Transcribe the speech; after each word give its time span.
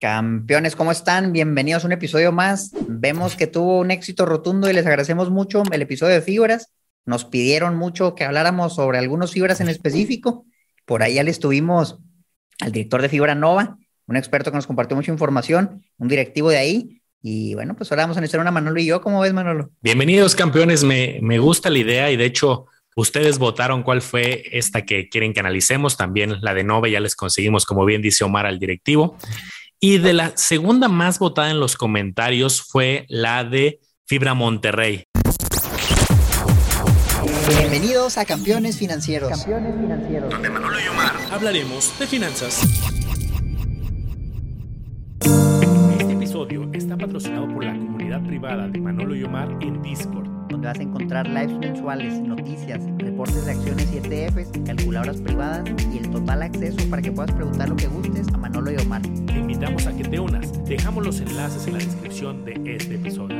Campeones, 0.00 0.76
¿cómo 0.76 0.92
están? 0.92 1.32
Bienvenidos 1.32 1.82
a 1.82 1.88
un 1.88 1.92
episodio 1.92 2.30
más. 2.30 2.70
Vemos 2.86 3.34
que 3.34 3.48
tuvo 3.48 3.80
un 3.80 3.90
éxito 3.90 4.26
rotundo 4.26 4.70
y 4.70 4.72
les 4.72 4.86
agradecemos 4.86 5.28
mucho 5.28 5.64
el 5.72 5.82
episodio 5.82 6.14
de 6.14 6.22
fibras. 6.22 6.72
Nos 7.04 7.24
pidieron 7.24 7.74
mucho 7.74 8.14
que 8.14 8.22
habláramos 8.22 8.76
sobre 8.76 8.98
algunos 8.98 9.32
fibras 9.32 9.60
en 9.60 9.68
específico. 9.68 10.46
Por 10.84 11.02
ahí 11.02 11.14
ya 11.14 11.24
les 11.24 11.40
tuvimos 11.40 11.98
al 12.60 12.70
director 12.70 13.02
de 13.02 13.08
Fibra 13.08 13.34
Nova, 13.34 13.76
un 14.06 14.16
experto 14.16 14.52
que 14.52 14.56
nos 14.56 14.68
compartió 14.68 14.96
mucha 14.96 15.10
información, 15.10 15.82
un 15.96 16.06
directivo 16.06 16.50
de 16.50 16.58
ahí. 16.58 17.02
Y 17.20 17.54
bueno, 17.54 17.74
pues 17.74 17.90
ahora 17.90 18.04
vamos 18.04 18.18
a 18.18 18.20
necesitar 18.20 18.40
una 18.40 18.52
Manolo 18.52 18.78
y 18.78 18.86
yo. 18.86 19.00
¿Cómo 19.00 19.20
ves, 19.20 19.32
Manolo? 19.32 19.70
Bienvenidos, 19.80 20.36
campeones. 20.36 20.84
Me, 20.84 21.18
me 21.22 21.40
gusta 21.40 21.70
la 21.70 21.78
idea 21.78 22.08
y 22.12 22.16
de 22.16 22.24
hecho 22.24 22.66
Ustedes 22.98 23.38
votaron 23.38 23.84
cuál 23.84 24.02
fue 24.02 24.42
esta 24.50 24.84
que 24.84 25.08
quieren 25.08 25.32
que 25.32 25.38
analicemos. 25.38 25.96
También 25.96 26.40
la 26.40 26.52
de 26.52 26.64
Nova 26.64 26.88
ya 26.88 26.98
les 26.98 27.14
conseguimos, 27.14 27.64
como 27.64 27.84
bien 27.84 28.02
dice 28.02 28.24
Omar, 28.24 28.44
al 28.44 28.58
directivo. 28.58 29.16
Y 29.80 29.98
de 29.98 30.12
la 30.12 30.36
segunda 30.36 30.88
más 30.88 31.20
votada 31.20 31.52
en 31.52 31.60
los 31.60 31.76
comentarios 31.76 32.62
fue 32.62 33.06
la 33.08 33.44
de 33.44 33.78
Fibra 34.06 34.34
Monterrey. 34.34 35.04
Bienvenidos 37.48 38.18
a 38.18 38.24
Campeones 38.24 38.76
Financieros. 38.76 39.30
Campeones 39.30 39.74
Financieros. 39.76 40.30
Donde 40.30 40.50
Manolo 40.50 40.80
y 40.80 40.88
Omar 40.88 41.12
hablaremos 41.30 41.96
de 41.96 42.06
finanzas. 42.08 42.60
Este 46.00 46.12
episodio 46.12 46.68
está 46.72 46.96
patrocinado 46.96 47.46
por 47.46 47.64
la 47.64 47.72
comunidad 47.72 48.26
privada 48.26 48.66
de 48.66 48.80
Manolo 48.80 49.14
y 49.14 49.22
Omar 49.22 49.48
en 49.60 49.80
Discord 49.80 50.37
donde 50.48 50.66
vas 50.68 50.78
a 50.78 50.82
encontrar 50.82 51.26
lives 51.28 51.58
mensuales, 51.58 52.20
noticias, 52.20 52.80
reportes 52.98 53.44
de 53.44 53.52
acciones 53.52 53.88
y 53.92 53.98
ETFs, 53.98 54.50
calculadoras 54.64 55.20
privadas 55.20 55.64
y 55.92 55.98
el 55.98 56.10
total 56.10 56.42
acceso 56.42 56.78
para 56.90 57.02
que 57.02 57.12
puedas 57.12 57.32
preguntar 57.32 57.68
lo 57.68 57.76
que 57.76 57.86
gustes 57.86 58.28
a 58.28 58.38
Manolo 58.38 58.72
y 58.72 58.76
Omar. 58.76 59.02
Te 59.02 59.38
invitamos 59.38 59.86
a 59.86 59.96
que 59.96 60.04
te 60.04 60.18
unas. 60.18 60.64
Dejamos 60.64 61.04
los 61.04 61.20
enlaces 61.20 61.66
en 61.66 61.74
la 61.74 61.78
descripción 61.78 62.44
de 62.44 62.76
este 62.76 62.94
episodio. 62.94 63.36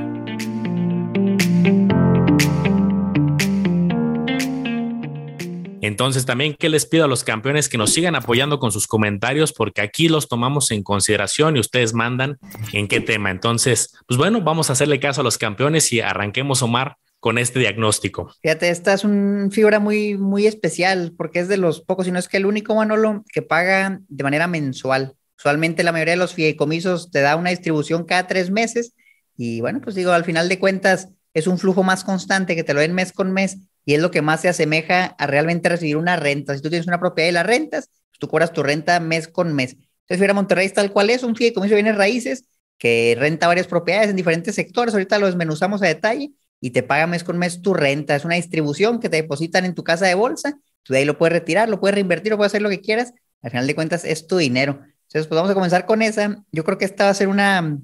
Entonces 5.80 6.26
también 6.26 6.54
que 6.54 6.68
les 6.68 6.86
pido 6.86 7.04
a 7.04 7.08
los 7.08 7.24
campeones 7.24 7.68
que 7.68 7.78
nos 7.78 7.92
sigan 7.92 8.14
apoyando 8.14 8.58
con 8.58 8.72
sus 8.72 8.86
comentarios 8.86 9.52
porque 9.52 9.80
aquí 9.80 10.08
los 10.08 10.28
tomamos 10.28 10.70
en 10.70 10.82
consideración 10.82 11.56
y 11.56 11.60
ustedes 11.60 11.94
mandan 11.94 12.38
en 12.72 12.88
qué 12.88 13.00
tema. 13.00 13.30
Entonces, 13.30 13.96
pues 14.06 14.18
bueno, 14.18 14.42
vamos 14.42 14.68
a 14.68 14.74
hacerle 14.74 15.00
caso 15.00 15.22
a 15.22 15.24
los 15.24 15.38
campeones 15.38 15.92
y 15.92 16.00
arranquemos 16.00 16.62
Omar 16.62 16.96
con 17.20 17.38
este 17.38 17.58
diagnóstico. 17.58 18.32
Fíjate, 18.42 18.70
esta 18.70 18.92
es 18.92 19.04
una 19.04 19.50
figura 19.50 19.80
muy, 19.80 20.16
muy 20.16 20.46
especial 20.46 21.14
porque 21.16 21.40
es 21.40 21.48
de 21.48 21.56
los 21.56 21.80
pocos, 21.80 22.06
si 22.06 22.12
no 22.12 22.18
es 22.18 22.28
que 22.28 22.36
el 22.36 22.46
único 22.46 22.74
Manolo 22.74 23.24
que 23.32 23.42
paga 23.42 24.00
de 24.08 24.24
manera 24.24 24.46
mensual. 24.46 25.14
Usualmente 25.36 25.82
la 25.82 25.92
mayoría 25.92 26.14
de 26.14 26.18
los 26.18 26.34
fideicomisos 26.34 27.10
te 27.10 27.20
da 27.20 27.36
una 27.36 27.50
distribución 27.50 28.04
cada 28.04 28.26
tres 28.26 28.50
meses 28.50 28.94
y 29.36 29.60
bueno, 29.60 29.80
pues 29.80 29.94
digo, 29.94 30.12
al 30.12 30.24
final 30.24 30.48
de 30.48 30.58
cuentas 30.58 31.08
es 31.34 31.46
un 31.46 31.58
flujo 31.58 31.82
más 31.82 32.04
constante 32.04 32.56
que 32.56 32.64
te 32.64 32.74
lo 32.74 32.80
den 32.80 32.94
mes 32.94 33.12
con 33.12 33.32
mes 33.32 33.58
y 33.84 33.94
es 33.94 34.00
lo 34.00 34.10
que 34.10 34.22
más 34.22 34.40
se 34.40 34.48
asemeja 34.48 35.06
a 35.06 35.26
realmente 35.26 35.68
recibir 35.68 35.96
una 35.96 36.16
renta. 36.16 36.54
Si 36.54 36.60
tú 36.60 36.68
tienes 36.68 36.86
una 36.86 37.00
propiedad 37.00 37.30
y 37.30 37.32
la 37.32 37.42
rentas, 37.42 37.90
pues 38.10 38.18
tú 38.18 38.28
cobras 38.28 38.52
tu 38.52 38.62
renta 38.62 39.00
mes 39.00 39.28
con 39.28 39.54
mes. 39.54 39.72
Entonces, 39.72 40.18
Fiera 40.18 40.34
Monterrey 40.34 40.68
tal 40.70 40.92
cual 40.92 41.10
es, 41.10 41.22
un 41.22 41.36
fideicomiso 41.36 41.74
de 41.74 41.82
bienes 41.82 41.96
raíces 41.96 42.44
que 42.78 43.16
renta 43.18 43.46
varias 43.46 43.66
propiedades 43.66 44.10
en 44.10 44.16
diferentes 44.16 44.54
sectores. 44.54 44.94
Ahorita 44.94 45.18
lo 45.18 45.26
desmenuzamos 45.26 45.82
a 45.82 45.86
detalle 45.86 46.32
y 46.60 46.70
te 46.70 46.82
paga 46.82 47.06
mes 47.06 47.24
con 47.24 47.38
mes 47.38 47.62
tu 47.62 47.74
renta. 47.74 48.16
Es 48.16 48.24
una 48.24 48.34
distribución 48.34 49.00
que 49.00 49.08
te 49.08 49.16
depositan 49.16 49.64
en 49.64 49.74
tu 49.74 49.84
casa 49.84 50.06
de 50.06 50.14
bolsa. 50.14 50.58
Tú 50.82 50.92
de 50.92 51.00
ahí 51.00 51.04
lo 51.04 51.18
puedes 51.18 51.32
retirar, 51.32 51.68
lo 51.68 51.80
puedes 51.80 51.94
reinvertir, 51.94 52.30
lo 52.30 52.36
puedes 52.36 52.50
hacer 52.50 52.62
lo 52.62 52.70
que 52.70 52.80
quieras. 52.80 53.12
Al 53.42 53.50
final 53.50 53.66
de 53.66 53.74
cuentas, 53.74 54.04
es 54.04 54.26
tu 54.26 54.36
dinero. 54.36 54.80
Entonces, 55.08 55.26
pues 55.26 55.36
vamos 55.36 55.50
a 55.50 55.54
comenzar 55.54 55.86
con 55.86 56.02
esa. 56.02 56.44
Yo 56.52 56.64
creo 56.64 56.78
que 56.78 56.84
esta 56.84 57.04
va 57.04 57.10
a 57.10 57.14
ser 57.14 57.28
una, 57.28 57.78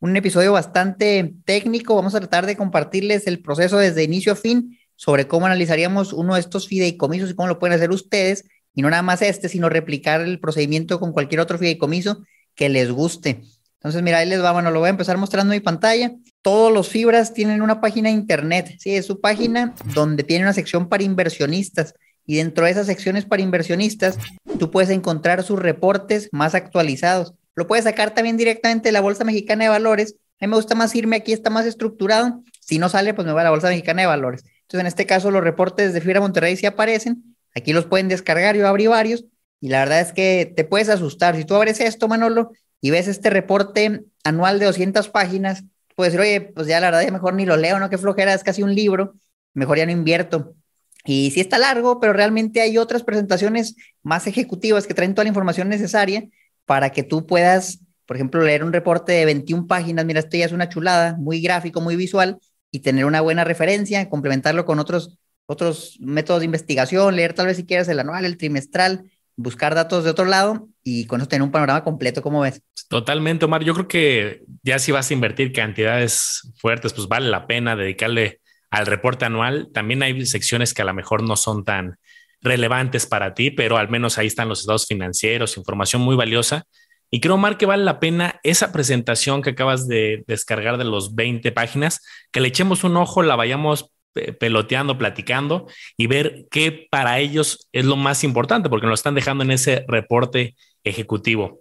un 0.00 0.16
episodio 0.16 0.52
bastante 0.52 1.34
técnico. 1.44 1.94
Vamos 1.94 2.14
a 2.14 2.20
tratar 2.20 2.46
de 2.46 2.56
compartirles 2.56 3.26
el 3.26 3.40
proceso 3.42 3.78
desde 3.78 4.02
inicio 4.02 4.32
a 4.32 4.36
fin 4.36 4.78
sobre 4.96 5.26
cómo 5.26 5.46
analizaríamos 5.46 6.12
uno 6.12 6.34
de 6.34 6.40
estos 6.40 6.68
fideicomisos 6.68 7.30
y 7.30 7.34
cómo 7.34 7.48
lo 7.48 7.58
pueden 7.58 7.76
hacer 7.76 7.90
ustedes, 7.90 8.44
y 8.74 8.82
no 8.82 8.90
nada 8.90 9.02
más 9.02 9.22
este, 9.22 9.48
sino 9.48 9.68
replicar 9.68 10.20
el 10.20 10.40
procedimiento 10.40 11.00
con 11.00 11.12
cualquier 11.12 11.40
otro 11.40 11.58
fideicomiso 11.58 12.24
que 12.54 12.68
les 12.68 12.90
guste. 12.90 13.42
Entonces, 13.84 14.02
mira, 14.02 14.16
ahí 14.16 14.26
les 14.26 14.42
va, 14.42 14.50
bueno, 14.52 14.70
lo 14.70 14.80
voy 14.80 14.86
a 14.86 14.90
empezar 14.90 15.18
mostrando 15.18 15.52
mi 15.52 15.60
pantalla. 15.60 16.12
Todos 16.40 16.72
los 16.72 16.88
fibras 16.88 17.34
tienen 17.34 17.60
una 17.60 17.82
página 17.82 18.08
de 18.08 18.14
internet, 18.14 18.76
sí, 18.78 18.96
es 18.96 19.04
su 19.04 19.20
página 19.20 19.74
donde 19.94 20.22
tiene 20.22 20.44
una 20.44 20.54
sección 20.54 20.88
para 20.88 21.02
inversionistas. 21.02 21.92
Y 22.24 22.36
dentro 22.36 22.64
de 22.64 22.70
esas 22.70 22.86
secciones 22.86 23.26
para 23.26 23.42
inversionistas, 23.42 24.16
tú 24.58 24.70
puedes 24.70 24.88
encontrar 24.88 25.42
sus 25.42 25.58
reportes 25.58 26.30
más 26.32 26.54
actualizados. 26.54 27.34
Lo 27.54 27.66
puedes 27.66 27.84
sacar 27.84 28.14
también 28.14 28.38
directamente 28.38 28.88
de 28.88 28.92
la 28.92 29.02
Bolsa 29.02 29.22
Mexicana 29.22 29.64
de 29.64 29.70
Valores. 29.70 30.16
A 30.40 30.46
mí 30.46 30.48
me 30.48 30.56
gusta 30.56 30.74
más 30.74 30.94
irme 30.94 31.16
aquí, 31.16 31.34
está 31.34 31.50
más 31.50 31.66
estructurado. 31.66 32.42
Si 32.60 32.78
no 32.78 32.88
sale, 32.88 33.12
pues 33.12 33.26
me 33.26 33.32
voy 33.32 33.42
a 33.42 33.44
la 33.44 33.50
Bolsa 33.50 33.68
Mexicana 33.68 34.00
de 34.00 34.06
Valores. 34.06 34.44
Entonces, 34.62 34.80
en 34.80 34.86
este 34.86 35.04
caso, 35.04 35.30
los 35.30 35.44
reportes 35.44 35.92
de 35.92 36.00
Fibra 36.00 36.20
Monterrey 36.20 36.56
sí 36.56 36.64
aparecen. 36.64 37.36
Aquí 37.54 37.74
los 37.74 37.84
pueden 37.84 38.08
descargar. 38.08 38.56
Yo 38.56 38.66
abrí 38.66 38.86
varios 38.86 39.26
y 39.60 39.68
la 39.68 39.80
verdad 39.80 40.00
es 40.00 40.12
que 40.12 40.50
te 40.56 40.64
puedes 40.64 40.88
asustar. 40.88 41.36
Si 41.36 41.44
tú 41.44 41.54
abres 41.54 41.80
esto, 41.80 42.08
Manolo, 42.08 42.52
y 42.84 42.90
ves 42.90 43.08
este 43.08 43.30
reporte 43.30 44.04
anual 44.24 44.58
de 44.58 44.66
200 44.66 45.08
páginas, 45.08 45.64
puedes 45.96 46.12
decir, 46.12 46.20
oye, 46.20 46.52
pues 46.54 46.66
ya 46.66 46.80
la 46.80 46.88
verdad, 46.88 47.02
ya 47.02 47.10
mejor 47.10 47.32
ni 47.32 47.46
lo 47.46 47.56
leo, 47.56 47.78
¿no? 47.78 47.88
Qué 47.88 47.96
flojera, 47.96 48.34
es 48.34 48.44
casi 48.44 48.62
un 48.62 48.74
libro. 48.74 49.14
Mejor 49.54 49.78
ya 49.78 49.86
no 49.86 49.92
invierto. 49.92 50.54
Y 51.02 51.30
sí 51.30 51.40
está 51.40 51.56
largo, 51.56 51.98
pero 51.98 52.12
realmente 52.12 52.60
hay 52.60 52.76
otras 52.76 53.02
presentaciones 53.02 53.74
más 54.02 54.26
ejecutivas 54.26 54.86
que 54.86 54.92
traen 54.92 55.14
toda 55.14 55.24
la 55.24 55.30
información 55.30 55.70
necesaria 55.70 56.28
para 56.66 56.90
que 56.90 57.02
tú 57.02 57.26
puedas, 57.26 57.80
por 58.04 58.16
ejemplo, 58.16 58.42
leer 58.42 58.62
un 58.62 58.74
reporte 58.74 59.12
de 59.12 59.24
21 59.24 59.66
páginas. 59.66 60.04
Mira, 60.04 60.20
esto 60.20 60.36
ya 60.36 60.44
es 60.44 60.52
una 60.52 60.68
chulada, 60.68 61.16
muy 61.16 61.40
gráfico, 61.40 61.80
muy 61.80 61.96
visual, 61.96 62.36
y 62.70 62.80
tener 62.80 63.06
una 63.06 63.22
buena 63.22 63.44
referencia, 63.44 64.10
complementarlo 64.10 64.66
con 64.66 64.78
otros, 64.78 65.16
otros 65.46 65.96
métodos 66.00 66.40
de 66.40 66.44
investigación, 66.44 67.16
leer 67.16 67.32
tal 67.32 67.46
vez 67.46 67.56
si 67.56 67.64
quieres 67.64 67.88
el 67.88 67.98
anual, 67.98 68.26
el 68.26 68.36
trimestral, 68.36 69.10
buscar 69.36 69.74
datos 69.74 70.04
de 70.04 70.10
otro 70.10 70.26
lado 70.26 70.68
y 70.84 71.06
con 71.06 71.20
eso 71.20 71.28
tener 71.28 71.42
un 71.42 71.50
panorama 71.50 71.82
completo, 71.82 72.22
¿cómo 72.22 72.40
ves? 72.40 72.62
Totalmente, 72.88 73.46
Omar. 73.46 73.64
Yo 73.64 73.74
creo 73.74 73.88
que 73.88 74.42
ya 74.62 74.78
si 74.78 74.92
vas 74.92 75.10
a 75.10 75.14
invertir 75.14 75.52
cantidades 75.52 76.52
fuertes, 76.56 76.92
pues 76.92 77.08
vale 77.08 77.28
la 77.30 77.46
pena 77.46 77.74
dedicarle 77.74 78.40
al 78.70 78.86
reporte 78.86 79.24
anual. 79.24 79.70
También 79.72 80.02
hay 80.02 80.26
secciones 80.26 80.74
que 80.74 80.82
a 80.82 80.84
lo 80.84 80.94
mejor 80.94 81.22
no 81.22 81.36
son 81.36 81.64
tan 81.64 81.96
relevantes 82.42 83.06
para 83.06 83.34
ti, 83.34 83.50
pero 83.50 83.78
al 83.78 83.88
menos 83.88 84.18
ahí 84.18 84.26
están 84.26 84.48
los 84.48 84.60
estados 84.60 84.86
financieros, 84.86 85.56
información 85.56 86.02
muy 86.02 86.14
valiosa 86.14 86.66
y 87.14 87.20
creo, 87.20 87.36
Mar, 87.36 87.58
que 87.58 87.64
vale 87.64 87.84
la 87.84 88.00
pena 88.00 88.40
esa 88.42 88.72
presentación 88.72 89.40
que 89.40 89.50
acabas 89.50 89.86
de 89.86 90.24
descargar 90.26 90.78
de 90.78 90.84
los 90.84 91.14
20 91.14 91.52
páginas, 91.52 92.00
que 92.32 92.40
le 92.40 92.48
echemos 92.48 92.82
un 92.82 92.96
ojo, 92.96 93.22
la 93.22 93.36
vayamos 93.36 93.92
peloteando, 94.40 94.98
platicando 94.98 95.68
y 95.96 96.08
ver 96.08 96.46
qué 96.50 96.88
para 96.90 97.20
ellos 97.20 97.68
es 97.70 97.84
lo 97.84 97.94
más 97.94 98.24
importante, 98.24 98.68
porque 98.68 98.86
nos 98.86 98.90
lo 98.90 98.94
están 98.94 99.14
dejando 99.14 99.44
en 99.44 99.52
ese 99.52 99.84
reporte 99.86 100.56
ejecutivo. 100.84 101.58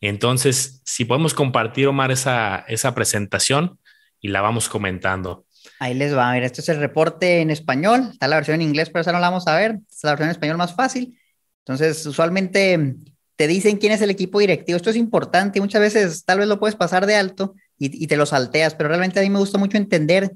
Entonces, 0.00 0.82
si 0.84 1.04
podemos 1.04 1.32
compartir, 1.32 1.88
Omar, 1.88 2.10
esa, 2.10 2.64
esa 2.68 2.94
presentación 2.94 3.78
y 4.20 4.28
la 4.28 4.42
vamos 4.42 4.68
comentando. 4.68 5.46
Ahí 5.78 5.94
les 5.94 6.14
va, 6.14 6.28
a 6.28 6.32
ver, 6.34 6.42
este 6.42 6.60
es 6.60 6.68
el 6.68 6.78
reporte 6.78 7.40
en 7.40 7.50
español, 7.50 8.10
está 8.12 8.28
la 8.28 8.36
versión 8.36 8.56
en 8.56 8.68
inglés, 8.68 8.90
pero 8.90 9.00
esa 9.00 9.12
no 9.12 9.20
la 9.20 9.30
vamos 9.30 9.46
a 9.46 9.56
ver, 9.56 9.78
esta 9.88 9.96
es 9.96 10.04
la 10.04 10.10
versión 10.10 10.28
en 10.28 10.32
español 10.32 10.58
más 10.58 10.74
fácil. 10.74 11.18
Entonces, 11.60 12.04
usualmente 12.04 12.96
te 13.36 13.46
dicen 13.46 13.78
quién 13.78 13.92
es 13.92 14.02
el 14.02 14.10
equipo 14.10 14.38
directivo. 14.38 14.76
Esto 14.76 14.90
es 14.90 14.96
importante. 14.96 15.60
Muchas 15.60 15.80
veces 15.80 16.24
tal 16.24 16.38
vez 16.38 16.48
lo 16.48 16.60
puedes 16.60 16.76
pasar 16.76 17.06
de 17.06 17.16
alto 17.16 17.54
y, 17.78 18.06
te 18.06 18.16
lo 18.16 18.26
salteas, 18.26 18.74
pero 18.74 18.88
realmente 18.88 19.18
a 19.18 19.22
mí 19.22 19.30
me 19.30 19.38
gusta 19.38 19.58
mucho 19.58 19.76
entender 19.76 20.32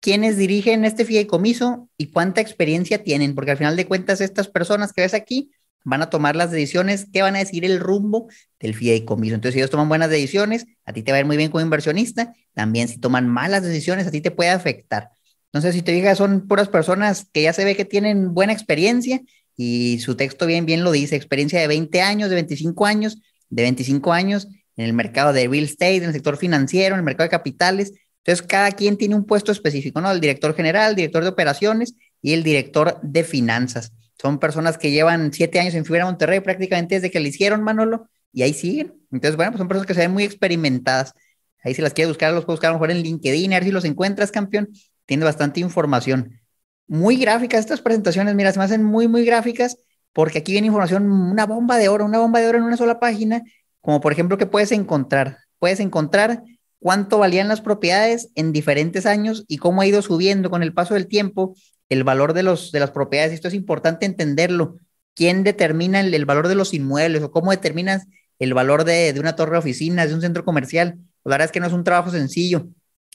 quiénes 0.00 0.36
dirigen 0.36 0.84
este 0.84 1.04
fideicomiso 1.04 1.88
y 1.96 2.08
cuánta 2.08 2.40
experiencia 2.40 3.02
tienen, 3.02 3.34
porque 3.34 3.52
al 3.52 3.56
final 3.56 3.76
de 3.76 3.86
cuentas 3.86 4.20
estas 4.20 4.48
personas 4.48 4.92
que 4.92 5.02
ves 5.02 5.14
aquí 5.14 5.50
van 5.84 6.02
a 6.02 6.10
tomar 6.10 6.36
las 6.36 6.50
decisiones 6.50 7.06
que 7.12 7.22
van 7.22 7.36
a 7.36 7.40
decidir 7.40 7.64
el 7.64 7.80
rumbo 7.80 8.28
del 8.60 8.74
fideicomiso. 8.74 9.34
Entonces, 9.34 9.54
si 9.54 9.60
ellos 9.60 9.70
toman 9.70 9.88
buenas 9.88 10.10
decisiones, 10.10 10.66
a 10.84 10.92
ti 10.92 11.02
te 11.02 11.12
va 11.12 11.18
a 11.18 11.20
ir 11.20 11.26
muy 11.26 11.36
bien 11.36 11.50
como 11.50 11.62
inversionista. 11.62 12.32
También 12.54 12.88
si 12.88 12.98
toman 12.98 13.28
malas 13.28 13.62
decisiones, 13.62 14.06
a 14.06 14.10
ti 14.10 14.20
te 14.20 14.30
puede 14.30 14.50
afectar. 14.50 15.10
Entonces, 15.46 15.74
si 15.74 15.82
te 15.82 15.92
digas, 15.92 16.18
son 16.18 16.46
puras 16.46 16.68
personas 16.68 17.26
que 17.32 17.42
ya 17.42 17.52
se 17.52 17.64
ve 17.64 17.76
que 17.76 17.84
tienen 17.84 18.32
buena 18.32 18.52
experiencia 18.52 19.20
y 19.56 19.98
su 20.00 20.16
texto 20.16 20.46
bien, 20.46 20.64
bien 20.64 20.82
lo 20.82 20.92
dice, 20.92 21.16
experiencia 21.16 21.60
de 21.60 21.66
20 21.66 22.00
años, 22.00 22.30
de 22.30 22.36
25 22.36 22.86
años, 22.86 23.18
de 23.50 23.62
25 23.62 24.12
años 24.12 24.48
en 24.76 24.86
el 24.86 24.94
mercado 24.94 25.32
de 25.32 25.46
real 25.48 25.64
estate, 25.64 25.96
en 25.96 26.04
el 26.04 26.12
sector 26.12 26.38
financiero, 26.38 26.94
en 26.94 27.00
el 27.00 27.04
mercado 27.04 27.26
de 27.26 27.30
capitales. 27.30 27.92
Entonces, 28.24 28.46
cada 28.46 28.72
quien 28.72 28.96
tiene 28.96 29.14
un 29.14 29.24
puesto 29.24 29.52
específico, 29.52 30.00
¿no? 30.00 30.10
El 30.10 30.20
director 30.20 30.54
general, 30.54 30.90
el 30.90 30.96
director 30.96 31.22
de 31.22 31.28
operaciones 31.28 31.94
y 32.22 32.32
el 32.32 32.42
director 32.42 32.98
de 33.02 33.24
finanzas. 33.24 33.92
Son 34.20 34.38
personas 34.38 34.78
que 34.78 34.90
llevan 34.90 35.32
siete 35.32 35.60
años 35.60 35.74
en 35.74 35.84
Fibra 35.84 36.04
Monterrey 36.04 36.40
prácticamente 36.40 36.96
desde 36.96 37.10
que 37.10 37.20
le 37.20 37.28
hicieron, 37.28 37.62
Manolo, 37.62 38.08
y 38.32 38.42
ahí 38.42 38.54
siguen. 38.54 38.94
Entonces, 39.10 39.36
bueno, 39.36 39.52
pues 39.52 39.58
son 39.58 39.68
personas 39.68 39.86
que 39.86 39.94
se 39.94 40.00
ven 40.00 40.12
muy 40.12 40.24
experimentadas. 40.24 41.14
Ahí 41.62 41.74
si 41.74 41.82
las 41.82 41.92
quieres 41.92 42.10
buscar, 42.10 42.32
los 42.32 42.44
puedes 42.44 42.58
buscar 42.58 42.70
a 42.70 42.72
lo 42.72 42.78
mejor 42.78 42.90
en 42.90 43.02
LinkedIn, 43.02 43.52
a 43.52 43.56
ver 43.56 43.64
si 43.64 43.70
los 43.70 43.84
encuentras, 43.84 44.30
campeón. 44.30 44.68
Tiene 45.06 45.24
bastante 45.24 45.60
información 45.60 46.40
muy 46.88 47.16
gráficas 47.16 47.60
estas 47.60 47.80
presentaciones, 47.80 48.34
mira, 48.34 48.52
se 48.52 48.58
me 48.58 48.64
hacen 48.64 48.84
muy, 48.84 49.08
muy 49.08 49.24
gráficas 49.24 49.78
porque 50.12 50.38
aquí 50.38 50.52
viene 50.52 50.66
información, 50.66 51.10
una 51.10 51.46
bomba 51.46 51.78
de 51.78 51.88
oro, 51.88 52.04
una 52.04 52.18
bomba 52.18 52.40
de 52.40 52.48
oro 52.48 52.58
en 52.58 52.64
una 52.64 52.76
sola 52.76 53.00
página 53.00 53.42
como 53.82 54.00
por 54.00 54.12
ejemplo, 54.12 54.38
¿qué 54.38 54.46
puedes 54.46 54.72
encontrar? 54.72 55.38
Puedes 55.58 55.80
encontrar 55.80 56.42
cuánto 56.78 57.18
valían 57.18 57.48
las 57.48 57.60
propiedades 57.60 58.30
en 58.36 58.52
diferentes 58.52 59.06
años 59.06 59.44
y 59.48 59.58
cómo 59.58 59.82
ha 59.82 59.86
ido 59.86 60.00
subiendo 60.02 60.50
con 60.50 60.62
el 60.62 60.72
paso 60.72 60.94
del 60.94 61.08
tiempo 61.08 61.54
el 61.92 62.04
valor 62.04 62.32
de, 62.32 62.42
los, 62.42 62.72
de 62.72 62.80
las 62.80 62.90
propiedades. 62.90 63.32
Esto 63.32 63.48
es 63.48 63.54
importante 63.54 64.06
entenderlo. 64.06 64.76
¿Quién 65.14 65.44
determina 65.44 66.00
el, 66.00 66.24
valor 66.24 66.48
de 66.48 66.54
los 66.54 66.72
inmuebles 66.72 67.22
o 67.22 67.30
cómo 67.30 67.50
determinas 67.50 68.06
el 68.38 68.54
valor 68.54 68.84
de, 68.84 69.12
de, 69.12 69.20
una 69.20 69.36
torre 69.36 69.52
de 69.52 69.58
oficinas, 69.58 70.08
de 70.08 70.14
un 70.14 70.22
centro 70.22 70.44
comercial? 70.44 70.98
La 71.24 71.32
verdad 71.32 71.46
es 71.46 71.52
que 71.52 71.60
no 71.60 71.66
es 71.66 71.72
un 71.72 71.84
trabajo 71.84 72.10
sencillo. 72.10 72.66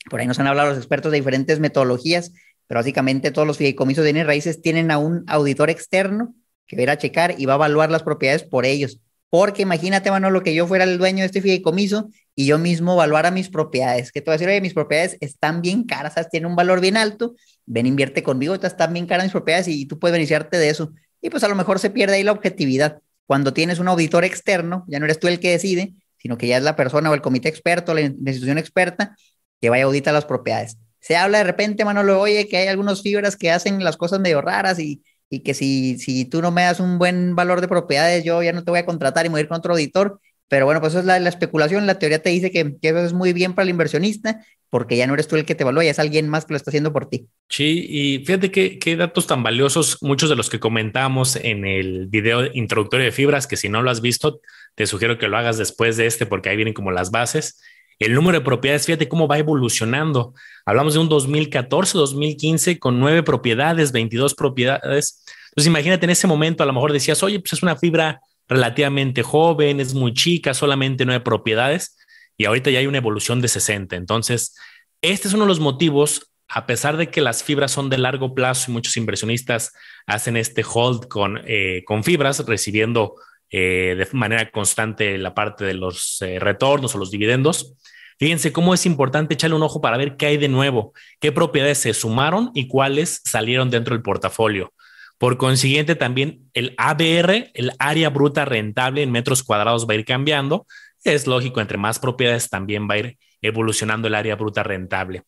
Por 0.09 0.19
ahí 0.19 0.27
nos 0.27 0.39
han 0.39 0.47
hablado 0.47 0.69
los 0.69 0.77
expertos 0.77 1.11
de 1.11 1.17
diferentes 1.17 1.59
metodologías, 1.59 2.31
pero 2.67 2.79
básicamente 2.79 3.31
todos 3.31 3.47
los 3.47 3.57
fideicomisos 3.57 4.03
de 4.03 4.11
bienes 4.13 4.27
raíces 4.27 4.61
tienen 4.61 4.91
a 4.91 4.99
un 4.99 5.23
auditor 5.27 5.69
externo 5.69 6.35
que 6.67 6.75
va 6.75 6.91
a 6.91 6.93
ir 6.93 6.99
checar 6.99 7.35
y 7.37 7.45
va 7.45 7.53
a 7.53 7.55
evaluar 7.55 7.89
las 7.89 8.03
propiedades 8.03 8.43
por 8.43 8.65
ellos. 8.65 8.99
Porque 9.29 9.63
imagínate, 9.63 10.09
lo 10.09 10.43
que 10.43 10.53
yo 10.53 10.67
fuera 10.67 10.83
el 10.85 10.97
dueño 10.97 11.19
de 11.19 11.25
este 11.25 11.41
fideicomiso 11.41 12.09
y 12.35 12.45
yo 12.45 12.57
mismo 12.59 12.93
evaluara 12.93 13.31
mis 13.31 13.49
propiedades. 13.49 14.11
Que 14.11 14.21
te 14.21 14.25
voy 14.25 14.35
a 14.35 14.37
decir, 14.37 14.47
oye, 14.47 14.61
mis 14.61 14.73
propiedades 14.73 15.17
están 15.19 15.61
bien 15.61 15.83
caras, 15.83 16.15
tienen 16.29 16.49
un 16.49 16.55
valor 16.55 16.79
bien 16.79 16.95
alto, 16.95 17.35
ven, 17.67 17.85
invierte 17.85 18.23
conmigo, 18.23 18.55
están 18.55 18.93
bien 18.93 19.05
caras 19.05 19.25
mis 19.25 19.31
propiedades 19.31 19.67
y 19.67 19.85
tú 19.85 19.99
puedes 19.99 20.13
beneficiarte 20.13 20.57
de 20.57 20.69
eso. 20.69 20.91
Y 21.21 21.29
pues 21.29 21.43
a 21.43 21.47
lo 21.47 21.55
mejor 21.55 21.77
se 21.77 21.91
pierde 21.91 22.15
ahí 22.15 22.23
la 22.23 22.31
objetividad. 22.31 23.01
Cuando 23.27 23.53
tienes 23.53 23.77
un 23.77 23.87
auditor 23.87 24.25
externo, 24.25 24.85
ya 24.87 24.99
no 24.99 25.05
eres 25.05 25.19
tú 25.19 25.27
el 25.27 25.39
que 25.39 25.51
decide, 25.51 25.93
sino 26.17 26.37
que 26.37 26.47
ya 26.47 26.57
es 26.57 26.63
la 26.63 26.75
persona 26.75 27.11
o 27.11 27.13
el 27.13 27.21
comité 27.21 27.49
experto, 27.49 27.93
la 27.93 28.01
institución 28.01 28.57
experta, 28.57 29.15
que 29.61 29.69
vaya 29.69 29.83
a 29.83 29.87
auditar 29.87 30.13
las 30.13 30.25
propiedades. 30.25 30.77
Se 30.99 31.15
habla 31.15 31.37
de 31.37 31.43
repente, 31.43 31.85
Manolo, 31.85 32.19
oye, 32.19 32.47
que 32.47 32.57
hay 32.57 32.67
algunos 32.67 33.03
fibras 33.03 33.35
que 33.35 33.51
hacen 33.51 33.83
las 33.83 33.97
cosas 33.97 34.19
medio 34.19 34.41
raras 34.41 34.79
y 34.79 35.03
y 35.29 35.41
que 35.41 35.53
si, 35.53 35.97
si 35.99 36.25
tú 36.25 36.41
no 36.41 36.51
me 36.51 36.63
das 36.63 36.79
un 36.79 36.97
buen 36.97 37.35
valor 37.35 37.61
de 37.61 37.67
propiedades, 37.67 38.23
yo 38.23 38.41
ya 38.43 38.53
no 38.53 38.63
te 38.63 38.71
voy 38.71 38.79
a 38.79 38.85
contratar 38.85 39.25
y 39.25 39.29
me 39.29 39.33
voy 39.33 39.39
a 39.39 39.43
ir 39.43 39.47
con 39.47 39.57
otro 39.57 39.73
auditor. 39.73 40.21
Pero 40.47 40.65
bueno, 40.65 40.79
pues 40.81 40.95
es 40.95 41.05
la, 41.05 41.19
la 41.19 41.29
especulación. 41.29 41.87
La 41.87 41.99
teoría 41.99 42.21
te 42.21 42.29
dice 42.29 42.51
que, 42.51 42.75
que, 42.81 42.89
eso 42.89 43.03
es 43.03 43.13
muy 43.13 43.33
bien 43.33 43.53
para 43.53 43.63
el 43.63 43.69
inversionista 43.69 44.41
porque 44.69 44.97
ya 44.97 45.07
no 45.07 45.13
eres 45.13 45.27
tú 45.27 45.35
el 45.35 45.45
que 45.45 45.55
te 45.55 45.63
evalúa, 45.63 45.83
ya 45.83 45.91
es 45.91 45.99
alguien 45.99 46.27
más 46.27 46.45
que 46.45 46.53
lo 46.53 46.57
está 46.57 46.71
haciendo 46.71 46.91
por 46.91 47.09
ti. 47.09 47.27
Sí, 47.49 47.85
y 47.89 48.25
fíjate 48.25 48.51
qué, 48.51 48.79
qué 48.79 48.97
datos 48.97 49.25
tan 49.25 49.41
valiosos, 49.41 49.97
muchos 50.01 50.29
de 50.29 50.35
los 50.35 50.49
que 50.49 50.59
comentamos 50.59 51.37
en 51.37 51.65
el 51.65 52.07
video 52.07 52.53
introductorio 52.53 53.05
de 53.05 53.11
fibras, 53.11 53.47
que 53.47 53.55
si 53.55 53.69
no 53.69 53.81
lo 53.81 53.89
has 53.89 54.01
visto, 54.01 54.41
te 54.75 54.85
sugiero 54.85 55.17
que 55.17 55.29
lo 55.29 55.37
hagas 55.37 55.57
después 55.57 55.95
de 55.95 56.05
este 56.05 56.25
porque 56.25 56.49
ahí 56.49 56.57
vienen 56.57 56.73
como 56.73 56.91
las 56.91 57.11
bases. 57.11 57.61
El 57.99 58.13
número 58.13 58.39
de 58.39 58.45
propiedades, 58.45 58.85
fíjate 58.85 59.07
cómo 59.07 59.27
va 59.27 59.39
evolucionando. 59.39 60.33
Hablamos 60.65 60.93
de 60.93 60.99
un 60.99 61.09
2014, 61.09 61.97
2015 61.97 62.77
con 62.77 62.99
nueve 62.99 63.23
propiedades, 63.23 63.91
22 63.91 64.35
propiedades. 64.35 65.23
Entonces 65.49 65.67
imagínate 65.67 66.05
en 66.05 66.11
ese 66.11 66.27
momento, 66.27 66.61
a 66.61 66.67
lo 66.67 66.73
mejor 66.73 66.91
decías, 66.91 67.23
oye, 67.23 67.39
pues 67.39 67.53
es 67.53 67.63
una 67.63 67.75
fibra 67.75 68.21
relativamente 68.47 69.23
joven, 69.23 69.79
es 69.79 69.93
muy 69.93 70.13
chica, 70.13 70.53
solamente 70.53 71.05
nueve 71.05 71.23
propiedades, 71.23 71.97
y 72.37 72.45
ahorita 72.45 72.69
ya 72.69 72.79
hay 72.79 72.87
una 72.87 72.99
evolución 72.99 73.41
de 73.41 73.47
60. 73.47 73.95
Entonces, 73.95 74.55
este 75.01 75.27
es 75.27 75.33
uno 75.33 75.43
de 75.43 75.49
los 75.49 75.59
motivos, 75.59 76.31
a 76.47 76.65
pesar 76.65 76.97
de 76.97 77.09
que 77.09 77.21
las 77.21 77.43
fibras 77.43 77.71
son 77.71 77.89
de 77.89 77.97
largo 77.97 78.33
plazo 78.33 78.71
y 78.71 78.73
muchos 78.73 78.95
inversionistas 78.97 79.73
hacen 80.05 80.37
este 80.37 80.63
hold 80.63 81.07
con, 81.07 81.41
eh, 81.45 81.83
con 81.85 82.03
fibras, 82.03 82.45
recibiendo 82.45 83.15
eh, 83.49 83.95
de 83.97 84.07
manera 84.11 84.51
constante 84.51 85.17
la 85.17 85.33
parte 85.33 85.65
de 85.65 85.73
los 85.73 86.21
eh, 86.21 86.39
retornos 86.39 86.95
o 86.95 86.97
los 86.97 87.11
dividendos. 87.11 87.75
Fíjense 88.19 88.51
cómo 88.51 88.73
es 88.73 88.85
importante 88.85 89.35
echarle 89.35 89.55
un 89.55 89.63
ojo 89.63 89.79
para 89.79 89.97
ver 89.97 90.17
qué 90.17 90.25
hay 90.25 90.37
de 90.37 90.47
nuevo, 90.47 90.93
qué 91.19 91.31
propiedades 91.31 91.77
se 91.77 91.93
sumaron 91.93 92.51
y 92.53 92.67
cuáles 92.67 93.21
salieron 93.23 93.69
dentro 93.69 93.93
del 93.93 94.01
portafolio. 94.01 94.73
Por 95.17 95.37
consiguiente, 95.37 95.95
también 95.95 96.49
el 96.53 96.75
ABR, 96.77 97.51
el 97.53 97.71
área 97.79 98.09
bruta 98.09 98.45
rentable 98.45 99.01
en 99.01 99.11
metros 99.11 99.43
cuadrados 99.43 99.87
va 99.87 99.93
a 99.93 99.95
ir 99.95 100.05
cambiando. 100.05 100.67
Es 101.03 101.25
lógico, 101.25 101.59
entre 101.59 101.77
más 101.77 101.99
propiedades 101.99 102.49
también 102.49 102.87
va 102.89 102.95
a 102.95 102.97
ir 102.99 103.17
evolucionando 103.41 104.07
el 104.07 104.15
área 104.15 104.35
bruta 104.35 104.63
rentable. 104.63 105.23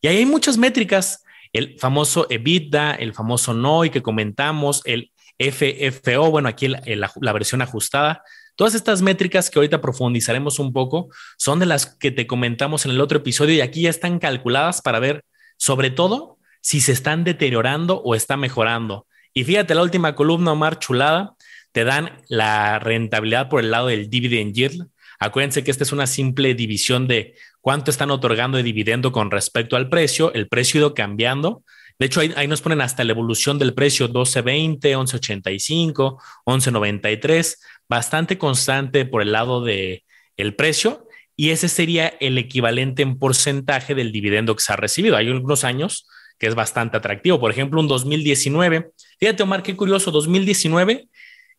Y 0.00 0.08
ahí 0.08 0.18
hay 0.18 0.26
muchas 0.26 0.56
métricas, 0.56 1.24
el 1.52 1.78
famoso 1.78 2.26
EBITDA, 2.30 2.94
el 2.94 3.14
famoso 3.14 3.54
NOI 3.54 3.90
que 3.90 4.02
comentamos, 4.02 4.82
el 4.84 5.12
FFO, 5.38 6.30
bueno, 6.30 6.48
aquí 6.48 6.68
la, 6.68 7.32
versión 7.32 7.62
ajustada. 7.62 8.22
Todas 8.56 8.74
estas 8.74 9.02
métricas 9.02 9.50
que 9.50 9.58
ahorita 9.58 9.80
profundizaremos 9.80 10.58
un 10.58 10.72
poco 10.72 11.08
son 11.36 11.58
de 11.58 11.66
las 11.66 11.86
que 11.86 12.12
te 12.12 12.26
comentamos 12.26 12.84
en 12.84 12.92
el 12.92 13.00
otro 13.00 13.18
episodio 13.18 13.54
y 13.54 13.60
aquí 13.60 13.82
ya 13.82 13.90
están 13.90 14.18
calculadas 14.18 14.80
para 14.80 15.00
ver 15.00 15.24
sobre 15.56 15.90
todo 15.90 16.38
si 16.60 16.80
se 16.80 16.92
están 16.92 17.24
deteriorando 17.24 18.00
o 18.02 18.14
está 18.14 18.36
mejorando. 18.36 19.06
Y 19.34 19.44
fíjate, 19.44 19.74
la 19.74 19.82
última 19.82 20.14
columna, 20.14 20.52
Omar, 20.52 20.78
chulada, 20.78 21.34
te 21.72 21.84
dan 21.84 22.22
la 22.28 22.78
rentabilidad 22.78 23.48
por 23.48 23.60
el 23.60 23.70
lado 23.70 23.88
del 23.88 24.08
dividend 24.08 24.54
yield. 24.54 24.86
Acuérdense 25.18 25.64
que 25.64 25.70
esta 25.70 25.84
es 25.84 25.92
una 25.92 26.06
simple 26.06 26.54
división 26.54 27.06
de 27.08 27.34
cuánto 27.60 27.90
están 27.90 28.10
otorgando 28.10 28.56
de 28.56 28.62
dividendo 28.62 29.12
con 29.12 29.30
respecto 29.30 29.76
al 29.76 29.88
precio. 29.88 30.32
El 30.32 30.48
precio 30.48 30.78
ha 30.78 30.80
ido 30.80 30.94
cambiando 30.94 31.64
de 31.98 32.06
hecho, 32.06 32.20
ahí, 32.20 32.48
nos 32.48 32.60
ponen 32.60 32.80
hasta 32.80 33.04
la 33.04 33.12
evolución 33.12 33.58
del 33.58 33.72
precio 33.72 34.08
12.20, 34.08 34.80
11.85, 34.80 36.18
11.93, 36.44 37.56
bastante 37.88 38.36
constante 38.36 39.04
por 39.04 39.22
el 39.22 39.32
lado 39.32 39.62
del 39.62 40.02
el 40.36 40.56
precio 40.56 41.06
y 41.36 41.50
ese 41.50 41.68
sería 41.68 42.08
el 42.20 42.36
equivalente 42.38 43.02
en 43.02 43.18
porcentaje 43.18 43.94
del 43.94 44.10
dividendo 44.10 44.56
que 44.56 44.62
se 44.62 44.72
ha 44.72 44.76
recibido. 44.76 45.16
Hay 45.16 45.28
algunos 45.28 45.62
años 45.62 46.08
que 46.44 46.48
es 46.48 46.54
bastante 46.54 46.98
atractivo. 46.98 47.40
Por 47.40 47.50
ejemplo, 47.50 47.80
un 47.80 47.88
2019. 47.88 48.90
Fíjate, 49.18 49.42
Omar, 49.42 49.62
qué 49.62 49.74
curioso, 49.74 50.10
2019, 50.10 51.08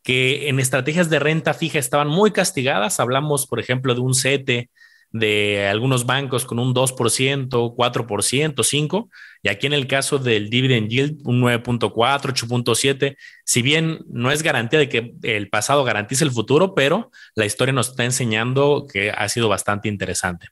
que 0.04 0.48
en 0.48 0.60
estrategias 0.60 1.10
de 1.10 1.18
renta 1.18 1.56
fija 1.56 1.80
estaban 1.80 2.08
muy 2.08 2.30
castigadas. 2.30 3.00
Hablamos, 3.00 3.48
por 3.48 3.60
ejemplo, 3.60 3.96
de 3.96 4.02
un 4.02 4.14
CETE 4.14 4.70
de 5.10 5.68
algunos 5.68 6.06
bancos 6.06 6.46
con 6.46 6.60
un 6.60 6.76
2%, 6.76 7.50
4%, 7.50 8.54
5%, 8.54 9.10
y 9.42 9.50
aquí 9.50 9.66
en 9.66 9.74
el 9.74 9.88
caso 9.88 10.20
del 10.20 10.52
dividend 10.52 10.88
yield, 10.88 11.22
un 11.24 11.42
9.4, 11.42 11.90
8.7, 11.92 13.18
si 13.44 13.62
bien 13.64 14.02
no 14.08 14.30
es 14.30 14.44
garantía 14.44 14.78
de 14.78 14.88
que 14.88 15.16
el 15.24 15.50
pasado 15.50 15.84
garantice 15.84 16.24
el 16.26 16.32
futuro, 16.32 16.76
pero 16.76 17.10
la 17.34 17.48
historia 17.48 17.74
nos 17.74 17.90
está 17.90 18.06
enseñando 18.06 18.86
que 18.92 19.10
ha 19.10 19.28
sido 19.30 19.50
bastante 19.50 19.88
interesante. 19.88 20.50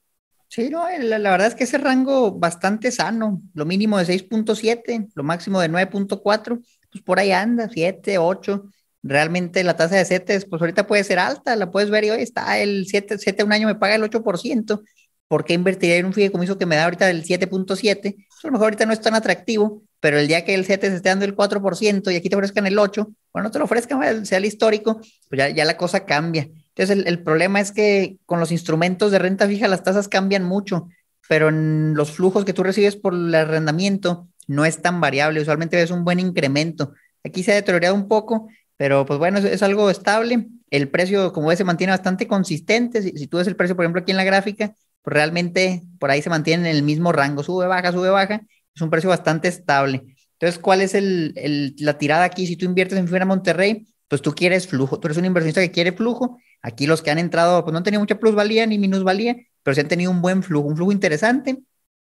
Sí, 0.54 0.70
no, 0.70 0.86
la, 0.88 1.18
la 1.18 1.32
verdad 1.32 1.48
es 1.48 1.56
que 1.56 1.64
ese 1.64 1.80
rango 1.80 2.32
bastante 2.32 2.92
sano, 2.92 3.42
lo 3.56 3.66
mínimo 3.66 3.98
de 3.98 4.06
6.7, 4.06 5.10
lo 5.16 5.24
máximo 5.24 5.60
de 5.60 5.68
9.4, 5.68 6.62
pues 6.92 7.04
por 7.04 7.18
ahí 7.18 7.32
anda, 7.32 7.70
7, 7.74 8.20
8 8.20 8.66
realmente 9.02 9.64
la 9.64 9.76
tasa 9.76 9.96
de 9.96 10.06
CETES, 10.06 10.46
pues 10.46 10.62
ahorita 10.62 10.86
puede 10.86 11.04
ser 11.04 11.18
alta, 11.18 11.56
la 11.56 11.72
puedes 11.72 11.90
ver 11.90 12.04
y 12.04 12.12
hoy 12.12 12.22
está 12.22 12.60
el 12.60 12.86
7, 12.86 13.18
7 13.18 13.44
un 13.44 13.52
año 13.52 13.66
me 13.66 13.74
paga 13.74 13.96
el 13.96 14.04
8%, 14.04 14.84
¿por 15.28 15.44
qué 15.44 15.54
invertiría 15.56 15.98
en 15.98 16.06
un 16.06 16.14
fideicomiso 16.14 16.60
que 16.60 16.68
me 16.68 16.76
da 16.76 16.84
ahorita 16.84 17.10
el 17.10 17.24
7.7? 17.24 18.16
Pues 18.16 18.44
a 18.44 18.48
lo 18.48 18.52
mejor 18.52 18.66
ahorita 18.66 18.86
no 18.86 18.94
es 18.94 19.02
tan 19.02 19.16
atractivo, 19.16 19.82
pero 20.00 20.20
el 20.20 20.28
día 20.28 20.46
que 20.46 20.54
el 20.54 20.66
CETES 20.66 20.94
esté 20.94 21.10
dando 21.10 21.26
el 21.26 21.36
4% 21.36 22.12
y 22.12 22.16
aquí 22.16 22.30
te 22.30 22.36
ofrezcan 22.36 22.68
el 22.68 22.78
8%, 22.78 23.08
bueno, 23.34 23.50
te 23.50 23.58
lo 23.58 23.66
ofrezcan, 23.66 24.24
sea 24.28 24.38
el 24.38 24.46
histórico, 24.46 25.02
pues 25.30 25.40
ya, 25.40 25.50
ya 25.50 25.66
la 25.66 25.78
cosa 25.78 26.06
cambia. 26.06 26.48
Entonces 26.76 26.98
el, 26.98 27.08
el 27.08 27.24
problema 27.24 27.60
es 27.60 27.72
que 27.72 28.18
con 28.26 28.40
los 28.40 28.52
instrumentos 28.52 29.12
de 29.12 29.20
renta 29.20 29.48
fija 29.48 29.68
las 29.68 29.84
tasas 29.84 30.08
cambian 30.08 30.44
mucho, 30.44 30.90
pero 31.30 31.50
en 31.50 31.94
los 31.96 32.12
flujos 32.12 32.46
que 32.46 32.54
tú 32.54 32.64
recibes 32.64 32.96
por 32.96 33.14
el 33.14 33.34
arrendamiento 33.34 34.28
no 34.48 34.66
es 34.66 34.82
tan 34.82 35.00
variable, 35.00 35.42
usualmente 35.42 35.78
ves 35.78 35.92
un 35.92 36.04
buen 36.04 36.20
incremento. 36.20 36.94
Aquí 37.24 37.44
se 37.44 37.54
ha 37.54 37.56
deteriorado 37.56 37.96
un 37.96 38.08
poco, 38.08 38.50
pero 38.78 39.06
pues 39.06 39.20
bueno, 39.20 39.40
es, 39.40 39.64
algo 39.64 39.90
estable. 39.90 40.48
El 40.70 40.90
precio, 40.90 41.32
como 41.32 41.48
ves, 41.48 41.58
se 41.58 41.64
mantiene 41.64 41.92
bastante 41.92 42.28
consistente. 42.28 43.02
Si, 43.02 43.28
tú 43.28 43.38
ves 43.38 43.48
el 43.48 43.56
precio, 43.56 43.76
por 43.76 43.86
ejemplo, 43.86 44.02
aquí 44.02 44.12
en 44.12 44.18
la 44.18 44.24
gráfica, 44.24 44.74
pues 45.02 45.14
realmente 45.14 45.84
por 46.00 46.12
ahí 46.12 46.22
se 46.22 46.30
mantiene 46.30 46.70
en 46.70 46.76
el 46.76 46.84
mismo 46.84 47.12
rango, 47.12 47.44
sube, 47.44 47.68
baja, 47.68 47.92
sube, 47.92 48.10
baja. 48.10 48.42
Es 48.76 48.82
un 48.82 48.90
precio 48.90 49.10
bastante 49.10 49.48
estable. 49.48 50.04
Entonces, 50.34 50.60
¿cuál 50.60 50.82
es 50.82 50.96
el, 50.96 51.76
la 51.78 51.98
tirada 51.98 52.26
aquí? 52.26 52.48
Si 52.48 52.58
tú 52.58 52.66
inviertes 52.66 52.98
en 52.98 53.08
Fibra 53.08 53.26
Monterrey, 53.26 53.88
pues 54.08 54.22
tú 54.22 54.34
quieres 54.34 54.68
flujo, 54.68 55.00
tú 55.00 55.08
eres 55.08 55.18
un 55.18 55.26
inversionista 55.26 55.62
que 55.62 55.72
quiere 55.72 55.94
flujo. 55.94 56.38
Aquí 56.64 56.88
los 56.88 57.02
que 57.02 57.12
han 57.12 57.20
entrado, 57.20 57.64
pues 57.64 57.74
no 57.74 57.80
han 57.80 57.84
tenido 57.84 58.00
mucha 58.00 58.18
plusvalía 58.18 58.66
ni 58.66 58.80
minusvalía, 58.80 59.36
pero 59.62 59.76
sí 59.76 59.82
han 59.82 59.90
tenido 59.90 60.10
un 60.10 60.22
buen 60.22 60.42
flujo, 60.42 60.68
un 60.68 60.78
flujo 60.78 60.92
interesante, 60.94 61.62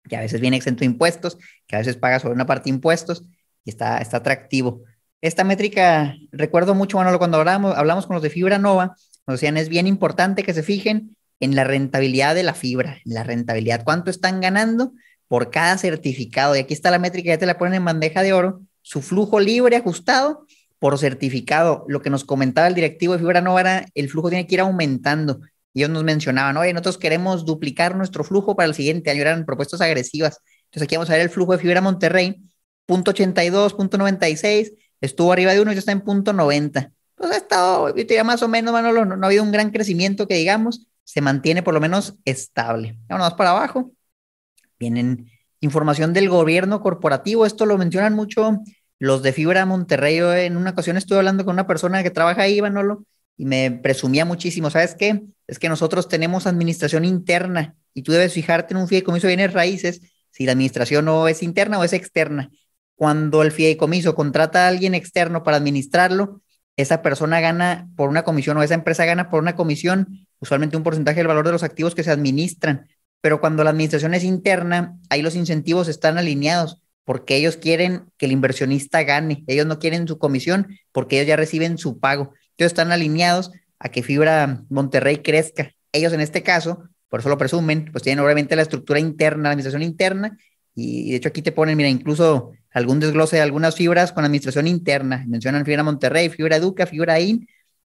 que 0.07 0.15
a 0.15 0.21
veces 0.21 0.39
viene 0.39 0.57
exento 0.57 0.79
de 0.79 0.85
impuestos, 0.85 1.37
que 1.67 1.75
a 1.75 1.79
veces 1.79 1.97
paga 1.97 2.19
sobre 2.19 2.35
una 2.35 2.45
parte 2.45 2.69
impuestos 2.69 3.23
y 3.65 3.69
está, 3.69 3.97
está 3.97 4.17
atractivo. 4.17 4.83
Esta 5.21 5.43
métrica, 5.43 6.15
recuerdo 6.31 6.73
mucho, 6.73 6.97
bueno, 6.97 7.17
cuando 7.17 7.37
hablamos, 7.37 7.75
hablamos 7.75 8.07
con 8.07 8.15
los 8.15 8.23
de 8.23 8.29
Fibra 8.29 8.57
Nova, 8.57 8.95
nos 9.27 9.39
decían, 9.39 9.57
es 9.57 9.69
bien 9.69 9.87
importante 9.87 10.43
que 10.43 10.53
se 10.53 10.63
fijen 10.63 11.17
en 11.39 11.55
la 11.55 11.65
rentabilidad 11.65 12.33
de 12.33 12.43
la 12.43 12.53
fibra, 12.53 12.99
en 13.05 13.13
la 13.13 13.23
rentabilidad, 13.23 13.83
cuánto 13.83 14.09
están 14.09 14.39
ganando 14.39 14.93
por 15.27 15.49
cada 15.49 15.77
certificado. 15.77 16.55
Y 16.55 16.59
aquí 16.59 16.73
está 16.73 16.91
la 16.91 16.99
métrica, 16.99 17.29
ya 17.29 17.37
te 17.37 17.45
la 17.45 17.57
ponen 17.57 17.75
en 17.75 17.85
bandeja 17.85 18.21
de 18.21 18.33
oro, 18.33 18.61
su 18.81 19.01
flujo 19.01 19.39
libre 19.39 19.75
ajustado 19.75 20.45
por 20.85 20.99
certificado. 20.99 21.83
Lo 21.87 21.99
que 22.03 22.11
nos 22.11 22.23
comentaba 22.25 22.67
el 22.67 22.75
directivo 22.75 23.13
de 23.13 23.17
Fibra 23.17 23.41
Nova 23.41 23.59
era, 23.59 23.85
el 23.95 24.07
flujo 24.07 24.29
tiene 24.29 24.45
que 24.45 24.53
ir 24.53 24.61
aumentando. 24.61 25.39
Y 25.73 25.79
ellos 25.79 25.89
nos 25.89 26.03
mencionaban, 26.03 26.57
oye, 26.57 26.73
nosotros 26.73 26.99
queremos 26.99 27.43
duplicar 27.43 27.95
nuestro 27.95 28.23
flujo 28.23 28.55
para 28.55 28.67
el 28.67 28.75
siguiente 28.75 29.09
año, 29.09 29.21
eran 29.21 29.47
propuestas 29.47 29.81
agresivas. 29.81 30.39
Entonces 30.65 30.83
aquí 30.83 30.95
vamos 30.95 31.09
a 31.09 31.13
ver 31.13 31.23
el 31.23 31.31
flujo 31.31 31.53
de 31.53 31.57
Fibra 31.57 31.81
Monterrey, 31.81 32.39
punto 32.85 33.09
82, 33.09 33.73
punto 33.73 33.97
96, 33.97 34.73
estuvo 35.01 35.33
arriba 35.33 35.53
de 35.53 35.61
uno 35.61 35.71
y 35.71 35.73
ya 35.73 35.79
está 35.79 35.91
en 35.91 36.01
punto 36.01 36.33
90. 36.33 36.91
pues 37.15 37.31
ha 37.31 37.37
estado, 37.37 37.91
diría 37.91 38.23
más 38.23 38.43
o 38.43 38.47
menos, 38.47 38.71
Manolo, 38.71 39.05
no, 39.05 39.17
no, 39.17 39.25
ha 39.25 39.29
habido 39.29 39.41
un 39.41 39.51
gran 39.51 39.71
crecimiento 39.71 40.27
que 40.27 40.35
digamos, 40.35 40.85
se 41.03 41.19
mantiene 41.19 41.63
por 41.63 41.73
lo 41.73 41.81
menos 41.81 42.13
estable. 42.25 42.95
Vámonos 43.09 43.33
para 43.33 43.49
abajo. 43.49 43.91
Vienen 44.77 45.31
información 45.61 46.13
del 46.13 46.29
gobierno 46.29 46.79
corporativo, 46.79 47.43
esto 47.43 47.65
lo 47.65 47.75
mencionan 47.75 48.13
mucho 48.13 48.59
los 49.05 49.21
de 49.21 49.33
Fibra 49.33 49.65
Monterrey. 49.65 50.17
en 50.45 50.57
una 50.57 50.71
ocasión 50.71 50.97
estuve 50.97 51.19
hablando 51.19 51.45
con 51.45 51.53
una 51.53 51.67
persona 51.67 52.01
que 52.01 52.09
trabaja 52.09 52.41
ahí, 52.41 52.59
Manolo, 52.59 53.05
y 53.37 53.45
me 53.45 53.71
presumía 53.71 54.25
muchísimo. 54.25 54.71
¿Sabes 54.71 54.95
qué? 54.95 55.21
Es 55.47 55.59
que 55.59 55.69
nosotros 55.69 56.07
tenemos 56.07 56.47
administración 56.47 57.05
interna 57.05 57.75
y 57.93 58.01
tú 58.01 58.11
debes 58.11 58.33
fijarte 58.33 58.73
en 58.73 58.79
un 58.79 58.87
fideicomiso 58.87 59.27
de 59.27 59.35
bienes 59.35 59.53
raíces 59.53 60.01
si 60.31 60.45
la 60.45 60.53
administración 60.53 61.05
no 61.05 61.27
es 61.27 61.43
interna 61.43 61.77
o 61.77 61.83
es 61.83 61.93
externa. 61.93 62.49
Cuando 62.95 63.43
el 63.43 63.51
fideicomiso 63.51 64.15
contrata 64.15 64.65
a 64.65 64.69
alguien 64.69 64.95
externo 64.95 65.43
para 65.43 65.57
administrarlo, 65.57 66.41
esa 66.75 67.01
persona 67.03 67.39
gana 67.41 67.87
por 67.95 68.09
una 68.09 68.23
comisión 68.23 68.57
o 68.57 68.63
esa 68.63 68.73
empresa 68.73 69.05
gana 69.05 69.29
por 69.29 69.41
una 69.41 69.55
comisión, 69.55 70.27
usualmente 70.39 70.77
un 70.77 70.83
porcentaje 70.83 71.19
del 71.19 71.27
valor 71.27 71.45
de 71.45 71.51
los 71.51 71.63
activos 71.63 71.93
que 71.93 72.03
se 72.03 72.11
administran. 72.11 72.87
Pero 73.21 73.39
cuando 73.39 73.63
la 73.63 73.69
administración 73.69 74.13
es 74.15 74.23
interna, 74.23 74.97
ahí 75.09 75.21
los 75.21 75.35
incentivos 75.35 75.87
están 75.87 76.17
alineados 76.17 76.81
porque 77.05 77.37
ellos 77.37 77.55
quieren 77.55 78.11
que 78.17 78.25
el 78.25 78.33
inversionista 78.33 79.03
gane. 79.03 79.43
Ellos 79.47 79.65
no 79.65 79.79
quieren 79.79 80.07
su 80.07 80.17
comisión 80.17 80.67
porque 80.91 81.17
ellos 81.17 81.27
ya 81.27 81.35
reciben 81.37 81.77
su 81.77 81.99
pago. 81.99 82.33
Ellos 82.57 82.71
están 82.71 82.91
alineados 82.91 83.51
a 83.79 83.89
que 83.89 84.03
Fibra 84.03 84.63
Monterrey 84.69 85.17
crezca. 85.17 85.71
Ellos 85.93 86.11
en 86.11 86.19
este 86.19 86.43
caso, 86.43 86.83
por 87.07 87.21
eso 87.21 87.29
lo 87.29 87.37
presumen, 87.37 87.89
pues 87.91 88.03
tienen 88.03 88.23
obviamente 88.23 88.55
la 88.55 88.63
estructura 88.63 88.99
interna, 88.99 89.43
la 89.43 89.49
administración 89.51 89.83
interna, 89.83 90.37
y 90.73 91.11
de 91.11 91.15
hecho 91.17 91.29
aquí 91.29 91.41
te 91.41 91.53
ponen, 91.53 91.77
mira, 91.77 91.87
incluso 91.87 92.51
algún 92.71 92.99
desglose 92.99 93.37
de 93.37 93.41
algunas 93.41 93.75
fibras 93.75 94.11
con 94.11 94.25
administración 94.25 94.67
interna. 94.67 95.23
Mencionan 95.27 95.65
Fibra 95.65 95.83
Monterrey, 95.83 96.27
Fibra 96.29 96.57
Educa, 96.57 96.85
Fibra 96.85 97.19
IN, 97.21 97.47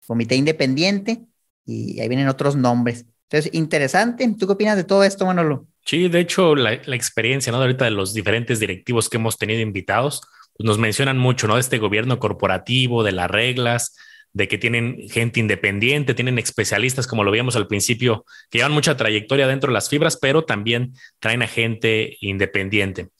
Comité 0.07 0.37
Independiente, 0.37 1.23
y 1.65 1.99
ahí 2.01 2.09
vienen 2.09 2.29
otros 2.29 2.57
nombres. 2.57 3.07
Entonces, 3.31 3.55
interesante. 3.55 4.29
¿Tú 4.39 4.47
qué 4.47 4.53
opinas 4.53 4.77
de 4.77 4.85
todo 4.85 5.03
esto, 5.03 5.25
Manolo? 5.25 5.67
Sí, 5.85 6.09
de 6.09 6.21
hecho, 6.21 6.55
la, 6.55 6.73
experiencia, 6.73 7.53
¿no? 7.53 7.59
De 7.59 7.65
ahorita 7.65 7.85
de 7.85 7.91
los 7.91 8.15
diferentes 8.15 8.59
directivos 8.59 9.09
que 9.11 9.19
hemos 9.19 9.37
tenido 9.37 9.61
invitados, 9.61 10.23
pues 10.57 10.67
nos 10.67 10.79
mencionan 10.79 11.19
mucho, 11.19 11.47
¿no? 11.47 11.55
De 11.55 11.61
este 11.61 11.79
gobierno 11.79 12.19
corporativo, 12.19 13.03
de 13.05 13.13
las 13.13 13.31
reglas, 13.31 13.95
de 14.33 14.49
que 14.49 14.59
tienen 14.59 15.09
gente 15.11 15.41
independiente, 15.41 16.15
tienen 16.15 16.39
especialistas, 16.39 17.07
como 17.07 17.23
lo 17.23 17.31
vimos 17.31 17.55
al 17.55 17.67
principio, 17.67 18.25
que 18.51 18.59
llevan 18.59 18.73
mucha 18.73 18.97
trayectoria 18.97 19.47
dentro 19.47 19.69
de 19.69 19.75
las 19.75 19.89
fibras, 19.89 20.19
pero 20.21 20.45
también 20.45 20.95
traen 21.21 21.43
a 21.43 21.47
gente 21.47 22.17
independiente. 22.21 23.11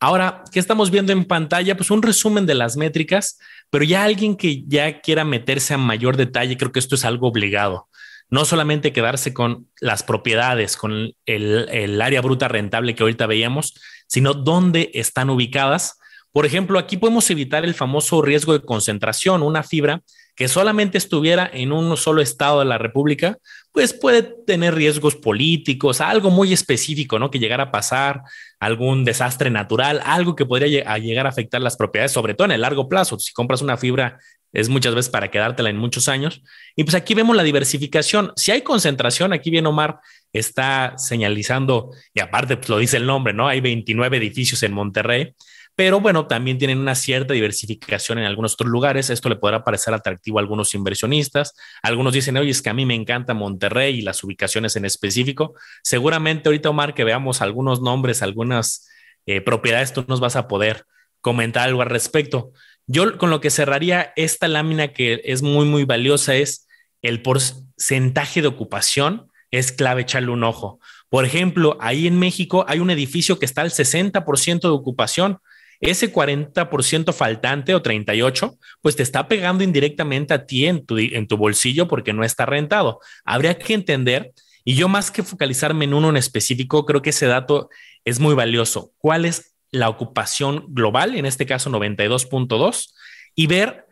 Ahora, 0.00 0.42
¿qué 0.50 0.58
estamos 0.58 0.90
viendo 0.90 1.12
en 1.12 1.24
pantalla? 1.24 1.76
Pues 1.76 1.90
un 1.90 2.02
resumen 2.02 2.46
de 2.46 2.54
las 2.54 2.76
métricas, 2.76 3.38
pero 3.70 3.84
ya 3.84 4.02
alguien 4.04 4.36
que 4.36 4.64
ya 4.66 5.00
quiera 5.00 5.24
meterse 5.24 5.74
a 5.74 5.78
mayor 5.78 6.16
detalle, 6.16 6.56
creo 6.56 6.72
que 6.72 6.80
esto 6.80 6.94
es 6.94 7.04
algo 7.04 7.28
obligado. 7.28 7.88
No 8.30 8.44
solamente 8.44 8.92
quedarse 8.92 9.34
con 9.34 9.68
las 9.80 10.02
propiedades, 10.02 10.76
con 10.76 11.12
el, 11.26 12.00
área 12.00 12.20
bruta 12.20 12.48
rentable 12.48 12.94
que 12.94 13.02
ahorita 13.02 13.26
veíamos, 13.26 13.74
sino 14.06 14.34
dónde 14.34 14.90
están 14.94 15.30
ubicadas. 15.30 15.98
Por 16.32 16.46
ejemplo, 16.46 16.78
aquí 16.78 16.96
podemos 16.96 17.28
evitar 17.30 17.64
el 17.64 17.74
famoso 17.74 18.22
riesgo 18.22 18.52
de 18.52 18.62
concentración. 18.64 19.42
Una 19.42 19.62
fibra 19.62 20.02
que 20.34 20.48
solamente 20.48 20.96
estuviera 20.96 21.50
en 21.52 21.72
un 21.72 21.96
solo 21.96 22.22
estado 22.22 22.60
de 22.60 22.64
la 22.64 22.78
República, 22.78 23.38
pues 23.72 23.94
puede 23.94 24.22
tener 24.22 24.74
riesgos 24.74 25.16
políticos, 25.16 26.00
algo 26.00 26.30
muy 26.30 26.52
específico, 26.52 27.18
¿no? 27.18 27.30
Que 27.30 27.38
llegara 27.38 27.64
a 27.64 27.70
pasar, 27.70 28.22
algún 28.60 29.04
desastre 29.04 29.50
natural, 29.50 30.00
algo 30.04 30.36
que 30.36 30.44
podría 30.44 30.98
llegar 30.98 31.26
a 31.26 31.30
afectar 31.30 31.62
las 31.62 31.76
propiedades, 31.76 32.12
sobre 32.12 32.34
todo 32.34 32.44
en 32.44 32.52
el 32.52 32.60
largo 32.60 32.88
plazo. 32.88 33.18
Si 33.18 33.32
compras 33.32 33.62
una 33.62 33.78
fibra, 33.78 34.18
es 34.52 34.68
muchas 34.68 34.94
veces 34.94 35.10
para 35.10 35.30
quedártela 35.30 35.70
en 35.70 35.78
muchos 35.78 36.08
años. 36.08 36.42
Y 36.76 36.84
pues 36.84 36.94
aquí 36.94 37.14
vemos 37.14 37.34
la 37.34 37.42
diversificación. 37.42 38.32
Si 38.36 38.50
hay 38.50 38.60
concentración, 38.60 39.32
aquí 39.32 39.50
bien 39.50 39.66
Omar 39.66 40.00
está 40.32 40.94
señalizando, 40.98 41.90
y 42.12 42.20
aparte 42.20 42.58
pues 42.58 42.68
lo 42.68 42.76
dice 42.76 42.98
el 42.98 43.06
nombre, 43.06 43.32
¿no? 43.32 43.48
Hay 43.48 43.62
29 43.62 44.18
edificios 44.18 44.62
en 44.62 44.72
Monterrey 44.72 45.34
pero 45.84 45.98
bueno, 45.98 46.28
también 46.28 46.58
tienen 46.58 46.78
una 46.78 46.94
cierta 46.94 47.34
diversificación 47.34 48.16
en 48.20 48.24
algunos 48.24 48.52
otros 48.52 48.70
lugares. 48.70 49.10
Esto 49.10 49.28
le 49.28 49.34
podrá 49.34 49.64
parecer 49.64 49.92
atractivo 49.92 50.38
a 50.38 50.40
algunos 50.40 50.74
inversionistas. 50.74 51.56
Algunos 51.82 52.12
dicen, 52.12 52.36
oye, 52.36 52.52
es 52.52 52.62
que 52.62 52.70
a 52.70 52.72
mí 52.72 52.86
me 52.86 52.94
encanta 52.94 53.34
Monterrey 53.34 53.98
y 53.98 54.02
las 54.02 54.22
ubicaciones 54.22 54.76
en 54.76 54.84
específico. 54.84 55.54
Seguramente 55.82 56.48
ahorita, 56.48 56.70
Omar, 56.70 56.94
que 56.94 57.02
veamos 57.02 57.42
algunos 57.42 57.82
nombres, 57.82 58.22
algunas 58.22 58.88
eh, 59.26 59.40
propiedades, 59.40 59.92
tú 59.92 60.04
nos 60.06 60.20
vas 60.20 60.36
a 60.36 60.46
poder 60.46 60.84
comentar 61.20 61.66
algo 61.66 61.82
al 61.82 61.90
respecto. 61.90 62.52
Yo 62.86 63.18
con 63.18 63.30
lo 63.30 63.40
que 63.40 63.50
cerraría 63.50 64.12
esta 64.14 64.46
lámina 64.46 64.92
que 64.92 65.20
es 65.24 65.42
muy, 65.42 65.66
muy 65.66 65.82
valiosa 65.82 66.36
es 66.36 66.68
el 67.02 67.22
porcentaje 67.22 68.40
de 68.40 68.46
ocupación. 68.46 69.32
Es 69.50 69.72
clave 69.72 70.02
echarle 70.02 70.30
un 70.30 70.44
ojo. 70.44 70.78
Por 71.08 71.24
ejemplo, 71.24 71.76
ahí 71.80 72.06
en 72.06 72.20
México 72.20 72.64
hay 72.68 72.78
un 72.78 72.90
edificio 72.90 73.40
que 73.40 73.46
está 73.46 73.62
al 73.62 73.72
60% 73.72 74.60
de 74.60 74.68
ocupación 74.68 75.40
ese 75.82 76.12
40% 76.12 77.12
faltante 77.12 77.74
o 77.74 77.82
38, 77.82 78.56
pues 78.80 78.96
te 78.96 79.02
está 79.02 79.28
pegando 79.28 79.62
indirectamente 79.62 80.32
a 80.32 80.46
ti 80.46 80.66
en 80.66 80.86
tu, 80.86 80.96
en 80.96 81.26
tu 81.26 81.36
bolsillo 81.36 81.88
porque 81.88 82.14
no 82.14 82.24
está 82.24 82.46
rentado. 82.46 83.00
Habría 83.24 83.58
que 83.58 83.74
entender, 83.74 84.32
y 84.64 84.74
yo 84.74 84.88
más 84.88 85.10
que 85.10 85.22
focalizarme 85.22 85.84
en 85.84 85.92
uno 85.92 86.08
en 86.08 86.16
específico, 86.16 86.86
creo 86.86 87.02
que 87.02 87.10
ese 87.10 87.26
dato 87.26 87.68
es 88.04 88.20
muy 88.20 88.34
valioso. 88.34 88.92
¿Cuál 88.96 89.26
es 89.26 89.52
la 89.72 89.88
ocupación 89.88 90.66
global, 90.68 91.16
en 91.16 91.26
este 91.26 91.46
caso 91.46 91.70
92.2, 91.70 92.92
y 93.34 93.46
ver 93.48 93.86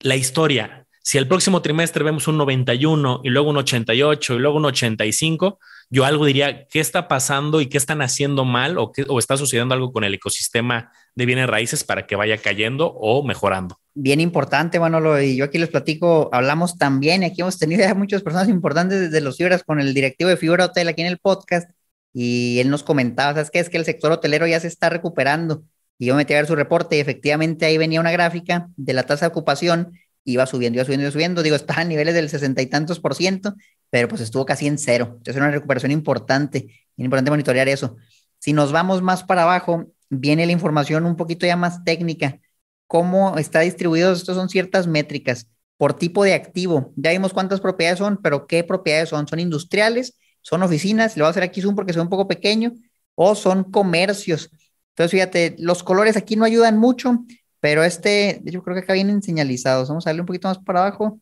la 0.00 0.16
historia. 0.16 0.83
Si 1.06 1.18
el 1.18 1.28
próximo 1.28 1.60
trimestre 1.60 2.02
vemos 2.02 2.28
un 2.28 2.38
91 2.38 3.20
y 3.24 3.28
luego 3.28 3.50
un 3.50 3.58
88 3.58 4.36
y 4.36 4.38
luego 4.38 4.56
un 4.56 4.64
85, 4.64 5.58
yo 5.90 6.06
algo 6.06 6.24
diría, 6.24 6.66
¿qué 6.66 6.80
está 6.80 7.08
pasando 7.08 7.60
y 7.60 7.66
qué 7.66 7.76
están 7.76 8.00
haciendo 8.00 8.46
mal 8.46 8.78
o, 8.78 8.90
qué, 8.90 9.04
o 9.06 9.18
está 9.18 9.36
sucediendo 9.36 9.74
algo 9.74 9.92
con 9.92 10.04
el 10.04 10.14
ecosistema 10.14 10.90
de 11.14 11.26
bienes 11.26 11.46
raíces 11.46 11.84
para 11.84 12.06
que 12.06 12.16
vaya 12.16 12.38
cayendo 12.38 12.86
o 12.86 13.22
mejorando? 13.22 13.78
Bien 13.92 14.18
importante, 14.18 14.80
Manolo, 14.80 15.20
y 15.20 15.36
yo 15.36 15.44
aquí 15.44 15.58
les 15.58 15.68
platico, 15.68 16.30
hablamos 16.32 16.78
también, 16.78 17.22
aquí 17.22 17.42
hemos 17.42 17.58
tenido 17.58 17.82
ya 17.82 17.94
muchas 17.94 18.22
personas 18.22 18.48
importantes 18.48 18.98
desde 18.98 19.20
los 19.20 19.36
fibras 19.36 19.62
con 19.62 19.80
el 19.80 19.92
directivo 19.92 20.30
de 20.30 20.38
Fibra 20.38 20.64
Hotel 20.64 20.88
aquí 20.88 21.02
en 21.02 21.08
el 21.08 21.18
podcast, 21.18 21.68
y 22.14 22.60
él 22.60 22.70
nos 22.70 22.82
comentaba, 22.82 23.34
¿sabes 23.34 23.50
qué? 23.50 23.58
Es 23.58 23.68
que 23.68 23.76
el 23.76 23.84
sector 23.84 24.10
hotelero 24.10 24.46
ya 24.46 24.58
se 24.58 24.68
está 24.68 24.88
recuperando, 24.88 25.64
y 25.98 26.06
yo 26.06 26.16
metí 26.16 26.32
a 26.32 26.38
ver 26.38 26.46
su 26.46 26.56
reporte, 26.56 26.96
y 26.96 27.00
efectivamente 27.00 27.66
ahí 27.66 27.76
venía 27.76 28.00
una 28.00 28.10
gráfica 28.10 28.68
de 28.76 28.94
la 28.94 29.02
tasa 29.02 29.26
de 29.26 29.32
ocupación, 29.32 29.92
iba 30.24 30.46
subiendo, 30.46 30.78
iba 30.78 30.84
subiendo, 30.84 31.04
iba 31.04 31.12
subiendo, 31.12 31.42
digo, 31.42 31.56
está 31.56 31.80
a 31.80 31.84
niveles 31.84 32.14
del 32.14 32.28
sesenta 32.28 32.62
y 32.62 32.66
tantos 32.66 33.00
por 33.00 33.14
ciento, 33.14 33.54
pero 33.90 34.08
pues 34.08 34.20
estuvo 34.20 34.46
casi 34.46 34.66
en 34.66 34.78
cero. 34.78 35.06
Entonces, 35.18 35.36
una 35.36 35.50
recuperación 35.50 35.92
importante, 35.92 36.58
es 36.96 37.04
importante 37.04 37.30
monitorear 37.30 37.68
eso. 37.68 37.96
Si 38.38 38.52
nos 38.52 38.72
vamos 38.72 39.02
más 39.02 39.24
para 39.24 39.42
abajo, 39.42 39.92
viene 40.10 40.46
la 40.46 40.52
información 40.52 41.06
un 41.06 41.16
poquito 41.16 41.46
ya 41.46 41.56
más 41.56 41.84
técnica. 41.84 42.40
¿Cómo 42.86 43.38
está 43.38 43.60
distribuido? 43.60 44.12
Estos 44.12 44.36
son 44.36 44.48
ciertas 44.48 44.86
métricas 44.86 45.48
por 45.76 45.94
tipo 45.94 46.24
de 46.24 46.34
activo. 46.34 46.92
Ya 46.96 47.10
vimos 47.10 47.32
cuántas 47.32 47.60
propiedades 47.60 47.98
son, 47.98 48.18
pero 48.22 48.46
¿qué 48.46 48.64
propiedades 48.64 49.08
son? 49.08 49.26
¿Son 49.26 49.40
industriales? 49.40 50.18
¿Son 50.40 50.62
oficinas? 50.62 51.16
Le 51.16 51.22
voy 51.22 51.28
a 51.28 51.30
hacer 51.30 51.42
aquí 51.42 51.60
zoom 51.60 51.74
porque 51.74 51.92
es 51.92 51.96
un 51.96 52.08
poco 52.08 52.28
pequeño. 52.28 52.72
¿O 53.14 53.34
son 53.34 53.64
comercios? 53.64 54.50
Entonces, 54.90 55.10
fíjate, 55.10 55.56
los 55.58 55.82
colores 55.82 56.16
aquí 56.16 56.36
no 56.36 56.44
ayudan 56.44 56.78
mucho, 56.78 57.24
pero 57.64 57.82
este, 57.82 58.42
yo 58.44 58.62
creo 58.62 58.76
que 58.76 58.82
acá 58.82 58.92
vienen 58.92 59.22
señalizados. 59.22 59.88
Vamos 59.88 60.06
a 60.06 60.10
darle 60.10 60.20
un 60.20 60.26
poquito 60.26 60.48
más 60.48 60.58
para 60.58 60.80
abajo. 60.80 61.18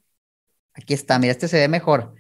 Aquí 0.75 0.93
está, 0.93 1.17
mira, 1.21 1.31
este 1.31 1.47
se 1.47 1.57
ve 1.57 1.69
mejor. 1.69 2.17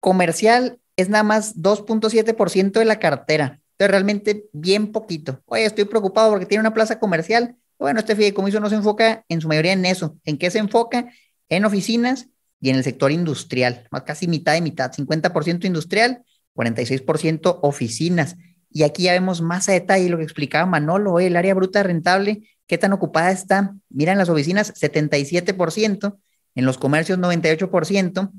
Comercial 0.00 0.80
es 0.96 1.08
nada 1.08 1.24
más 1.24 1.56
2.7% 1.56 2.72
de 2.72 2.84
la 2.84 2.98
cartera. 2.98 3.62
Entonces, 3.70 3.90
realmente 3.90 4.50
bien 4.52 4.92
poquito. 4.92 5.40
Oye, 5.46 5.64
estoy 5.64 5.86
preocupado 5.86 6.28
porque 6.28 6.44
tiene 6.44 6.60
una 6.60 6.74
plaza 6.74 6.98
comercial. 6.98 7.56
Bueno, 7.78 8.00
este 8.00 8.16
fideicomiso 8.16 8.60
no 8.60 8.68
se 8.68 8.74
enfoca 8.74 9.24
en 9.30 9.40
su 9.40 9.48
mayoría 9.48 9.72
en 9.72 9.86
eso. 9.86 10.18
¿En 10.26 10.36
qué 10.36 10.50
se 10.50 10.58
enfoca? 10.58 11.10
En 11.48 11.64
oficinas 11.64 12.28
y 12.60 12.68
en 12.68 12.76
el 12.76 12.84
sector 12.84 13.12
industrial. 13.12 13.88
Casi 14.04 14.28
mitad 14.28 14.52
de 14.52 14.60
mitad. 14.60 14.92
50% 14.92 15.64
industrial, 15.64 16.22
46% 16.52 17.60
oficinas. 17.62 18.36
Y 18.72 18.84
aquí 18.84 19.04
ya 19.04 19.12
vemos 19.12 19.42
más 19.42 19.68
a 19.68 19.72
detalle 19.72 20.08
lo 20.08 20.16
que 20.18 20.24
explicaba 20.24 20.66
Manolo, 20.66 21.20
el 21.20 21.36
área 21.36 21.54
bruta 21.54 21.82
rentable, 21.82 22.42
qué 22.66 22.78
tan 22.78 22.92
ocupada 22.92 23.30
está. 23.30 23.74
Mira, 23.90 24.12
en 24.12 24.18
las 24.18 24.28
oficinas 24.28 24.72
77%, 24.74 26.18
en 26.54 26.64
los 26.64 26.78
comercios 26.78 27.18
98% 27.18 28.32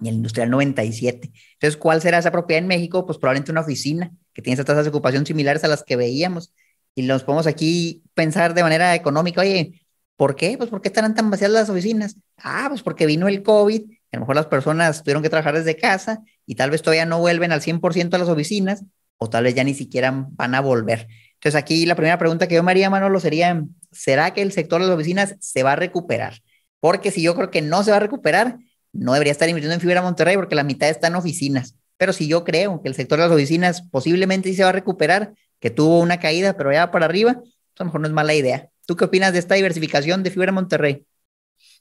y 0.00 0.04
en 0.04 0.06
el 0.06 0.14
industrial 0.16 0.50
97%. 0.50 1.32
Entonces, 1.54 1.76
¿cuál 1.78 2.02
será 2.02 2.18
esa 2.18 2.30
propiedad 2.30 2.62
en 2.62 2.68
México? 2.68 3.06
Pues 3.06 3.18
probablemente 3.18 3.50
una 3.50 3.62
oficina 3.62 4.12
que 4.34 4.42
tiene 4.42 4.54
esas 4.54 4.66
tasas 4.66 4.84
de 4.84 4.90
ocupación 4.90 5.24
similares 5.24 5.64
a 5.64 5.68
las 5.68 5.82
que 5.82 5.96
veíamos. 5.96 6.52
Y 6.94 7.02
nos 7.02 7.24
podemos 7.24 7.46
aquí 7.46 8.02
pensar 8.14 8.54
de 8.54 8.62
manera 8.62 8.94
económica, 8.94 9.40
oye, 9.40 9.80
¿por 10.16 10.36
qué? 10.36 10.58
Pues 10.58 10.68
¿por 10.68 10.82
qué 10.82 10.88
estarán 10.88 11.14
tan 11.14 11.30
vacías 11.30 11.50
las 11.50 11.70
oficinas? 11.70 12.16
Ah, 12.36 12.66
pues 12.68 12.82
porque 12.82 13.06
vino 13.06 13.28
el 13.28 13.42
COVID, 13.42 13.82
a 14.12 14.16
lo 14.16 14.20
mejor 14.20 14.36
las 14.36 14.46
personas 14.46 15.02
tuvieron 15.02 15.22
que 15.22 15.30
trabajar 15.30 15.54
desde 15.54 15.76
casa 15.76 16.22
y 16.44 16.56
tal 16.56 16.70
vez 16.70 16.82
todavía 16.82 17.06
no 17.06 17.20
vuelven 17.20 17.52
al 17.52 17.60
100% 17.60 18.14
a 18.14 18.18
las 18.18 18.28
oficinas 18.28 18.84
o 19.18 19.28
tal 19.28 19.44
vez 19.44 19.54
ya 19.54 19.64
ni 19.64 19.74
siquiera 19.74 20.26
van 20.30 20.54
a 20.54 20.60
volver. 20.60 21.08
Entonces 21.34 21.54
aquí 21.54 21.86
la 21.86 21.94
primera 21.94 22.18
pregunta 22.18 22.48
que 22.48 22.54
yo 22.56 22.62
me 22.62 22.70
haría, 22.70 22.90
Manolo, 22.90 23.20
sería, 23.20 23.62
¿será 23.92 24.32
que 24.32 24.42
el 24.42 24.52
sector 24.52 24.80
de 24.80 24.88
las 24.88 24.96
oficinas 24.96 25.36
se 25.40 25.62
va 25.62 25.72
a 25.72 25.76
recuperar? 25.76 26.40
porque 26.80 27.10
si 27.10 27.22
yo 27.22 27.34
creo 27.34 27.50
que 27.50 27.62
no 27.62 27.82
se 27.82 27.90
va 27.90 27.96
a 27.96 28.00
recuperar, 28.00 28.58
no 28.92 29.12
debería 29.12 29.32
estar 29.32 29.48
invirtiendo 29.48 29.74
en 29.74 29.80
fibra 29.80 30.02
Monterrey 30.02 30.36
porque 30.36 30.54
la 30.54 30.64
mitad 30.64 30.88
está 30.88 31.08
en 31.08 31.16
oficinas. 31.16 31.76
Pero 31.96 32.12
si 32.12 32.28
yo 32.28 32.44
creo 32.44 32.80
que 32.82 32.88
el 32.88 32.94
sector 32.94 33.18
de 33.18 33.24
las 33.24 33.34
oficinas 33.34 33.82
posiblemente 33.82 34.48
sí 34.48 34.56
se 34.56 34.62
va 34.62 34.68
a 34.68 34.72
recuperar, 34.72 35.32
que 35.60 35.70
tuvo 35.70 35.98
una 35.98 36.20
caída, 36.20 36.56
pero 36.56 36.72
ya 36.72 36.90
para 36.90 37.06
arriba, 37.06 37.32
a 37.32 37.42
lo 37.80 37.84
mejor 37.86 38.00
no 38.00 38.06
es 38.06 38.12
mala 38.12 38.34
idea. 38.34 38.68
¿Tú 38.86 38.96
qué 38.96 39.04
opinas 39.04 39.32
de 39.32 39.40
esta 39.40 39.56
diversificación 39.56 40.22
de 40.22 40.30
fibra 40.30 40.52
Monterrey? 40.52 41.04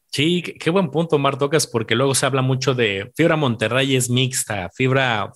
Sí, 0.07 0.41
qué 0.41 0.69
buen 0.69 0.89
punto, 0.89 1.19
Mar 1.19 1.37
Tocas, 1.37 1.67
porque 1.67 1.93
luego 1.93 2.15
se 2.15 2.25
habla 2.25 2.41
mucho 2.41 2.73
de 2.73 3.11
fibra 3.15 3.35
Monterrey 3.35 3.95
es 3.95 4.09
mixta, 4.09 4.69
fibra 4.73 5.31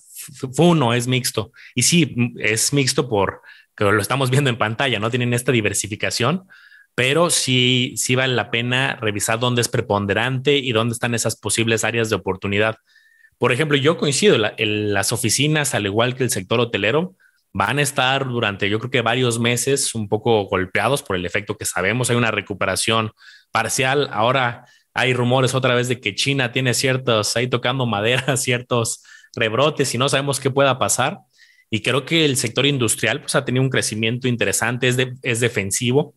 Funo 0.54 0.94
es 0.94 1.06
mixto. 1.06 1.52
Y 1.74 1.82
sí, 1.82 2.14
es 2.38 2.72
mixto 2.72 3.08
por 3.08 3.42
que 3.76 3.84
lo 3.84 4.00
estamos 4.00 4.30
viendo 4.30 4.50
en 4.50 4.58
pantalla, 4.58 4.98
no 4.98 5.10
tienen 5.10 5.32
esta 5.32 5.52
diversificación, 5.52 6.46
pero 6.94 7.30
sí, 7.30 7.94
sí 7.96 8.14
vale 8.14 8.34
la 8.34 8.50
pena 8.50 8.96
revisar 9.00 9.38
dónde 9.38 9.62
es 9.62 9.68
preponderante 9.68 10.56
y 10.56 10.72
dónde 10.72 10.92
están 10.92 11.14
esas 11.14 11.36
posibles 11.36 11.84
áreas 11.84 12.10
de 12.10 12.16
oportunidad. 12.16 12.76
Por 13.38 13.50
ejemplo, 13.50 13.76
yo 13.76 13.96
coincido, 13.96 14.36
en 14.56 14.92
las 14.92 15.12
oficinas, 15.12 15.74
al 15.74 15.86
igual 15.86 16.14
que 16.14 16.24
el 16.24 16.30
sector 16.30 16.60
hotelero, 16.60 17.16
van 17.54 17.78
a 17.78 17.82
estar 17.82 18.26
durante, 18.26 18.68
yo 18.70 18.78
creo 18.78 18.90
que 18.90 19.02
varios 19.02 19.38
meses 19.38 19.94
un 19.94 20.08
poco 20.08 20.44
golpeados 20.44 21.02
por 21.02 21.16
el 21.16 21.26
efecto 21.26 21.56
que 21.56 21.64
sabemos. 21.64 22.08
Hay 22.08 22.16
una 22.16 22.30
recuperación 22.30 23.12
parcial. 23.50 24.08
Ahora 24.12 24.66
hay 24.94 25.12
rumores 25.12 25.54
otra 25.54 25.74
vez 25.74 25.88
de 25.88 26.00
que 26.00 26.14
China 26.14 26.52
tiene 26.52 26.74
ciertos, 26.74 27.36
ahí 27.36 27.48
tocando 27.48 27.86
madera, 27.86 28.36
ciertos 28.36 29.02
rebrotes 29.34 29.94
y 29.94 29.98
no 29.98 30.08
sabemos 30.08 30.40
qué 30.40 30.50
pueda 30.50 30.78
pasar. 30.78 31.20
Y 31.70 31.80
creo 31.80 32.04
que 32.04 32.24
el 32.24 32.36
sector 32.36 32.66
industrial 32.66 33.20
pues, 33.20 33.34
ha 33.34 33.44
tenido 33.44 33.62
un 33.62 33.70
crecimiento 33.70 34.28
interesante, 34.28 34.88
es, 34.88 35.40
defensivo 35.40 36.14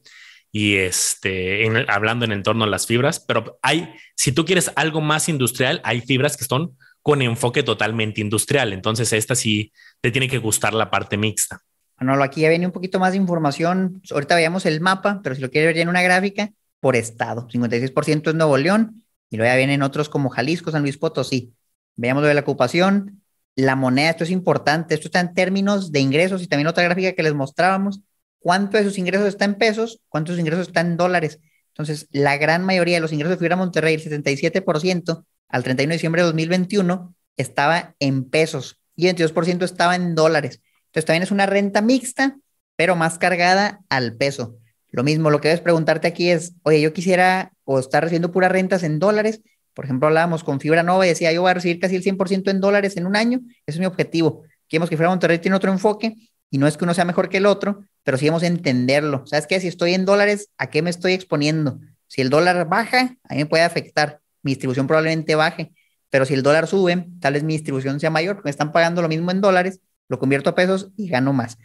y 0.52 0.76
este, 0.76 1.66
hablando 1.88 2.26
en 2.26 2.32
entorno 2.32 2.66
a 2.66 2.68
las 2.68 2.88
fibras, 2.88 3.20
pero 3.20 3.58
hay, 3.62 3.94
si 4.16 4.32
tú 4.32 4.46
quieres 4.46 4.72
algo 4.76 5.02
más 5.02 5.30
industrial, 5.30 5.82
hay 5.84 6.02
fibras 6.02 6.38
que 6.38 6.46
son 6.46 6.78
con 7.02 7.22
enfoque 7.22 7.62
totalmente 7.62 8.22
industrial. 8.22 8.74
Entonces, 8.74 9.14
esta 9.14 9.36
sí 9.36 9.72
te 10.02 10.12
tiene 10.12 10.28
que 10.28 10.38
gustar 10.38 10.74
la 10.74 10.90
parte 10.90 11.18
mixta. 11.18 11.62
Bueno, 12.00 12.22
aquí 12.22 12.42
ya 12.42 12.50
viene 12.50 12.66
un 12.66 12.72
poquito 12.72 13.00
más 13.00 13.12
de 13.12 13.18
información. 13.18 14.02
Ahorita 14.12 14.36
veíamos 14.36 14.66
el 14.66 14.82
mapa, 14.82 15.22
pero 15.24 15.36
si 15.36 15.42
lo 15.42 15.50
quieres 15.50 15.74
ver 15.74 15.82
en 15.82 15.90
una 15.90 16.02
gráfica, 16.02 16.52
por 16.80 16.96
estado. 16.96 17.48
56% 17.48 18.30
es 18.30 18.36
Nuevo 18.36 18.58
León 18.58 19.04
y 19.30 19.38
luego 19.38 19.52
ya 19.52 19.58
vienen 19.58 19.82
otros 19.82 20.10
como 20.10 20.30
Jalisco, 20.30 20.72
San 20.72 20.84
Luis 20.84 20.98
Potosí. 20.98 21.54
Veamos 21.96 22.22
lo 22.22 22.28
de 22.28 22.34
la 22.34 22.42
ocupación. 22.42 23.22
La 23.56 23.76
moneda, 23.76 24.10
esto 24.10 24.24
es 24.24 24.32
importante. 24.32 24.96
Esto 24.96 25.08
está 25.08 25.20
en 25.20 25.34
términos 25.34 25.92
de 25.92 26.00
ingresos 26.00 26.44
y 26.44 26.48
también 26.48 26.68
otra 26.68 26.84
gráfica 26.84 27.14
que 27.14 27.24
les 27.24 27.34
mostrábamos. 27.34 28.02
¿Cuánto 28.40 28.78
de 28.78 28.84
sus 28.84 28.98
ingresos 28.98 29.28
está 29.28 29.46
en 29.46 29.56
pesos? 29.56 30.02
¿Cuántos 30.10 30.34
de 30.34 30.38
sus 30.38 30.46
ingresos 30.46 30.68
están 30.68 30.88
en 30.88 30.98
dólares? 30.98 31.40
Entonces, 31.70 32.08
la 32.12 32.38
gran 32.38 32.64
mayoría 32.64 32.96
de 32.96 33.02
los 33.02 33.12
ingresos 33.12 33.32
de 33.32 33.38
Fibra 33.38 33.56
Monterrey, 33.56 33.96
el 33.96 34.04
77%, 34.04 35.26
al 35.50 35.64
31 35.64 35.90
de 35.90 35.96
diciembre 35.96 36.22
de 36.22 36.28
2021 36.28 37.16
estaba 37.38 37.96
en 38.00 38.30
pesos 38.30 38.82
y 38.96 39.08
el 39.08 39.16
22% 39.16 39.64
estaba 39.64 39.96
en 39.96 40.16
dólares. 40.16 40.62
Entonces 40.88 41.06
también 41.06 41.24
es 41.24 41.32
una 41.32 41.46
renta 41.46 41.82
mixta, 41.82 42.38
pero 42.76 42.96
más 42.96 43.18
cargada 43.18 43.82
al 43.90 44.16
peso. 44.16 44.58
Lo 44.92 45.04
mismo, 45.04 45.30
lo 45.30 45.42
que 45.42 45.50
debes 45.50 45.62
preguntarte 45.62 46.08
aquí 46.08 46.30
es, 46.30 46.54
oye, 46.64 46.82
yo 46.82 46.94
quisiera 46.94 47.52
o 47.66 47.80
estar 47.80 48.04
recibiendo 48.04 48.32
puras 48.32 48.52
rentas 48.52 48.84
en 48.84 49.00
dólares. 49.00 49.42
Por 49.76 49.86
ejemplo, 49.86 50.08
hablábamos 50.08 50.44
con 50.44 50.60
Fibra 50.60 50.82
Nova 50.82 51.06
y 51.06 51.10
decía, 51.10 51.32
yo 51.32 51.42
voy 51.42 51.52
a 51.52 51.54
recibir 51.54 51.80
casi 51.80 51.96
el 51.96 52.04
100% 52.04 52.50
en 52.50 52.62
dólares 52.62 52.98
en 52.98 53.06
un 53.06 53.16
año. 53.16 53.42
Ese 53.68 53.76
es 53.76 53.80
mi 53.80 53.86
objetivo. 53.86 54.44
Queremos 54.68 54.90
que 54.90 54.96
Fibra 54.96 55.10
Monterrey 55.10 55.38
tiene 55.38 55.58
otro 55.58 55.72
enfoque 55.72 56.16
y 56.50 56.58
no 56.58 56.66
es 56.66 56.78
que 56.78 56.86
uno 56.86 56.94
sea 56.94 57.06
mejor 57.06 57.30
que 57.30 57.38
el 57.38 57.46
otro, 57.46 57.84
pero 58.04 58.18
sí 58.18 58.28
vamos 58.28 58.44
a 58.44 58.48
entenderlo. 58.48 59.28
¿Sabes 59.28 59.46
qué? 59.46 59.60
Si 59.60 59.68
estoy 59.68 59.94
en 59.94 60.06
dólares, 60.06 60.50
¿a 60.58 60.70
qué 60.70 60.82
me 60.82 60.90
estoy 60.90 61.14
exponiendo? 61.14 61.80
Si 62.08 62.22
el 62.22 62.30
dólar 62.30 62.68
baja, 62.70 63.18
a 63.24 63.34
mí 63.34 63.40
me 63.40 63.46
puede 63.46 63.64
afectar 63.64 64.22
mi 64.42 64.52
distribución 64.52 64.88
probablemente 64.88 65.36
baje, 65.36 65.74
pero 66.10 66.26
si 66.26 66.34
el 66.34 66.44
dólar 66.44 66.68
sube, 66.68 67.08
tal 67.20 67.34
vez 67.34 67.44
mi 67.44 67.54
distribución 67.54 68.00
sea 68.00 68.10
mayor, 68.10 68.42
me 68.46 68.52
están 68.52 68.72
pagando 68.72 69.02
lo 69.02 69.10
mismo 69.10 69.32
en 69.32 69.42
dólares, 69.42 69.82
lo 70.08 70.20
convierto 70.20 70.52
a 70.52 70.56
pesos 70.56 70.92
y 70.96 71.10
gano 71.10 71.34
más. 71.34 71.58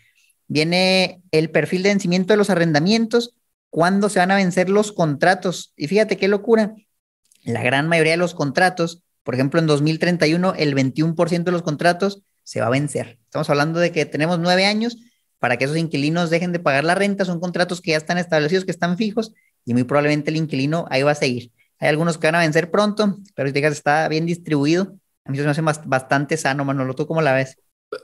Viene 0.49 1.23
el 1.31 1.51
perfil 1.51 1.85
de 1.85 1.91
vencimiento 1.91 2.33
de 2.33 2.39
los 2.39 2.51
arrendamientos, 2.51 3.37
cuándo 3.69 4.09
se 4.09 4.19
van 4.19 4.33
a 4.33 4.37
vencer 4.37 4.69
los 4.69 4.91
contratos. 4.91 5.73
Y 5.77 5.87
fíjate 5.87 6.17
qué 6.17 6.27
locura, 6.27 6.75
la 7.43 7.63
gran 7.63 7.89
mayoría 7.89 8.13
de 8.13 8.19
los 8.19 8.35
contratos, 8.35 9.03
por 9.23 9.35
ejemplo, 9.35 9.61
en 9.61 9.67
2031, 9.67 10.55
el 10.57 10.75
21% 10.75 11.45
de 11.45 11.53
los 11.53 11.63
contratos 11.63 12.23
se 12.43 12.61
va 12.61 12.67
a 12.67 12.71
vencer. 12.71 13.19
Estamos 13.25 13.51
hablando 13.51 13.81
de 13.81 13.93
que 13.93 14.07
tenemos 14.07 14.39
nueve 14.39 14.67
años 14.67 14.97
para 15.39 15.57
que 15.57 15.65
esos 15.65 15.77
inquilinos 15.77 16.31
dejen 16.31 16.53
de 16.53 16.59
pagar 16.59 16.85
la 16.85 16.95
renta, 16.95 17.25
son 17.25 17.41
contratos 17.41 17.81
que 17.81 17.93
ya 17.93 17.97
están 17.97 18.19
establecidos, 18.19 18.65
que 18.65 18.71
están 18.71 18.97
fijos, 18.97 19.33
y 19.65 19.73
muy 19.73 19.85
probablemente 19.85 20.31
el 20.31 20.37
inquilino 20.37 20.87
ahí 20.91 21.03
va 21.03 21.13
a 21.13 21.15
seguir. 21.15 21.51
Hay 21.79 21.89
algunos 21.89 22.19
que 22.19 22.27
van 22.27 22.35
a 22.35 22.41
vencer 22.41 22.71
pronto, 22.71 23.19
pero 23.35 23.51
digas 23.51 23.73
está 23.73 24.07
bien 24.09 24.27
distribuido, 24.27 24.97
a 25.25 25.31
mí 25.31 25.39
se 25.39 25.45
me 25.45 25.51
hace 25.51 25.63
bastante 25.87 26.37
sano, 26.37 26.65
Manolo. 26.65 26.95
¿Tú 26.95 27.07
cómo 27.07 27.23
la 27.23 27.33
ves? 27.33 27.57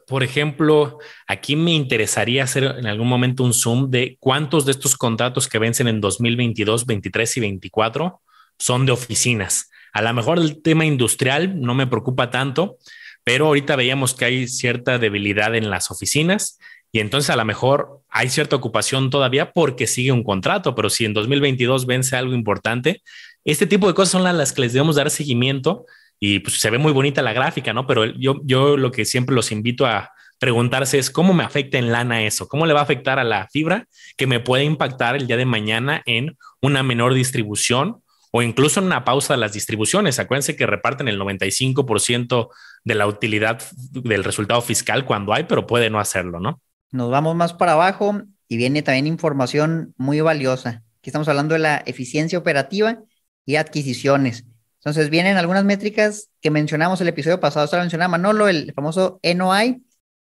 Por 0.06 0.22
ejemplo, 0.22 0.98
aquí 1.26 1.56
me 1.56 1.72
interesaría 1.72 2.44
hacer 2.44 2.64
en 2.64 2.86
algún 2.86 3.08
momento 3.08 3.44
un 3.44 3.52
zoom 3.52 3.90
de 3.90 4.16
cuántos 4.18 4.64
de 4.64 4.72
estos 4.72 4.96
contratos 4.96 5.48
que 5.48 5.58
vencen 5.58 5.88
en 5.88 6.00
2022, 6.00 6.86
23 6.86 7.36
y 7.36 7.40
24 7.40 8.20
son 8.58 8.86
de 8.86 8.92
oficinas. 8.92 9.70
A 9.92 10.02
lo 10.02 10.12
mejor 10.12 10.38
el 10.38 10.62
tema 10.62 10.84
industrial 10.84 11.60
no 11.60 11.74
me 11.74 11.86
preocupa 11.86 12.30
tanto, 12.30 12.76
pero 13.24 13.46
ahorita 13.46 13.76
veíamos 13.76 14.14
que 14.14 14.24
hay 14.24 14.48
cierta 14.48 14.98
debilidad 14.98 15.54
en 15.54 15.70
las 15.70 15.90
oficinas 15.90 16.58
y 16.92 17.00
entonces 17.00 17.30
a 17.30 17.36
lo 17.36 17.44
mejor 17.44 18.00
hay 18.08 18.28
cierta 18.28 18.56
ocupación 18.56 19.10
todavía 19.10 19.52
porque 19.52 19.86
sigue 19.86 20.12
un 20.12 20.22
contrato, 20.22 20.74
pero 20.74 20.90
si 20.90 21.04
en 21.04 21.12
2022 21.12 21.86
vence 21.86 22.16
algo 22.16 22.34
importante, 22.34 23.02
este 23.44 23.66
tipo 23.66 23.86
de 23.86 23.94
cosas 23.94 24.12
son 24.12 24.24
las 24.24 24.52
que 24.52 24.62
les 24.62 24.72
debemos 24.72 24.96
dar 24.96 25.10
seguimiento 25.10 25.86
y 26.18 26.38
pues 26.38 26.58
se 26.58 26.70
ve 26.70 26.78
muy 26.78 26.92
bonita 26.92 27.22
la 27.22 27.32
gráfica, 27.32 27.72
¿no? 27.72 27.86
Pero 27.86 28.06
yo, 28.06 28.40
yo 28.44 28.76
lo 28.76 28.90
que 28.90 29.04
siempre 29.04 29.34
los 29.34 29.52
invito 29.52 29.86
a 29.86 30.10
preguntarse 30.38 30.98
es 30.98 31.10
cómo 31.10 31.34
me 31.34 31.44
afecta 31.44 31.78
en 31.78 31.92
lana 31.92 32.22
eso, 32.24 32.48
cómo 32.48 32.66
le 32.66 32.74
va 32.74 32.80
a 32.80 32.84
afectar 32.84 33.18
a 33.18 33.24
la 33.24 33.48
fibra 33.48 33.86
que 34.16 34.26
me 34.26 34.40
puede 34.40 34.64
impactar 34.64 35.16
el 35.16 35.26
día 35.26 35.36
de 35.36 35.46
mañana 35.46 36.02
en 36.06 36.36
una 36.60 36.82
menor 36.82 37.14
distribución 37.14 38.02
o 38.36 38.42
incluso 38.42 38.80
en 38.80 38.86
una 38.86 39.02
pausa 39.02 39.32
de 39.32 39.40
las 39.40 39.54
distribuciones. 39.54 40.18
Acuérdense 40.18 40.56
que 40.56 40.66
reparten 40.66 41.08
el 41.08 41.18
95% 41.18 42.50
de 42.84 42.94
la 42.94 43.06
utilidad 43.06 43.62
del 43.92 44.24
resultado 44.24 44.60
fiscal 44.60 45.06
cuando 45.06 45.32
hay, 45.32 45.44
pero 45.44 45.66
puede 45.66 45.88
no 45.88 45.98
hacerlo, 45.98 46.38
¿no? 46.38 46.60
Nos 46.92 47.10
vamos 47.10 47.34
más 47.34 47.54
para 47.54 47.72
abajo 47.72 48.20
y 48.46 48.58
viene 48.58 48.82
también 48.82 49.06
información 49.06 49.94
muy 49.96 50.20
valiosa. 50.20 50.82
Aquí 50.98 51.08
estamos 51.08 51.28
hablando 51.28 51.54
de 51.54 51.60
la 51.60 51.82
eficiencia 51.86 52.38
operativa 52.38 52.98
y 53.46 53.56
adquisiciones. 53.56 54.44
Entonces 54.80 55.08
vienen 55.08 55.38
algunas 55.38 55.64
métricas 55.64 56.28
que 56.42 56.50
mencionamos 56.50 57.00
el 57.00 57.08
episodio 57.08 57.40
pasado, 57.40 57.64
estaba 57.64 57.84
mencionaba 57.84 58.10
Manolo, 58.10 58.48
el 58.48 58.70
famoso 58.74 59.18
NOI, 59.22 59.82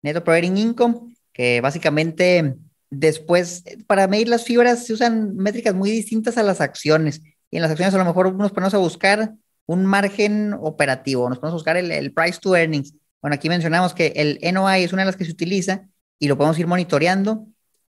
Net 0.01 0.17
Operating 0.17 0.57
Income, 0.57 1.15
que 1.31 1.61
básicamente 1.61 2.57
después, 2.89 3.63
para 3.87 4.09
medir 4.09 4.27
las 4.27 4.43
fibras 4.43 4.85
se 4.85 4.91
usan 4.91 5.37
métricas 5.37 5.73
muy 5.73 5.89
distintas 5.89 6.37
a 6.37 6.43
las 6.43 6.59
acciones. 6.59 7.21
Y 7.53 7.57
en 7.57 7.61
las 7.61 7.69
acciones 7.69 7.93
a 7.93 7.99
lo 7.99 8.05
mejor 8.05 8.33
nos 8.33 8.51
ponemos 8.51 8.73
a 8.73 8.79
buscar 8.79 9.35
un 9.67 9.85
margen 9.85 10.55
operativo, 10.59 11.29
nos 11.29 11.37
ponemos 11.37 11.53
a 11.53 11.57
buscar 11.57 11.77
el, 11.77 11.91
el 11.91 12.11
price 12.11 12.39
to 12.41 12.55
earnings. 12.55 12.95
Bueno, 13.21 13.35
aquí 13.35 13.47
mencionamos 13.47 13.93
que 13.93 14.11
el 14.15 14.39
NOI 14.41 14.83
es 14.83 14.91
una 14.91 15.03
de 15.03 15.05
las 15.05 15.15
que 15.15 15.23
se 15.23 15.31
utiliza 15.31 15.87
y 16.17 16.27
lo 16.29 16.35
podemos 16.35 16.57
ir 16.57 16.65
monitoreando 16.65 17.45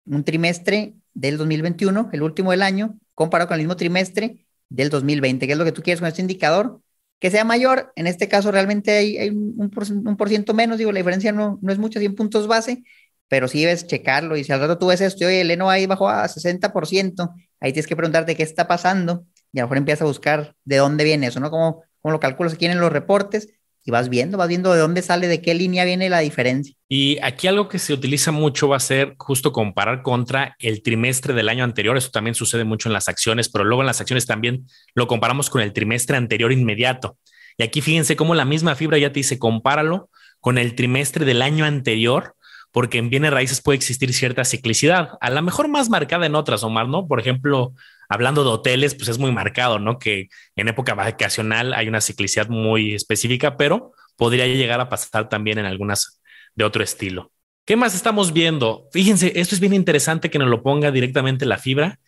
un 0.06 0.26
trimestre 0.26 0.96
del 1.14 1.38
2021, 1.38 2.10
el 2.12 2.24
último 2.24 2.52
del 2.52 2.62
año, 2.62 3.00
comparado 3.16 3.48
con 3.48 3.56
el 3.56 3.62
mismo 3.62 3.78
trimestre 3.78 4.46
del 4.68 4.90
2020, 4.90 5.48
que 5.48 5.54
es 5.54 5.58
lo 5.58 5.64
que 5.64 5.72
tú 5.72 5.82
quieres 5.82 6.02
con 6.02 6.10
este 6.10 6.22
indicador, 6.22 6.82
que 7.20 7.32
sea 7.32 7.46
mayor. 7.46 7.94
En 7.96 8.06
este 8.06 8.28
caso 8.28 8.52
realmente 8.52 8.92
hay, 8.92 9.30
un, 9.30 9.70
por, 10.18 10.28
ciento 10.28 10.54
menos, 10.54 10.78
digo, 10.78 10.92
la 10.92 11.00
diferencia 11.00 11.32
no, 11.32 11.58
no 11.62 11.72
es 11.72 11.80
mucho, 11.80 12.02
100 12.02 12.16
puntos 12.16 12.48
base, 12.48 12.84
pero 13.30 13.48
sí 13.48 13.62
debes 13.62 13.88
checarlo. 13.88 14.36
Y 14.36 14.44
si 14.44 14.52
al 14.52 14.60
rato 14.60 14.78
tú 14.78 14.88
ves 14.88 15.00
esto, 15.00 15.26
oye, 15.26 15.40
el 15.40 15.62
ahí 15.62 15.86
bajó 15.86 16.10
a 16.10 16.28
60%, 16.28 17.34
ahí 17.62 17.72
tienes 17.72 17.88
que 17.88 17.96
preguntarte 17.96 18.36
qué 18.36 18.44
está 18.44 18.68
pasando 18.68 19.26
y 19.54 19.60
a 19.60 19.62
lo 19.62 19.68
mejor 19.68 19.78
empiezas 19.78 20.02
a 20.02 20.06
buscar 20.06 20.56
de 20.66 20.78
dónde 20.78 21.04
viene 21.04 21.28
eso, 21.28 21.40
¿no? 21.40 21.50
Cómo, 21.50 21.84
cómo 22.02 22.12
lo 22.12 22.20
calculas 22.20 22.54
aquí 22.54 22.66
en 22.66 22.80
los 22.80 22.92
reportes 22.92 23.54
y 23.86 23.92
vas 23.92 24.10
viendo, 24.10 24.38
vas 24.38 24.48
viendo 24.48 24.74
de 24.74 24.80
dónde 24.80 25.02
sale, 25.02 25.28
de 25.28 25.42
qué 25.42 25.54
línea 25.54 25.84
viene 25.86 26.10
la 26.10 26.20
diferencia. 26.20 26.74
Y 26.88 27.20
aquí 27.22 27.48
algo 27.48 27.68
que 27.68 27.80
se 27.80 27.94
utiliza 27.94 28.32
mucho 28.32 28.70
va 28.70 28.78
a 28.78 28.80
ser 28.80 29.16
justo 29.18 29.52
comparar 29.52 30.02
contra 30.02 30.56
el 30.60 30.82
trimestre 30.82 31.34
del 31.34 31.50
año 31.50 31.64
anterior. 31.64 31.98
Eso 31.98 32.10
también 32.10 32.34
sucede 32.34 32.64
mucho 32.64 32.90
en 32.90 32.94
las 32.94 33.10
acciones, 33.10 33.50
pero 33.50 33.66
luego 33.66 33.82
en 33.82 33.88
las 33.88 34.00
acciones 34.00 34.26
también 34.26 34.66
lo 34.96 35.08
comparamos 35.08 35.50
con 35.50 35.62
el 35.62 35.74
trimestre 35.74 36.18
anterior 36.18 36.52
inmediato. 36.52 37.18
Y 37.58 37.64
aquí 37.64 37.82
fíjense 37.82 38.16
cómo 38.16 38.36
la 38.36 38.46
misma 38.46 38.76
fibra 38.76 38.98
ya 38.98 39.12
te 39.12 39.20
dice, 39.20 39.38
compáralo 39.38 40.10
con 40.40 40.58
el 40.58 40.76
trimestre 40.76 41.26
del 41.26 41.42
año 41.42 41.66
anterior, 41.66 42.36
porque 42.74 42.98
en 42.98 43.12
bienes 43.12 43.32
raíces 43.32 43.62
puede 43.62 43.78
existir 43.78 44.14
cierta 44.14 44.44
ciclicidad, 44.44 45.12
a 45.22 45.30
lo 45.30 45.42
mejor 45.44 45.68
más 45.68 45.90
marcada 45.90 46.26
en 46.26 46.34
otras, 46.34 46.64
Omar, 46.64 46.88
¿no? 46.88 47.08
Por 47.08 47.20
ejemplo, 47.20 47.74
hablando 48.10 48.44
de 48.44 48.50
hoteles, 48.50 48.96
pues 48.96 49.10
es 49.10 49.20
muy 49.20 49.32
marcado, 49.32 49.78
¿no? 49.78 50.00
Que 50.00 50.28
en 50.56 50.68
época 50.68 50.96
vacacional 50.96 51.76
hay 51.76 51.88
una 51.88 52.02
ciclicidad 52.02 52.50
muy 52.50 52.96
específica, 52.96 53.58
pero 53.58 53.92
podría 54.16 54.48
llegar 54.48 54.82
a 54.82 54.90
pasar 54.90 55.30
también 55.30 55.60
en 55.60 55.66
algunas 55.66 56.20
de 56.56 56.64
otro 56.64 56.84
estilo. 56.84 57.32
¿Qué 57.64 57.76
más 57.76 57.94
estamos 57.94 58.34
viendo? 58.34 58.90
Fíjense, 58.92 59.34
esto 59.36 59.54
es 59.54 59.62
bien 59.62 59.74
interesante 59.74 60.32
que 60.32 60.40
nos 60.40 60.50
lo 60.50 60.64
ponga 60.64 60.90
directamente 60.90 61.46
la 61.46 61.60
fibra, 61.60 62.00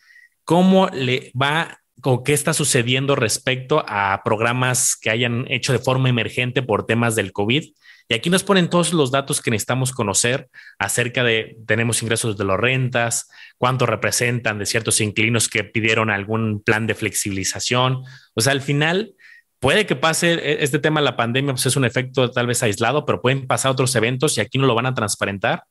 cómo 0.44 0.90
le 0.90 1.32
va, 1.40 1.80
qué 2.26 2.34
está 2.34 2.54
sucediendo 2.54 3.16
respecto 3.16 3.86
a 3.88 4.20
programas 4.26 4.96
que 4.96 5.12
hayan 5.12 5.46
hecho 5.48 5.74
de 5.74 5.80
forma 5.80 6.10
emergente 6.10 6.64
por 6.64 6.88
temas 6.88 7.16
del 7.16 7.32
COVID. 7.34 7.66
Y 8.08 8.14
aquí 8.14 8.30
nos 8.30 8.44
ponen 8.44 8.70
todos 8.70 8.94
los 8.94 9.12
datos 9.12 9.42
que 9.42 9.50
necesitamos 9.50 9.92
conocer 9.92 10.48
acerca 10.78 11.24
de, 11.24 11.58
tenemos 11.66 12.04
ingresos 12.04 12.38
de 12.38 12.46
las 12.46 12.60
rentas, 12.60 13.30
cuánto 13.58 13.88
representan 13.88 14.60
de 14.60 14.68
ciertos 14.68 15.02
inquilinos 15.02 15.50
que 15.50 15.64
pidieron 15.64 16.12
algún 16.12 16.62
plan 16.62 16.86
de 16.86 16.94
flexibilización. 16.94 18.04
O 18.36 18.42
sea, 18.42 18.54
al 18.54 18.62
final 18.62 19.16
puede 19.60 19.88
que 19.88 19.96
pase 19.96 20.34
e, 20.34 20.64
este 20.64 20.78
tema 20.78 21.00
de 21.00 21.06
la 21.06 21.18
pandemia, 21.18 21.54
pues 21.54 21.66
es 21.66 21.76
un 21.76 21.86
efecto 21.86 22.30
tal 22.30 22.46
vez 22.46 22.62
aislado, 22.62 23.06
pero 23.06 23.22
pueden 23.22 23.48
pasar 23.48 23.72
otros 23.72 23.96
eventos 23.96 24.38
y 24.38 24.42
aquí 24.42 24.60
no 24.60 24.68
lo 24.68 24.76
van 24.76 24.86
a 24.86 24.94
transparentar. 24.94 25.64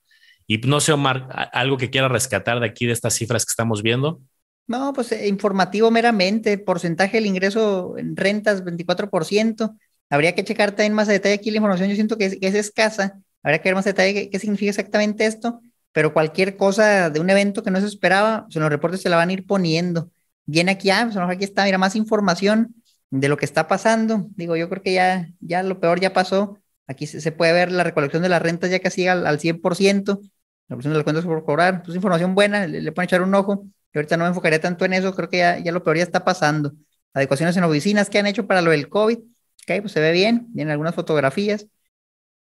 Y 0.47 0.59
no 0.59 0.81
sé, 0.81 0.93
Omar, 0.93 1.51
algo 1.53 1.77
que 1.77 1.91
quiera 1.91 2.09
rescatar 2.09 2.59
de 2.59 2.67
aquí 2.67 2.87
de 2.87 2.93
estas 2.93 3.15
cifras 3.15 3.47
que 3.47 3.51
estamos 3.51 3.83
viendo. 3.83 4.21
No, 4.67 4.93
pues 4.93 5.13
eh, 5.13 5.29
informativo 5.29 5.91
meramente, 5.91 6.59
porcentaje 6.59 7.19
del 7.19 7.27
ingreso 7.27 7.97
en 7.97 8.17
rentas 8.17 8.65
24%. 8.65 9.77
Habría 10.11 10.35
que 10.35 10.45
checar 10.45 10.71
también 10.73 10.93
más 10.93 11.09
a 11.09 11.13
detalle 11.13 11.35
aquí 11.35 11.51
la 11.51 11.59
información, 11.59 11.89
yo 11.89 11.95
siento 11.95 12.17
que 12.17 12.39
es, 12.41 12.55
escasa, 12.55 13.21
habría 13.43 13.61
que 13.61 13.69
ver 13.69 13.75
más 13.75 13.87
a 13.87 13.91
detalle 13.91 14.31
qué, 14.31 14.39
significa 14.39 14.71
exactamente 14.71 15.27
esto, 15.27 15.61
pero 15.93 16.13
cualquier 16.13 16.57
cosa 16.57 17.11
de 17.11 17.21
un 17.21 17.31
evento 17.31 17.63
que 17.63 17.71
no 17.71 17.81
se 17.81 17.87
esperaba, 17.87 18.47
en 18.53 18.61
los 18.61 18.71
reportes 18.71 19.03
se 19.03 19.09
la 19.09 19.17
van 19.17 19.31
a 19.31 19.33
ir 19.33 19.47
poniendo. 19.47 20.11
Viene 20.47 20.73
aquí, 20.73 20.91
ah, 20.91 21.09
pues 21.11 21.17
aquí 21.17 21.45
está, 21.45 21.65
mira, 21.65 21.79
más 21.79 21.97
información 21.97 22.75
de 23.11 23.29
lo 23.29 23.37
que 23.37 23.45
está 23.45 23.69
pasando. 23.69 24.27
Digo, 24.37 24.57
yo 24.57 24.69
creo 24.69 24.83
que 24.83 24.93
ya, 24.93 25.29
ya 25.41 25.63
lo 25.63 25.81
peor 25.81 26.01
ya 26.01 26.13
pasó. 26.13 26.59
Aquí 26.87 27.07
se, 27.07 27.33
puede 27.33 27.53
ver 27.53 27.73
la 27.73 27.85
recolección 27.85 28.23
de 28.23 28.29
las 28.29 28.43
rentas 28.43 28.71
ya 28.71 28.81
casi 28.81 29.07
al, 29.07 29.27
al 29.27 29.39
100%, 29.39 30.21
la 30.69 30.77
recolección 30.77 30.93
de 30.93 30.99
las 30.99 31.05
cuentas 31.05 31.25
por 31.25 31.45
cobrar. 31.45 31.83
Pues 31.83 31.95
información 31.97 32.35
buena, 32.35 32.67
le, 32.67 32.83
le 32.83 32.93
pueden 32.93 33.07
echar 33.07 33.23
un 33.23 33.35
ojo. 33.35 33.67
Ahorita 33.95 34.17
no 34.17 34.25
me 34.25 34.29
enfocaría 34.29 34.61
tanto 34.61 34.85
en 34.85 34.93
eso, 34.93 35.15
creo 35.15 35.29
que 35.29 35.39
ya, 35.39 35.59
ya 35.59 35.73
lo 35.73 35.85
peor 35.85 35.97
ya 35.99 36.03
está 36.03 36.25
pasando. 36.25 36.73
Adecuaciones 37.13 37.57
en 37.57 37.65
oficinas 37.65 38.11
que 38.11 38.19
han 38.19 38.27
hecho 38.27 38.47
para 38.47 38.61
lo 38.61 38.73
del 38.73 38.89
COVID, 38.89 39.19
ok, 39.65 39.81
pues 39.83 39.93
se 39.93 40.01
ve 40.01 40.13
bien, 40.13 40.47
vienen 40.51 40.73
algunas 40.73 40.95
fotografías. 40.95 41.67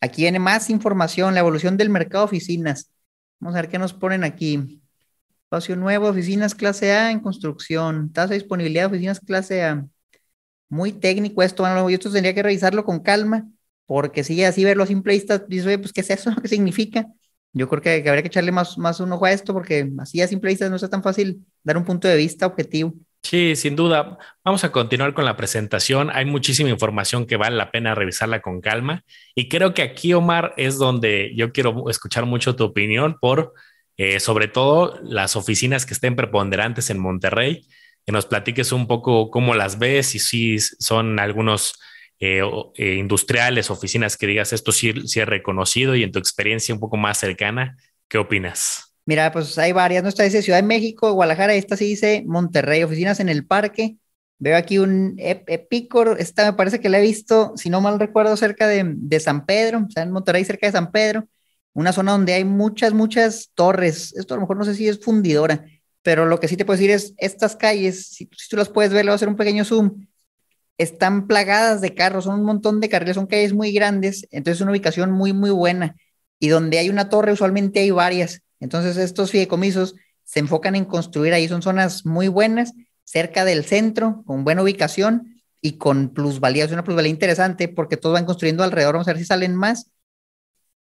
Aquí 0.02 0.24
viene 0.24 0.40
más 0.40 0.70
información, 0.70 1.34
la 1.34 1.42
evolución 1.42 1.78
del 1.78 1.90
mercado 1.90 2.26
de 2.26 2.28
oficinas. 2.28 2.92
Vamos 3.40 3.56
a 3.56 3.62
ver 3.62 3.70
qué 3.70 3.80
nos 3.80 3.94
ponen 3.94 4.24
aquí. 4.24 4.82
Espacio 5.46 5.76
nuevo, 5.76 6.08
oficinas 6.10 6.56
clase 6.56 6.92
A 6.94 7.12
en 7.12 7.20
construcción, 7.22 8.12
tasa 8.12 8.30
de 8.30 8.40
disponibilidad 8.40 8.88
oficinas 8.88 9.20
clase 9.20 9.64
A 9.64 9.88
muy 10.74 10.92
técnico 10.92 11.44
esto, 11.44 11.64
bueno, 11.64 11.90
yo 11.90 11.96
esto 11.96 12.12
tendría 12.12 12.34
que 12.34 12.44
revisarlo 12.44 12.84
con 12.84 13.00
calma, 13.00 13.48
porque 13.86 14.24
si 14.24 14.44
así 14.44 14.64
verlo 14.64 14.84
a 14.84 14.88
simple 14.88 15.14
vista, 15.14 15.38
dice, 15.38 15.78
pues, 15.78 15.94
¿qué 15.94 16.02
es 16.02 16.10
eso? 16.10 16.32
¿Qué 16.42 16.48
significa? 16.48 17.08
Yo 17.54 17.70
creo 17.70 17.82
que, 17.82 17.98
habría 18.10 18.24
que 18.24 18.28
echarle 18.28 18.52
más, 18.52 18.78
más 18.80 19.00
un 19.00 19.12
ojo 19.12 19.26
a 19.26 19.32
esto, 19.32 19.54
porque 19.54 19.92
así 20.00 20.22
a 20.22 20.28
simple 20.28 20.50
vista 20.50 20.70
no 20.70 20.76
es 20.76 20.90
tan 20.90 21.04
fácil 21.04 21.46
dar 21.64 21.78
un 21.78 21.86
punto 21.86 22.08
de 22.08 22.16
vista 22.18 22.48
objetivo. 22.48 22.94
Sí, 23.24 23.56
sin 23.56 23.76
duda. 23.76 24.18
Vamos 24.44 24.64
a 24.64 24.72
continuar 24.72 25.14
con 25.14 25.26
la 25.26 25.38
presentación. 25.38 26.10
Hay 26.14 26.26
muchísima 26.26 26.70
información 26.70 27.26
que 27.26 27.38
vale 27.38 27.56
la 27.56 27.72
pena 27.72 27.96
revisarla 27.96 28.42
con 28.42 28.62
calma. 28.62 29.04
Y 29.34 29.48
creo 29.48 29.74
que 29.74 29.82
aquí, 29.82 30.14
Omar, 30.14 30.54
es 30.58 30.78
donde 30.78 31.34
yo 31.36 31.52
quiero 31.54 31.90
escuchar 31.90 32.26
mucho 32.26 32.56
tu 32.56 32.66
opinión 32.66 33.18
por, 33.20 33.54
eh, 33.98 34.20
sobre 34.20 34.48
todo, 34.50 35.00
las 35.04 35.36
oficinas 35.36 35.86
que 35.86 35.94
estén 35.94 36.16
preponderantes 36.16 36.90
en 36.90 37.00
Monterrey 37.00 37.66
que 38.06 38.12
nos 38.12 38.26
platiques 38.26 38.72
un 38.72 38.88
poco 38.88 39.30
cómo 39.32 39.56
las 39.56 39.80
ves 39.80 40.16
y 40.16 40.20
si 40.20 40.60
son 40.60 41.20
algunos 41.20 41.80
eh, 42.20 42.42
eh, 42.76 42.96
industriales, 42.96 43.70
oficinas 43.70 44.18
que 44.18 44.28
digas 44.28 44.54
esto 44.54 44.72
sí, 44.72 44.94
sí 45.08 45.20
es 45.22 45.28
reconocido 45.28 45.96
y 45.96 46.04
en 46.04 46.12
tu 46.12 46.20
experiencia 46.20 46.74
un 46.76 46.82
poco 46.82 46.98
más 46.98 47.18
cercana, 47.18 47.78
¿qué 48.10 48.18
opinas? 48.18 48.93
Mira, 49.06 49.32
pues 49.32 49.58
hay 49.58 49.74
varias, 49.74 50.04
no 50.04 50.10
está 50.10 50.24
dice 50.24 50.42
Ciudad 50.42 50.60
de 50.60 50.68
México, 50.68 51.12
Guadalajara, 51.12 51.54
esta 51.56 51.76
sí 51.76 51.86
dice 51.86 52.24
Monterrey, 52.26 52.84
oficinas 52.84 53.20
en 53.20 53.30
el 53.30 53.46
parque. 53.46 53.98
Veo 54.40 54.58
aquí 54.58 54.78
un 54.78 55.16
Epicor, 55.18 56.18
esta 56.20 56.46
me 56.46 56.54
parece 56.58 56.80
que 56.80 56.90
la 56.90 57.00
he 57.00 57.02
visto, 57.02 57.54
si 57.56 57.70
no 57.70 57.82
mal 57.82 58.00
recuerdo, 58.00 58.36
cerca 58.38 58.68
de, 58.68 58.84
de 58.96 59.20
San 59.20 59.46
Pedro, 59.46 59.86
o 59.88 59.92
sea, 59.92 60.04
en 60.04 60.12
Monterrey, 60.12 60.44
cerca 60.46 60.68
de 60.68 60.74
San 60.74 60.92
Pedro, 60.92 61.28
una 61.74 61.92
zona 61.94 62.14
donde 62.14 62.34
hay 62.34 62.46
muchas, 62.46 62.94
muchas 62.94 63.52
torres. 63.56 64.14
Esto 64.16 64.34
a 64.34 64.38
lo 64.38 64.42
mejor 64.42 64.58
no 64.58 64.66
sé 64.66 64.76
si 64.76 64.88
es 64.88 65.00
fundidora, 65.00 65.66
pero 66.02 66.26
lo 66.26 66.40
que 66.40 66.48
sí 66.48 66.58
te 66.58 66.66
puedo 66.66 66.78
decir 66.78 66.92
es, 66.92 67.14
estas 67.18 67.56
calles, 67.56 68.08
si, 68.08 68.26
tú 68.50 68.58
las 68.58 68.70
puedes 68.70 68.92
ver, 68.92 69.06
le 69.06 69.10
voy 69.10 69.14
a 69.14 69.16
hacer 69.16 69.30
un 69.30 69.38
pequeño 69.38 69.66
zoom, 69.66 70.06
están 70.78 71.28
plagadas 71.28 71.82
de 71.82 71.94
carros, 71.96 72.26
son 72.26 72.40
un 72.40 72.46
montón 72.46 72.80
de 72.80 72.90
carriles, 72.90 73.16
son 73.16 73.28
calles 73.28 73.54
muy 73.54 73.72
grandes, 73.72 74.28
entonces 74.32 74.58
es 74.58 74.62
una 74.62 74.72
ubicación 74.72 75.12
muy, 75.12 75.34
muy 75.34 75.52
buena. 75.52 75.96
Y 76.40 76.50
donde 76.50 76.78
hay 76.78 76.90
una 76.90 77.10
torre, 77.10 77.32
usualmente 77.32 77.80
hay 77.80 77.92
varias. 77.92 78.42
Entonces 78.64 78.98
estos 78.98 79.32
fideicomisos 79.32 79.96
se 80.24 80.40
enfocan 80.40 80.76
en 80.76 80.86
construir 80.86 81.34
ahí, 81.34 81.48
son 81.48 81.62
zonas 81.62 82.06
muy 82.06 82.28
buenas, 82.28 82.74
cerca 83.04 83.46
del 83.46 83.66
centro, 83.66 84.24
con 84.26 84.44
buena 84.44 84.64
ubicación 84.64 85.42
y 85.62 85.78
con 85.78 86.10
plusvalía. 86.14 86.66
Es 86.66 86.72
una 86.72 86.84
plusvalía 86.84 87.12
interesante 87.12 87.68
porque 87.68 87.98
todos 87.98 88.14
van 88.14 88.26
construyendo 88.26 88.64
alrededor. 88.64 88.96
Vamos 88.96 89.08
a 89.08 89.12
ver 89.12 89.20
si 89.20 89.26
salen 89.26 89.56
más. 89.56 89.92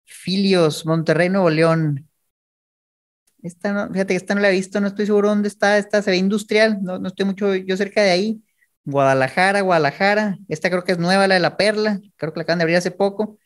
Filios, 0.05 0.85
Monterrey, 0.85 1.29
Nuevo 1.29 1.49
León, 1.49 2.09
esta 3.43 3.73
no, 3.73 3.91
fíjate 3.91 4.13
que 4.13 4.17
esta 4.17 4.35
no 4.35 4.41
la 4.41 4.49
he 4.49 4.53
visto, 4.53 4.79
no 4.79 4.87
estoy 4.87 5.05
seguro 5.05 5.29
dónde 5.29 5.49
está, 5.49 5.77
esta 5.77 6.01
se 6.01 6.11
ve 6.11 6.17
industrial, 6.17 6.81
no, 6.81 6.97
no 6.97 7.09
estoy 7.09 7.25
mucho 7.25 7.53
yo 7.55 7.75
cerca 7.77 8.01
de 8.01 8.11
ahí. 8.11 8.41
Guadalajara, 8.85 9.61
Guadalajara, 9.61 10.37
esta 10.47 10.69
creo 10.69 10.83
que 10.83 10.93
es 10.93 10.97
nueva, 10.97 11.27
la 11.27 11.35
de 11.35 11.41
la 11.41 11.57
Perla, 11.57 11.99
creo 12.15 12.33
que 12.33 12.39
la 12.39 12.43
acaban 12.43 12.59
de 12.59 12.63
abrir 12.63 12.77
hace 12.77 12.91
poco. 12.91 13.37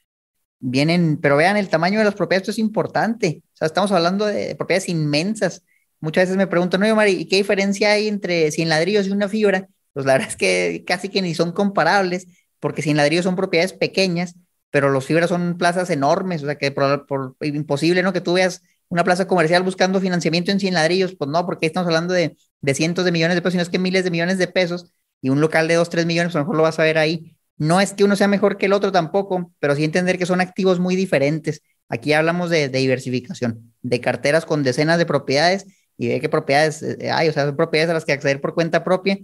Vienen, 0.59 1.17
pero 1.21 1.37
vean, 1.37 1.57
el 1.57 1.69
tamaño 1.69 1.99
de 1.99 2.05
las 2.05 2.15
propiedades, 2.15 2.49
es 2.49 2.59
importante. 2.59 3.43
O 3.53 3.57
sea, 3.57 3.67
estamos 3.67 3.91
hablando 3.91 4.25
de, 4.25 4.55
propiedades 4.55 4.89
inmensas. 4.89 5.63
Muchas 5.99 6.23
veces 6.23 6.37
me 6.37 6.47
pregunto, 6.47 6.77
no, 6.77 6.95
Mari, 6.95 7.11
¿y 7.11 7.25
qué 7.27 7.37
diferencia 7.37 7.91
hay 7.91 8.07
entre 8.07 8.51
100 8.51 8.69
ladrillos 8.69 9.07
y 9.07 9.11
una 9.11 9.29
fibra? 9.29 9.67
Pues 9.93 10.05
la 10.05 10.13
verdad 10.17 10.29
es 10.29 10.35
que 10.35 10.83
casi 10.85 11.09
que 11.09 11.21
ni 11.21 11.35
son 11.35 11.51
comparables, 11.51 12.27
porque 12.59 12.81
100 12.81 12.97
ladrillos 12.97 13.25
son 13.25 13.35
propiedades 13.35 13.73
pequeñas, 13.73 14.35
pero 14.71 14.89
los 14.89 15.05
fibras 15.05 15.29
son 15.29 15.57
plazas 15.57 15.89
enormes, 15.89 16.43
o 16.43 16.45
sea 16.45 16.55
que 16.55 16.71
por, 16.71 17.35
imposible, 17.41 18.03
¿no? 18.03 18.13
Que 18.13 18.21
tú 18.21 18.33
veas 18.33 18.61
una 18.89 19.03
plaza 19.03 19.27
comercial 19.27 19.63
buscando 19.63 19.99
financiamiento 19.99 20.51
en 20.51 20.59
100 20.59 20.73
ladrillos, 20.73 21.15
pues 21.15 21.29
no, 21.29 21.45
porque 21.45 21.65
estamos 21.65 21.87
hablando 21.87 22.13
de, 22.13 22.37
cientos 22.73 23.05
de 23.05 23.11
millones 23.11 23.35
de 23.35 23.41
pesos, 23.41 23.53
sino 23.53 23.63
es 23.63 23.69
que 23.69 23.79
miles 23.79 24.03
de 24.03 24.11
millones 24.11 24.37
de 24.37 24.47
pesos 24.47 24.91
y 25.21 25.29
un 25.29 25.41
local 25.41 25.67
de 25.67 25.75
2, 25.75 25.89
3 25.89 26.05
millones, 26.05 26.31
pues 26.31 26.35
a 26.35 26.39
lo 26.39 26.45
mejor 26.45 26.57
lo 26.57 26.63
vas 26.63 26.79
a 26.79 26.83
ver 26.83 26.97
ahí. 26.97 27.36
No 27.57 27.81
es 27.81 27.93
que 27.93 28.03
uno 28.03 28.15
sea 28.15 28.27
mejor 28.27 28.57
que 28.57 28.67
el 28.67 28.73
otro 28.73 28.91
tampoco, 28.91 29.51
pero 29.59 29.75
sí 29.75 29.83
entender 29.83 30.17
que 30.17 30.25
son 30.25 30.41
activos 30.41 30.79
muy 30.79 30.95
diferentes. 30.95 31.61
Aquí 31.89 32.13
hablamos 32.13 32.49
de, 32.49 32.69
diversificación, 32.69 33.73
de 33.81 34.01
carteras 34.01 34.45
con 34.45 34.63
decenas 34.63 34.97
de 34.97 35.05
propiedades 35.05 35.65
y 35.97 36.07
de 36.07 36.19
qué 36.19 36.29
propiedades 36.29 36.83
eh, 36.83 37.09
hay, 37.11 37.29
o 37.29 37.33
sea, 37.33 37.45
son 37.45 37.55
propiedades 37.55 37.89
a 37.89 37.93
las 37.93 38.05
que 38.05 38.11
acceder 38.11 38.41
por 38.41 38.53
cuenta 38.53 38.83
propia 38.83 39.17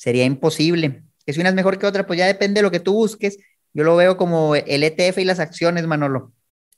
sería 0.00 0.24
imposible. 0.24 1.02
Que 1.26 1.34
si 1.34 1.40
una 1.40 1.50
es 1.50 1.54
mejor 1.54 1.78
que 1.78 1.86
otra, 1.86 2.06
pues 2.06 2.18
ya 2.18 2.26
depende 2.26 2.60
de 2.60 2.62
lo 2.62 2.70
que 2.70 2.80
tú 2.80 2.94
busques. 2.94 3.36
Yo 3.74 3.84
lo 3.84 3.96
veo 3.96 4.16
como 4.16 4.54
el 4.54 4.82
ETF 4.82 5.18
y 5.18 5.24
las 5.24 5.40
acciones, 5.40 5.86
Manolo. 5.86 6.32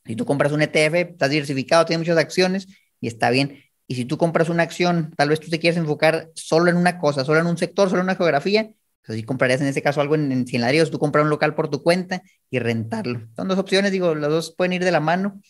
Si 0.05 0.17
tú 0.17 0.27
compras 0.27 0.51
un 0.51 0.61
ETF, 0.61 0.95
estás 1.13 1.31
diversificado, 1.31 1.85
tienes 1.85 2.01
muchas 2.01 2.19
acciones 2.19 2.67
y 3.01 3.07
está 3.07 3.31
bien. 3.31 3.63
Y 3.87 3.95
si 3.95 4.05
tú 4.05 4.19
compras 4.19 4.49
una 4.49 4.65
acción, 4.65 5.15
tal 5.17 5.29
vez 5.29 5.39
tú 5.39 5.51
te 5.51 5.61
quieres 5.61 5.79
enfocar 5.79 6.31
solo 6.35 6.69
en 6.69 6.77
una 6.77 6.99
cosa, 6.99 7.25
solo 7.25 7.39
en 7.39 7.47
un 7.47 7.59
sector, 7.59 7.89
solo 7.89 8.01
en 8.01 8.07
una 8.07 8.17
geografía, 8.17 8.71
pues 9.05 9.19
si 9.19 9.25
comprarías 9.25 9.61
en 9.61 9.67
ese 9.67 9.83
caso 9.83 10.01
algo 10.01 10.15
en, 10.15 10.31
en 10.33 10.45
tú 10.45 10.99
compras 10.99 11.25
un 11.25 11.31
local 11.31 11.55
por 11.55 11.69
tu 11.69 11.83
cuenta 11.83 12.23
y 12.51 12.59
rentarlo. 12.59 13.29
Son 13.37 13.49
dos 13.49 13.59
opciones, 13.59 13.93
digo, 13.93 14.15
las 14.15 14.31
dos 14.31 14.55
pueden 14.57 14.75
ir 14.75 14.85
de 14.85 14.93
la 14.93 15.01
mano. 15.01 15.41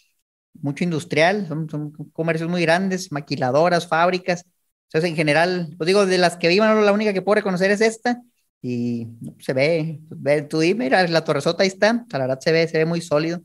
Mucho 0.61 0.85
industrial, 0.85 1.47
son, 1.49 1.69
son 1.69 1.93
comercios 2.12 2.49
muy 2.49 2.62
grandes, 2.62 3.12
maquiladoras, 3.12 3.88
fábricas. 3.88 4.45
Entonces, 4.88 5.11
en 5.11 5.17
general, 5.17 5.75
pues 5.79 5.87
digo, 5.87 6.05
de 6.05 6.19
las 6.19 6.37
que 6.37 6.49
vivan, 6.49 6.85
la 6.85 6.93
única 6.93 7.12
que 7.12 7.23
puedo 7.23 7.37
reconocer 7.37 7.71
es 7.71 7.81
esta. 7.81 8.21
Y 8.61 9.09
se 9.41 9.53
ve, 9.53 10.01
ve 10.11 10.43
tú 10.43 10.61
dime, 10.61 10.85
mira, 10.85 11.07
la 11.09 11.25
torresota 11.25 11.62
ahí 11.62 11.69
está, 11.69 12.07
la 12.12 12.19
verdad 12.19 12.38
se 12.41 12.53
ve, 12.53 12.69
se 12.69 12.79
ve 12.79 12.85
muy 12.85 13.01
sólido. 13.01 13.43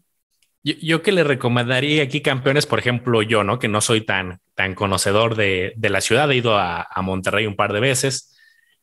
Yo, 0.63 1.01
que 1.01 1.13
le 1.13 1.23
recomendaría 1.23 2.03
aquí 2.03 2.21
campeones, 2.21 2.65
por 2.65 2.79
ejemplo, 2.79 3.21
yo, 3.21 3.43
¿no? 3.43 3.57
Que 3.57 3.69
no 3.69 3.79
soy 3.79 4.01
tan, 4.01 4.41
tan 4.53 4.75
conocedor 4.75 5.35
de, 5.35 5.73
la 5.79 6.01
ciudad, 6.01 6.29
he 6.29 6.35
ido 6.35 6.57
a, 6.57 6.85
Monterrey 7.01 7.45
un 7.45 7.55
par 7.55 7.71
de 7.71 7.79
veces. 7.79 8.36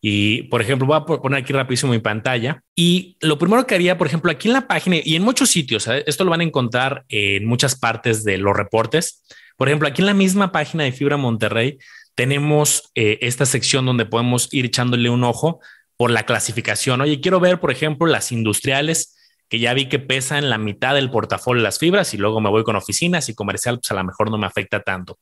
Y, 0.06 0.42
por 0.48 0.60
ejemplo, 0.60 0.86
voy 0.86 0.98
a 0.98 1.06
poner 1.06 1.40
aquí 1.40 1.54
rapidísimo 1.54 1.90
mi 1.90 1.98
pantalla. 1.98 2.62
Y 2.76 3.16
lo 3.22 3.38
primero 3.38 3.66
que 3.66 3.74
haría, 3.74 3.96
por 3.96 4.06
ejemplo, 4.06 4.30
aquí 4.30 4.48
en 4.48 4.52
la 4.52 4.68
página 4.68 4.96
y 5.02 5.16
en 5.16 5.22
muchos 5.22 5.48
sitios, 5.48 5.88
esto 5.88 6.24
lo 6.24 6.30
van 6.30 6.42
a 6.42 6.44
encontrar 6.44 7.06
en 7.08 7.46
muchas 7.46 7.74
partes 7.74 8.22
de 8.22 8.36
los 8.36 8.54
reportes. 8.54 9.24
Por 9.56 9.68
ejemplo, 9.68 9.88
aquí 9.88 10.02
en 10.02 10.06
la 10.06 10.12
misma 10.12 10.52
página 10.52 10.84
de 10.84 10.92
Fibra 10.92 11.16
Monterrey 11.16 11.78
tenemos 12.14 12.90
eh, 12.94 13.16
esta 13.22 13.46
sección 13.46 13.86
donde 13.86 14.04
podemos 14.04 14.52
ir 14.52 14.66
echándole 14.66 15.08
un 15.08 15.24
ojo 15.24 15.60
por 15.96 16.10
la 16.10 16.26
clasificación. 16.26 17.00
Oye, 17.00 17.22
quiero 17.22 17.40
ver, 17.40 17.58
por 17.58 17.70
ejemplo, 17.70 18.06
las 18.06 18.30
industriales 18.30 19.16
que 19.48 19.58
ya 19.58 19.72
vi 19.72 19.88
que 19.88 20.00
pesa 20.00 20.36
en 20.36 20.50
la 20.50 20.58
mitad 20.58 20.94
del 20.94 21.10
portafolio 21.10 21.62
las 21.62 21.78
fibras 21.78 22.12
y 22.12 22.18
luego 22.18 22.42
me 22.42 22.50
voy 22.50 22.62
con 22.62 22.76
oficinas 22.76 23.30
y 23.30 23.34
comercial, 23.34 23.78
pues 23.78 23.90
a 23.90 23.94
lo 23.94 24.04
mejor 24.04 24.30
no 24.30 24.36
me 24.36 24.46
afecta 24.46 24.82
tanto. 24.82 25.18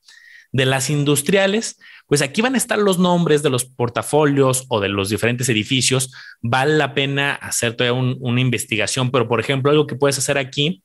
De 0.53 0.67
las 0.67 0.91
industriales, 0.91 1.81
pues 2.07 2.21
aquí 2.21 2.43
van 2.43 2.55
a 2.55 2.59
estar 2.59 2.79
los 2.79 2.99
nombres 2.99 3.43
de 3.43 3.51
los 3.51 3.65
portafolios 3.65 4.67
o 4.69 4.81
de 4.81 4.91
los 4.91 5.09
diferentes 5.09 5.49
edificios. 5.49 6.12
Vale 6.43 6.77
la 6.77 6.95
pena 6.95 7.35
hacer 7.35 7.75
toda 7.75 7.93
una 7.95 8.41
investigación, 8.41 9.11
pero 9.11 9.27
por 9.29 9.41
ejemplo, 9.41 9.71
algo 9.71 9.87
que 9.87 9.97
puedes 9.97 10.19
hacer 10.19 10.37
aquí, 10.37 10.83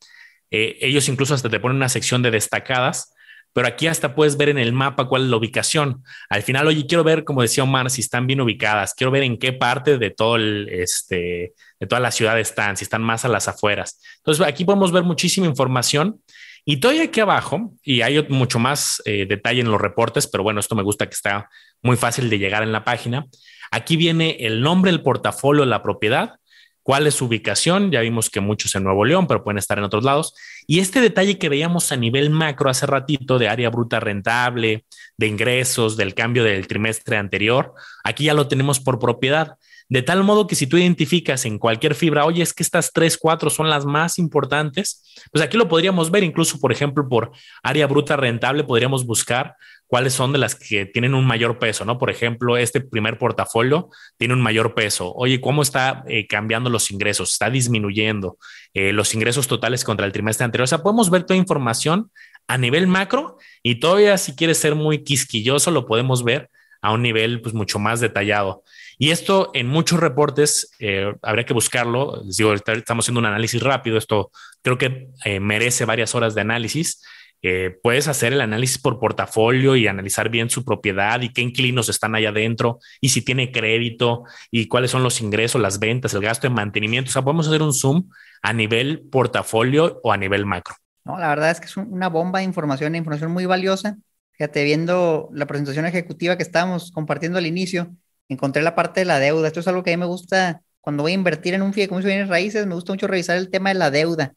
eh, 0.51 0.77
ellos 0.81 1.09
incluso 1.09 1.33
hasta 1.33 1.49
te 1.49 1.59
ponen 1.59 1.75
una 1.77 1.89
sección 1.89 2.21
de 2.21 2.31
destacadas 2.31 3.13
pero 3.57 3.69
aquí 3.69 3.87
hasta 3.87 4.13
puedes 4.13 4.37
ver 4.37 4.49
en 4.49 4.59
el 4.59 4.71
mapa 4.71 5.07
cuál 5.07 5.23
es 5.23 5.29
la 5.29 5.37
ubicación. 5.37 6.03
Al 6.29 6.43
final, 6.43 6.67
oye, 6.67 6.85
quiero 6.85 7.03
ver, 7.03 7.23
como 7.23 7.41
decía 7.41 7.63
Omar, 7.63 7.89
si 7.89 8.01
están 8.01 8.27
bien 8.27 8.39
ubicadas, 8.39 8.93
quiero 8.93 9.09
ver 9.09 9.23
en 9.23 9.39
qué 9.39 9.51
parte 9.51 9.97
de 9.97 10.11
todo 10.11 10.37
este, 10.37 11.55
de 11.79 11.87
toda 11.87 11.99
la 11.99 12.11
ciudad 12.11 12.39
están, 12.39 12.77
si 12.77 12.83
están 12.83 13.01
más 13.01 13.25
a 13.25 13.29
las 13.29 13.47
afueras. 13.47 13.99
Entonces, 14.17 14.45
aquí 14.45 14.63
podemos 14.63 14.91
ver 14.91 15.01
muchísima 15.01 15.47
información. 15.47 16.21
Y 16.69 16.81
todavía 16.81 17.03
aquí 17.03 17.21
abajo, 17.21 17.71
y 17.81 18.01
hay 18.01 18.21
mucho 18.27 18.59
más 18.59 19.01
eh, 19.05 19.25
detalle 19.25 19.61
en 19.61 19.71
los 19.71 19.79
reportes, 19.79 20.27
pero 20.27 20.43
bueno, 20.43 20.59
esto 20.59 20.75
me 20.75 20.83
gusta 20.83 21.05
que 21.05 21.13
está 21.13 21.49
muy 21.81 21.95
fácil 21.95 22.29
de 22.29 22.39
llegar 22.39 22.61
en 22.61 22.73
la 22.73 22.83
página. 22.83 23.25
Aquí 23.71 23.95
viene 23.95 24.35
el 24.41 24.59
nombre, 24.59 24.91
el 24.91 25.01
portafolio, 25.01 25.63
la 25.63 25.81
propiedad, 25.81 26.35
cuál 26.83 27.07
es 27.07 27.13
su 27.13 27.27
ubicación. 27.27 27.89
Ya 27.89 28.01
vimos 28.01 28.29
que 28.29 28.41
muchos 28.41 28.75
en 28.75 28.83
Nuevo 28.83 29.05
León, 29.05 29.27
pero 29.27 29.45
pueden 29.45 29.59
estar 29.59 29.77
en 29.77 29.85
otros 29.85 30.03
lados. 30.03 30.33
Y 30.67 30.79
este 30.79 30.99
detalle 30.99 31.37
que 31.37 31.47
veíamos 31.47 31.93
a 31.93 31.95
nivel 31.95 32.31
macro 32.31 32.69
hace 32.69 32.85
ratito 32.85 33.39
de 33.39 33.47
área 33.47 33.69
bruta 33.69 34.01
rentable, 34.01 34.83
de 35.15 35.27
ingresos, 35.27 35.95
del 35.95 36.13
cambio 36.15 36.43
del 36.43 36.67
trimestre 36.67 37.15
anterior, 37.15 37.75
aquí 38.03 38.25
ya 38.25 38.33
lo 38.33 38.49
tenemos 38.49 38.81
por 38.81 38.99
propiedad. 38.99 39.53
De 39.89 40.01
tal 40.01 40.23
modo 40.23 40.47
que 40.47 40.55
si 40.55 40.67
tú 40.67 40.77
identificas 40.77 41.45
en 41.45 41.59
cualquier 41.59 41.95
fibra, 41.95 42.25
oye, 42.25 42.43
es 42.43 42.53
que 42.53 42.63
estas 42.63 42.91
tres, 42.91 43.17
cuatro 43.17 43.49
son 43.49 43.69
las 43.69 43.85
más 43.85 44.19
importantes, 44.19 45.03
pues 45.31 45.43
aquí 45.43 45.57
lo 45.57 45.69
podríamos 45.69 46.11
ver, 46.11 46.23
incluso, 46.23 46.59
por 46.59 46.71
ejemplo, 46.71 47.07
por 47.07 47.31
área 47.63 47.87
bruta 47.87 48.17
rentable, 48.17 48.63
podríamos 48.63 49.05
buscar 49.05 49.55
cuáles 49.87 50.13
son 50.13 50.33
de 50.33 50.37
las 50.37 50.55
que 50.55 50.85
tienen 50.85 51.13
un 51.13 51.25
mayor 51.25 51.57
peso, 51.59 51.85
¿no? 51.85 51.97
Por 51.97 52.09
ejemplo, 52.09 52.57
este 52.57 52.81
primer 52.81 53.17
portafolio 53.17 53.89
tiene 54.17 54.33
un 54.33 54.41
mayor 54.41 54.75
peso. 54.75 55.13
Oye, 55.15 55.39
¿cómo 55.39 55.61
está 55.61 56.03
eh, 56.07 56.27
cambiando 56.27 56.69
los 56.69 56.91
ingresos? 56.91 57.31
¿Está 57.31 57.49
disminuyendo 57.49 58.37
eh, 58.73 58.91
los 58.91 59.13
ingresos 59.15 59.47
totales 59.47 59.85
contra 59.85 60.05
el 60.05 60.11
trimestre 60.11 60.43
anterior? 60.43 60.65
O 60.65 60.67
sea, 60.67 60.83
podemos 60.83 61.09
ver 61.09 61.23
toda 61.23 61.37
información 61.37 62.11
a 62.47 62.57
nivel 62.57 62.87
macro 62.87 63.37
y 63.63 63.75
todavía 63.75 64.17
si 64.17 64.35
quieres 64.35 64.57
ser 64.57 64.75
muy 64.75 65.03
quisquilloso, 65.03 65.71
lo 65.71 65.85
podemos 65.85 66.23
ver 66.23 66.49
a 66.81 66.91
un 66.91 67.01
nivel 67.01 67.41
pues 67.41 67.55
mucho 67.55 67.79
más 67.79 67.99
detallado. 67.99 68.63
Y 68.97 69.11
esto 69.11 69.51
en 69.53 69.67
muchos 69.67 69.99
reportes 69.99 70.71
eh, 70.79 71.13
habría 71.21 71.45
que 71.45 71.53
buscarlo. 71.53 72.23
Les 72.25 72.37
digo, 72.37 72.53
estamos 72.53 73.05
haciendo 73.05 73.19
un 73.19 73.25
análisis 73.25 73.61
rápido. 73.61 73.97
Esto 73.97 74.31
creo 74.61 74.77
que 74.77 75.09
merece 75.39 75.85
varias 75.85 76.15
horas 76.15 76.33
de 76.33 76.41
análisis 76.41 77.01
eh, 77.43 77.77
puedes 77.83 78.07
hacer 78.07 78.33
el 78.33 78.41
análisis 78.41 78.79
por 78.79 78.99
portafolio 78.99 79.75
y 79.75 79.87
analizar 79.87 80.29
bien 80.29 80.49
su 80.49 80.65
propiedad 80.65 81.21
y 81.21 81.31
qué 81.31 81.41
inquilinos 81.41 81.87
están 81.87 82.15
allá 82.15 82.29
adentro 82.29 82.79
y 82.99 83.09
si 83.09 83.21
tiene 83.21 83.51
crédito 83.51 84.23
y 84.49 84.67
cuáles 84.67 84.89
son 84.89 85.03
los 85.03 85.21
ingresos, 85.21 85.61
las 85.61 85.77
ventas, 85.79 86.13
el 86.13 86.21
gasto 86.21 86.47
de 86.47 86.53
mantenimiento. 86.53 87.09
O 87.09 87.13
sea, 87.13 87.21
podemos 87.21 87.47
hacer 87.47 87.61
un 87.61 87.73
zoom 87.73 88.09
a 88.41 88.53
nivel 88.53 89.07
portafolio 89.11 89.99
o 90.03 90.11
a 90.11 90.17
nivel 90.17 90.45
macro. 90.45 90.75
No, 91.05 91.17
la 91.19 91.29
verdad 91.29 91.51
es 91.51 91.59
que 91.59 91.67
es 91.67 91.77
una 91.77 92.09
bomba 92.09 92.39
de 92.39 92.45
información, 92.45 92.95
información 92.95 93.31
muy 93.31 93.45
valiosa. 93.45 93.97
Fíjate, 94.31 94.63
viendo 94.63 95.29
la 95.31 95.45
presentación 95.45 95.85
ejecutiva 95.85 96.37
que 96.37 96.43
estábamos 96.43 96.91
compartiendo 96.91 97.37
al 97.37 97.45
inicio, 97.45 97.95
encontré 98.29 98.61
la 98.63 98.75
parte 98.75 99.01
de 99.01 99.05
la 99.05 99.19
deuda. 99.19 99.47
Esto 99.47 99.59
es 99.59 99.67
algo 99.67 99.83
que 99.83 99.93
a 99.93 99.97
mí 99.97 99.99
me 99.99 100.05
gusta 100.05 100.61
cuando 100.87 101.03
voy 101.03 101.11
a 101.11 101.15
invertir 101.15 101.53
en 101.53 101.63
un 101.63 101.73
fideicomiso 101.73 102.07
de 102.07 102.13
bienes 102.13 102.29
raíces, 102.29 102.65
me 102.65 102.73
gusta 102.73 102.93
mucho 102.93 103.07
revisar 103.07 103.35
el 103.35 103.49
tema 103.49 103.69
de 103.69 103.75
la 103.75 103.91
deuda. 103.91 104.35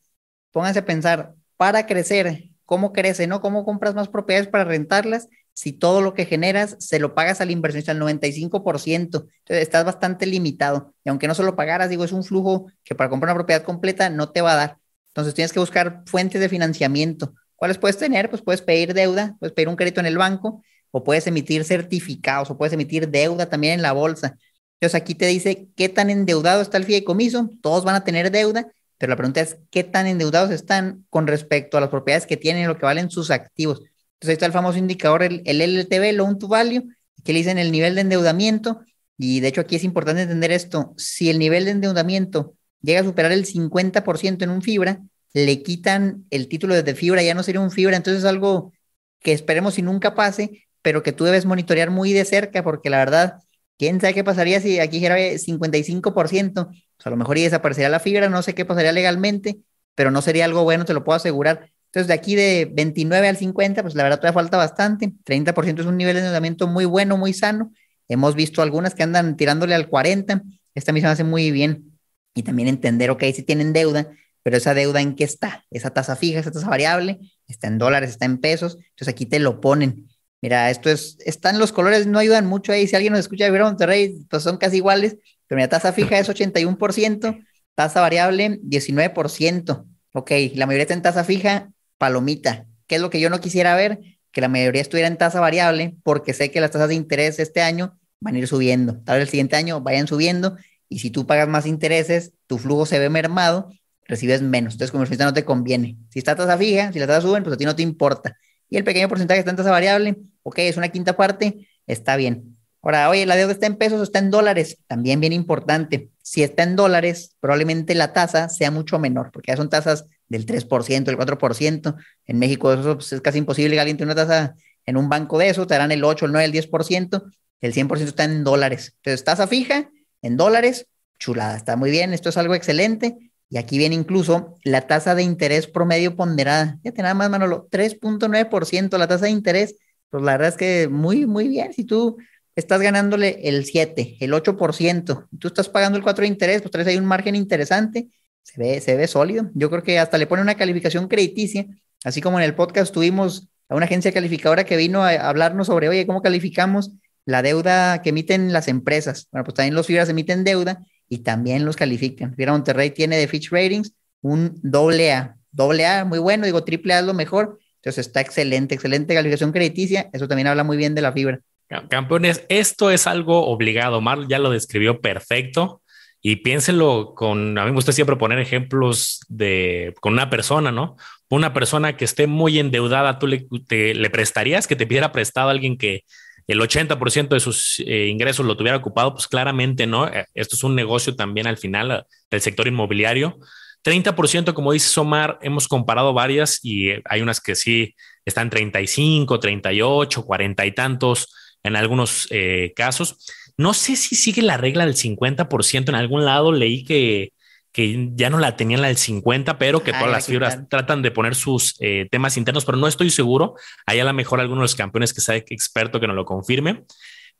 Pónganse 0.50 0.80
a 0.80 0.84
pensar, 0.84 1.36
para 1.56 1.86
crecer, 1.86 2.50
cómo 2.64 2.92
crece, 2.92 3.28
¿no? 3.28 3.40
¿Cómo 3.40 3.64
compras 3.64 3.94
más 3.94 4.08
propiedades 4.08 4.48
para 4.48 4.64
rentarlas? 4.64 5.28
Si 5.52 5.72
todo 5.72 6.00
lo 6.00 6.12
que 6.12 6.24
generas 6.24 6.74
se 6.80 6.98
lo 6.98 7.14
pagas 7.14 7.40
al 7.40 7.52
inversionista 7.52 7.92
al 7.92 8.00
95%, 8.00 8.96
entonces 8.96 9.28
estás 9.46 9.84
bastante 9.84 10.26
limitado. 10.26 10.92
Y 11.04 11.10
aunque 11.10 11.28
no 11.28 11.36
se 11.36 11.44
lo 11.44 11.54
pagaras, 11.54 11.88
digo, 11.88 12.02
es 12.02 12.10
un 12.10 12.24
flujo 12.24 12.66
que 12.82 12.96
para 12.96 13.10
comprar 13.10 13.30
una 13.30 13.38
propiedad 13.38 13.62
completa 13.62 14.10
no 14.10 14.30
te 14.30 14.40
va 14.40 14.54
a 14.54 14.56
dar. 14.56 14.78
Entonces 15.10 15.34
tienes 15.34 15.52
que 15.52 15.60
buscar 15.60 16.02
fuentes 16.06 16.40
de 16.40 16.48
financiamiento. 16.48 17.32
¿Cuáles 17.54 17.78
puedes 17.78 17.96
tener? 17.96 18.28
Pues 18.28 18.42
puedes 18.42 18.62
pedir 18.62 18.92
deuda, 18.92 19.36
puedes 19.38 19.52
pedir 19.52 19.68
un 19.68 19.76
crédito 19.76 20.00
en 20.00 20.06
el 20.06 20.18
banco, 20.18 20.64
o 20.90 21.04
puedes 21.04 21.26
emitir 21.26 21.64
certificados, 21.64 22.50
o 22.50 22.56
puedes 22.58 22.72
emitir 22.72 23.08
deuda 23.08 23.48
también 23.48 23.74
en 23.74 23.82
la 23.82 23.92
bolsa. 23.92 24.36
Entonces 24.74 25.00
aquí 25.00 25.14
te 25.14 25.26
dice 25.26 25.68
qué 25.76 25.88
tan 25.88 26.10
endeudado 26.10 26.62
está 26.62 26.78
el 26.78 26.84
fideicomiso, 26.84 27.50
todos 27.62 27.84
van 27.84 27.96
a 27.96 28.04
tener 28.04 28.30
deuda 28.30 28.66
pero 29.00 29.12
la 29.12 29.16
pregunta 29.16 29.40
es, 29.40 29.56
¿qué 29.70 29.82
tan 29.82 30.06
endeudados 30.06 30.50
están 30.50 31.06
con 31.08 31.26
respecto 31.26 31.78
a 31.78 31.80
las 31.80 31.88
propiedades 31.88 32.26
que 32.26 32.36
tienen 32.36 32.68
lo 32.68 32.76
que 32.76 32.84
valen 32.84 33.10
sus 33.10 33.30
activos? 33.30 33.78
Entonces 33.78 34.28
ahí 34.28 34.32
está 34.34 34.44
el 34.44 34.52
famoso 34.52 34.76
indicador, 34.76 35.22
el, 35.22 35.40
el 35.46 35.62
LTV, 35.62 36.12
Loan 36.12 36.38
to 36.38 36.48
Value, 36.48 36.86
que 37.24 37.32
le 37.32 37.38
dicen 37.38 37.56
el 37.56 37.72
nivel 37.72 37.94
de 37.94 38.02
endeudamiento. 38.02 38.82
Y 39.16 39.40
de 39.40 39.48
hecho 39.48 39.62
aquí 39.62 39.76
es 39.76 39.84
importante 39.84 40.20
entender 40.20 40.52
esto. 40.52 40.92
Si 40.98 41.30
el 41.30 41.38
nivel 41.38 41.64
de 41.64 41.70
endeudamiento 41.70 42.56
llega 42.82 43.00
a 43.00 43.04
superar 43.04 43.32
el 43.32 43.46
50% 43.46 44.42
en 44.42 44.50
un 44.50 44.60
fibra, 44.60 45.00
le 45.32 45.62
quitan 45.62 46.26
el 46.28 46.46
título 46.48 46.74
de 46.74 46.94
fibra, 46.94 47.22
ya 47.22 47.32
no 47.32 47.42
sería 47.42 47.62
un 47.62 47.70
fibra. 47.70 47.96
Entonces 47.96 48.22
es 48.22 48.28
algo 48.28 48.74
que 49.20 49.32
esperemos 49.32 49.76
si 49.76 49.80
nunca 49.80 50.14
pase, 50.14 50.68
pero 50.82 51.02
que 51.02 51.12
tú 51.12 51.24
debes 51.24 51.46
monitorear 51.46 51.90
muy 51.90 52.12
de 52.12 52.24
cerca, 52.24 52.62
porque 52.62 52.90
la 52.90 52.98
verdad, 52.98 53.42
quién 53.78 54.00
sabe 54.00 54.14
qué 54.14 54.24
pasaría 54.24 54.60
si 54.60 54.78
aquí 54.78 54.98
dijera 54.98 55.16
55%, 55.16 56.68
o 56.68 56.72
sea, 56.72 56.74
a 57.04 57.10
lo 57.10 57.16
mejor 57.16 57.38
y 57.38 57.42
desaparecería 57.42 57.88
la 57.88 58.00
fibra, 58.00 58.28
no 58.28 58.42
sé 58.42 58.54
qué 58.54 58.64
pasaría 58.64 58.92
legalmente, 58.92 59.58
pero 59.94 60.10
no 60.10 60.22
sería 60.22 60.44
algo 60.44 60.64
bueno, 60.64 60.84
te 60.84 60.94
lo 60.94 61.04
puedo 61.04 61.16
asegurar. 61.16 61.70
Entonces, 61.86 62.06
de 62.06 62.14
aquí 62.14 62.36
de 62.36 62.70
29 62.72 63.28
al 63.28 63.36
50, 63.36 63.82
pues 63.82 63.94
la 63.96 64.04
verdad 64.04 64.18
todavía 64.18 64.34
falta 64.34 64.56
bastante. 64.56 65.12
30% 65.24 65.80
es 65.80 65.86
un 65.86 65.96
nivel 65.96 66.14
de 66.14 66.20
endeudamiento 66.20 66.68
muy 66.68 66.84
bueno, 66.84 67.16
muy 67.16 67.32
sano. 67.32 67.72
Hemos 68.06 68.36
visto 68.36 68.62
algunas 68.62 68.94
que 68.94 69.02
andan 69.02 69.36
tirándole 69.36 69.74
al 69.74 69.88
40. 69.88 70.42
Esta 70.74 70.92
misma 70.92 71.10
hace 71.10 71.24
muy 71.24 71.50
bien. 71.50 71.98
Y 72.34 72.44
también 72.44 72.68
entender, 72.68 73.10
ok, 73.10 73.24
si 73.34 73.42
tienen 73.42 73.72
deuda, 73.72 74.08
pero 74.42 74.56
esa 74.56 74.72
deuda 74.72 75.00
en 75.00 75.16
qué 75.16 75.24
está? 75.24 75.64
Esa 75.70 75.90
tasa 75.90 76.14
fija, 76.14 76.38
esa 76.38 76.52
tasa 76.52 76.68
variable, 76.68 77.18
está 77.48 77.66
en 77.66 77.78
dólares, 77.78 78.10
está 78.10 78.24
en 78.24 78.38
pesos. 78.38 78.78
Entonces 78.90 79.08
aquí 79.08 79.26
te 79.26 79.40
lo 79.40 79.60
ponen. 79.60 80.09
Mira, 80.42 80.70
esto 80.70 80.90
es, 80.90 81.18
están 81.24 81.58
los 81.58 81.72
colores, 81.72 82.06
no 82.06 82.18
ayudan 82.18 82.46
mucho 82.46 82.72
ahí. 82.72 82.86
Si 82.86 82.96
alguien 82.96 83.12
nos 83.12 83.20
escucha 83.20 83.50
de 83.50 83.58
Monterrey, 83.58 84.24
pues 84.28 84.42
son 84.42 84.56
casi 84.56 84.76
iguales, 84.76 85.16
pero 85.46 85.56
mira, 85.56 85.68
tasa 85.68 85.92
fija 85.92 86.18
es 86.18 86.28
81%, 86.28 87.44
tasa 87.74 88.00
variable 88.00 88.58
19%. 88.62 89.86
Ok, 90.12 90.30
la 90.54 90.66
mayoría 90.66 90.82
está 90.82 90.94
en 90.94 91.02
tasa 91.02 91.24
fija, 91.24 91.70
palomita. 91.98 92.66
¿Qué 92.86 92.96
es 92.96 93.02
lo 93.02 93.10
que 93.10 93.20
yo 93.20 93.30
no 93.30 93.40
quisiera 93.40 93.76
ver? 93.76 94.00
Que 94.32 94.40
la 94.40 94.48
mayoría 94.48 94.80
estuviera 94.80 95.08
en 95.08 95.18
tasa 95.18 95.40
variable, 95.40 95.96
porque 96.02 96.32
sé 96.32 96.50
que 96.50 96.60
las 96.60 96.70
tasas 96.70 96.88
de 96.88 96.94
interés 96.94 97.38
este 97.38 97.60
año 97.60 97.98
van 98.18 98.34
a 98.34 98.38
ir 98.38 98.48
subiendo. 98.48 99.00
Tal 99.04 99.18
vez 99.18 99.24
el 99.24 99.30
siguiente 99.30 99.56
año 99.56 99.80
vayan 99.80 100.06
subiendo, 100.06 100.56
y 100.88 101.00
si 101.00 101.10
tú 101.10 101.26
pagas 101.26 101.48
más 101.48 101.66
intereses, 101.66 102.32
tu 102.46 102.58
flujo 102.58 102.86
se 102.86 102.98
ve 102.98 103.10
mermado, 103.10 103.70
recibes 104.04 104.42
menos. 104.42 104.74
Entonces, 104.74 104.90
como 104.90 105.04
no 105.04 105.32
te 105.32 105.44
conviene. 105.44 105.96
Si 106.08 106.18
está 106.18 106.34
tasa 106.34 106.58
fija, 106.58 106.92
si 106.92 106.98
la 106.98 107.06
tasa 107.06 107.20
suben, 107.20 107.44
pues 107.44 107.54
a 107.54 107.56
ti 107.56 107.64
no 107.64 107.76
te 107.76 107.82
importa. 107.82 108.36
Y 108.70 108.76
el 108.76 108.84
pequeño 108.84 109.08
porcentaje 109.08 109.40
está 109.40 109.50
en 109.50 109.56
tasa 109.56 109.70
variable, 109.70 110.16
ok, 110.42 110.58
es 110.60 110.76
una 110.76 110.88
quinta 110.88 111.16
parte, 111.16 111.68
está 111.86 112.16
bien. 112.16 112.56
Ahora, 112.82 113.10
oye, 113.10 113.26
la 113.26 113.36
deuda 113.36 113.52
está 113.52 113.66
en 113.66 113.76
pesos 113.76 114.00
o 114.00 114.02
está 114.02 114.20
en 114.20 114.30
dólares, 114.30 114.78
también 114.86 115.20
bien 115.20 115.34
importante. 115.34 116.10
Si 116.22 116.42
está 116.42 116.62
en 116.62 116.76
dólares, 116.76 117.36
probablemente 117.40 117.94
la 117.94 118.14
tasa 118.14 118.48
sea 118.48 118.70
mucho 118.70 118.98
menor, 118.98 119.30
porque 119.32 119.52
ya 119.52 119.56
son 119.56 119.68
tasas 119.68 120.06
del 120.28 120.46
3%, 120.46 121.04
del 121.04 121.18
4%. 121.18 121.96
En 122.26 122.38
México 122.38 122.72
eso 122.72 122.94
pues, 122.94 123.12
es 123.12 123.20
casi 123.20 123.38
imposible 123.38 123.74
que 123.74 123.80
alguien 123.80 123.98
tenga 123.98 124.12
una 124.12 124.26
tasa 124.26 124.54
en 124.86 124.96
un 124.96 125.10
banco 125.10 125.36
de 125.38 125.50
eso, 125.50 125.66
te 125.66 125.74
darán 125.74 125.92
el 125.92 126.02
8, 126.02 126.24
el 126.26 126.32
9, 126.32 126.44
el 126.46 126.52
10%, 126.52 127.22
el 127.60 127.74
100% 127.74 127.98
está 127.98 128.24
en 128.24 128.44
dólares. 128.44 128.94
Entonces, 128.96 129.24
tasa 129.24 129.46
fija 129.46 129.90
en 130.22 130.36
dólares, 130.38 130.86
chulada, 131.18 131.56
está 131.56 131.76
muy 131.76 131.90
bien, 131.90 132.14
esto 132.14 132.30
es 132.30 132.36
algo 132.38 132.54
excelente. 132.54 133.29
Y 133.50 133.58
aquí 133.58 133.78
viene 133.78 133.96
incluso 133.96 134.54
la 134.62 134.86
tasa 134.86 135.16
de 135.16 135.24
interés 135.24 135.66
promedio 135.66 136.14
ponderada. 136.14 136.78
Fíjate 136.82 137.02
nada 137.02 137.14
más, 137.14 137.28
Manolo, 137.30 137.68
3.9% 137.70 138.96
la 138.96 139.08
tasa 139.08 139.24
de 139.24 139.32
interés. 139.32 139.74
Pues 140.08 140.22
la 140.22 140.32
verdad 140.32 140.48
es 140.48 140.56
que 140.56 140.88
muy, 140.88 141.26
muy 141.26 141.48
bien. 141.48 141.72
Si 141.72 141.84
tú 141.84 142.16
estás 142.54 142.80
ganándole 142.80 143.40
el 143.42 143.64
7, 143.64 144.18
el 144.20 144.32
8%, 144.32 145.28
tú 145.38 145.48
estás 145.48 145.68
pagando 145.68 145.98
el 145.98 146.04
4 146.04 146.22
de 146.22 146.28
interés, 146.28 146.62
pues 146.62 146.70
traes 146.70 146.86
ahí 146.86 146.96
un 146.96 147.04
margen 147.04 147.34
interesante, 147.34 148.08
se 148.42 148.60
ve, 148.60 148.80
se 148.80 148.96
ve 148.96 149.08
sólido. 149.08 149.50
Yo 149.54 149.68
creo 149.68 149.82
que 149.82 149.98
hasta 149.98 150.16
le 150.16 150.28
pone 150.28 150.42
una 150.42 150.54
calificación 150.54 151.08
crediticia, 151.08 151.66
así 152.04 152.20
como 152.20 152.38
en 152.38 152.44
el 152.44 152.54
podcast 152.54 152.94
tuvimos 152.94 153.48
a 153.68 153.74
una 153.74 153.86
agencia 153.86 154.12
calificadora 154.12 154.64
que 154.64 154.76
vino 154.76 155.02
a 155.02 155.10
hablarnos 155.10 155.66
sobre, 155.66 155.88
oye, 155.88 156.06
¿cómo 156.06 156.22
calificamos 156.22 156.92
la 157.24 157.42
deuda 157.42 158.00
que 158.02 158.10
emiten 158.10 158.52
las 158.52 158.68
empresas? 158.68 159.28
Bueno, 159.32 159.44
pues 159.44 159.54
también 159.54 159.74
los 159.74 159.86
fibras 159.86 160.08
emiten 160.08 160.44
deuda 160.44 160.84
y 161.10 161.18
también 161.18 161.66
los 161.66 161.76
califican. 161.76 162.34
Fibra 162.34 162.52
Monterrey 162.52 162.90
tiene 162.90 163.18
de 163.18 163.28
Fitch 163.28 163.50
Ratings 163.50 163.92
un 164.22 164.58
doble 164.62 165.12
A, 165.12 165.36
doble 165.50 165.84
A, 165.86 166.04
muy 166.04 166.18
bueno, 166.18 166.46
digo 166.46 166.64
triple 166.64 166.94
A 166.94 167.00
es 167.00 167.04
lo 167.04 167.14
mejor, 167.14 167.58
entonces 167.76 168.06
está 168.06 168.20
excelente, 168.20 168.74
excelente 168.74 169.14
calificación 169.14 169.52
crediticia, 169.52 170.08
eso 170.12 170.28
también 170.28 170.46
habla 170.46 170.64
muy 170.64 170.76
bien 170.76 170.94
de 170.94 171.02
la 171.02 171.12
fibra. 171.12 171.40
Campeones, 171.88 172.44
esto 172.48 172.90
es 172.90 173.06
algo 173.06 173.46
obligado. 173.46 174.00
Mar 174.00 174.26
ya 174.28 174.40
lo 174.40 174.50
describió 174.50 175.00
perfecto 175.00 175.82
y 176.20 176.36
piénselo 176.36 177.14
con, 177.14 177.56
a 177.56 177.64
mí 177.64 177.70
me 177.70 177.76
gusta 177.76 177.92
siempre 177.92 178.16
poner 178.16 178.40
ejemplos 178.40 179.20
de 179.28 179.94
con 180.00 180.12
una 180.12 180.30
persona, 180.30 180.72
¿no? 180.72 180.96
Una 181.28 181.52
persona 181.52 181.96
que 181.96 182.04
esté 182.04 182.26
muy 182.26 182.58
endeudada, 182.58 183.20
tú 183.20 183.28
le, 183.28 183.46
le 183.68 184.10
prestarías 184.10 184.66
que 184.66 184.74
te 184.74 184.86
pidiera 184.86 185.12
prestado 185.12 185.48
a 185.48 185.52
alguien 185.52 185.78
que 185.78 186.04
el 186.52 186.60
80% 186.60 187.28
de 187.28 187.40
sus 187.40 187.80
eh, 187.86 188.08
ingresos 188.08 188.44
lo 188.44 188.56
tuviera 188.56 188.78
ocupado, 188.78 189.14
pues 189.14 189.28
claramente 189.28 189.86
no. 189.86 190.08
Eh, 190.08 190.26
esto 190.34 190.56
es 190.56 190.64
un 190.64 190.74
negocio 190.74 191.14
también 191.14 191.46
al 191.46 191.56
final 191.56 192.06
del 192.30 192.40
sector 192.40 192.66
inmobiliario. 192.66 193.38
30%, 193.84 194.52
como 194.52 194.72
dice 194.72 195.00
Omar, 195.00 195.38
hemos 195.42 195.68
comparado 195.68 196.12
varias 196.12 196.60
y 196.62 196.90
hay 197.04 197.22
unas 197.22 197.40
que 197.40 197.54
sí 197.54 197.94
están 198.24 198.50
35, 198.50 199.40
38, 199.40 200.24
40 200.24 200.66
y 200.66 200.72
tantos 200.72 201.34
en 201.62 201.76
algunos 201.76 202.26
eh, 202.30 202.72
casos. 202.76 203.16
No 203.56 203.74
sé 203.74 203.96
si 203.96 204.16
sigue 204.16 204.42
la 204.42 204.56
regla 204.56 204.86
del 204.86 204.96
50%. 204.96 205.88
En 205.88 205.94
algún 205.94 206.24
lado 206.24 206.52
leí 206.52 206.84
que, 206.84 207.32
que 207.72 208.10
ya 208.14 208.30
no 208.30 208.38
la 208.38 208.56
tenían 208.56 208.82
la 208.82 208.88
del 208.88 208.96
50, 208.96 209.58
pero 209.58 209.82
que 209.82 209.92
todas 209.92 210.10
las 210.10 210.26
fibras 210.26 210.68
tratan 210.68 211.02
de 211.02 211.10
poner 211.10 211.34
sus 211.34 211.76
eh, 211.80 212.08
temas 212.10 212.36
internos, 212.36 212.64
pero 212.64 212.78
no 212.78 212.88
estoy 212.88 213.10
seguro. 213.10 213.54
Hay 213.86 214.00
a 214.00 214.04
lo 214.04 214.12
mejor 214.12 214.40
algunos 214.40 214.62
de 214.62 214.64
los 214.64 214.74
campeones 214.74 215.14
que 215.14 215.20
sabe 215.20 215.44
experto 215.48 216.00
que 216.00 216.06
nos 216.06 216.16
lo 216.16 216.24
confirme. 216.24 216.84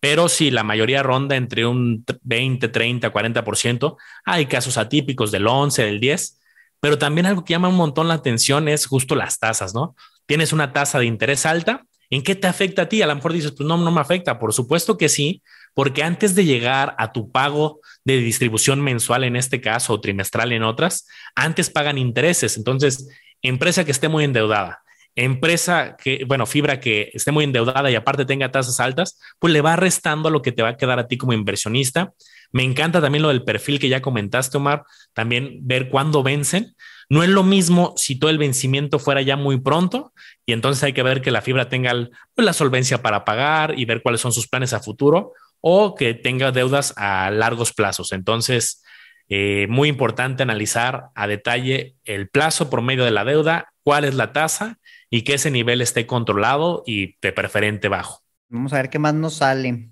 Pero 0.00 0.28
si 0.28 0.50
la 0.50 0.64
mayoría 0.64 1.02
ronda 1.02 1.36
entre 1.36 1.66
un 1.66 2.04
20, 2.22 2.68
30, 2.68 3.12
40%. 3.12 3.96
Hay 4.24 4.46
casos 4.46 4.78
atípicos 4.78 5.30
del 5.30 5.46
11, 5.46 5.84
del 5.84 6.00
10, 6.00 6.38
pero 6.80 6.96
también 6.96 7.26
algo 7.26 7.44
que 7.44 7.52
llama 7.52 7.68
un 7.68 7.76
montón 7.76 8.08
la 8.08 8.14
atención 8.14 8.68
es 8.68 8.86
justo 8.86 9.14
las 9.14 9.38
tasas, 9.38 9.74
¿no? 9.74 9.94
Tienes 10.26 10.52
una 10.52 10.72
tasa 10.72 10.98
de 10.98 11.06
interés 11.06 11.44
alta, 11.44 11.84
¿en 12.08 12.22
qué 12.22 12.34
te 12.34 12.46
afecta 12.46 12.82
a 12.82 12.88
ti? 12.88 13.02
A 13.02 13.06
lo 13.06 13.14
mejor 13.14 13.32
dices, 13.32 13.52
pues 13.52 13.66
no, 13.68 13.76
no 13.76 13.90
me 13.90 14.00
afecta. 14.00 14.38
Por 14.38 14.54
supuesto 14.54 14.96
que 14.96 15.08
sí, 15.10 15.42
porque 15.74 16.02
antes 16.02 16.34
de 16.34 16.44
llegar 16.44 16.94
a 16.98 17.12
tu 17.12 17.30
pago 17.30 17.80
de 18.04 18.18
distribución 18.18 18.80
mensual 18.80 19.24
en 19.24 19.36
este 19.36 19.60
caso 19.60 19.94
o 19.94 20.00
trimestral 20.00 20.52
en 20.52 20.62
otras, 20.62 21.06
antes 21.34 21.70
pagan 21.70 21.98
intereses. 21.98 22.56
Entonces, 22.56 23.08
empresa 23.42 23.84
que 23.84 23.92
esté 23.92 24.08
muy 24.08 24.24
endeudada, 24.24 24.82
empresa 25.14 25.96
que, 25.96 26.24
bueno, 26.26 26.46
fibra 26.46 26.80
que 26.80 27.10
esté 27.14 27.32
muy 27.32 27.44
endeudada 27.44 27.90
y 27.90 27.94
aparte 27.94 28.24
tenga 28.24 28.50
tasas 28.50 28.80
altas, 28.80 29.18
pues 29.38 29.52
le 29.52 29.60
va 29.60 29.76
restando 29.76 30.28
a 30.28 30.32
lo 30.32 30.42
que 30.42 30.52
te 30.52 30.62
va 30.62 30.70
a 30.70 30.76
quedar 30.76 30.98
a 30.98 31.08
ti 31.08 31.16
como 31.16 31.32
inversionista. 31.32 32.12
Me 32.52 32.64
encanta 32.64 33.00
también 33.00 33.22
lo 33.22 33.28
del 33.28 33.44
perfil 33.44 33.78
que 33.78 33.88
ya 33.88 34.02
comentaste, 34.02 34.56
Omar, 34.56 34.84
también 35.12 35.58
ver 35.62 35.88
cuándo 35.88 36.22
vencen. 36.22 36.74
No 37.08 37.24
es 37.24 37.28
lo 37.28 37.42
mismo 37.42 37.92
si 37.96 38.18
todo 38.18 38.30
el 38.30 38.38
vencimiento 38.38 39.00
fuera 39.00 39.20
ya 39.20 39.36
muy 39.36 39.60
pronto 39.60 40.12
y 40.46 40.52
entonces 40.52 40.84
hay 40.84 40.92
que 40.92 41.02
ver 41.02 41.22
que 41.22 41.32
la 41.32 41.42
fibra 41.42 41.68
tenga 41.68 41.92
pues, 42.34 42.44
la 42.44 42.52
solvencia 42.52 43.02
para 43.02 43.24
pagar 43.24 43.76
y 43.76 43.84
ver 43.84 44.00
cuáles 44.00 44.20
son 44.20 44.32
sus 44.32 44.46
planes 44.46 44.72
a 44.72 44.80
futuro 44.80 45.32
o 45.60 45.94
que 45.94 46.14
tenga 46.14 46.52
deudas 46.52 46.94
a 46.96 47.30
largos 47.30 47.72
plazos. 47.72 48.12
Entonces, 48.12 48.82
eh, 49.28 49.66
muy 49.68 49.88
importante 49.88 50.42
analizar 50.42 51.10
a 51.14 51.26
detalle 51.26 51.96
el 52.04 52.28
plazo 52.28 52.68
por 52.68 52.82
medio 52.82 53.04
de 53.04 53.12
la 53.12 53.24
deuda, 53.24 53.72
cuál 53.84 54.04
es 54.04 54.14
la 54.14 54.32
tasa 54.32 54.78
y 55.08 55.22
que 55.22 55.34
ese 55.34 55.50
nivel 55.50 55.80
esté 55.80 56.06
controlado 56.06 56.82
y 56.86 57.16
de 57.20 57.32
preferente 57.32 57.88
bajo. 57.88 58.22
Vamos 58.48 58.72
a 58.72 58.76
ver 58.76 58.90
qué 58.90 58.98
más 58.98 59.14
nos 59.14 59.34
sale. 59.34 59.90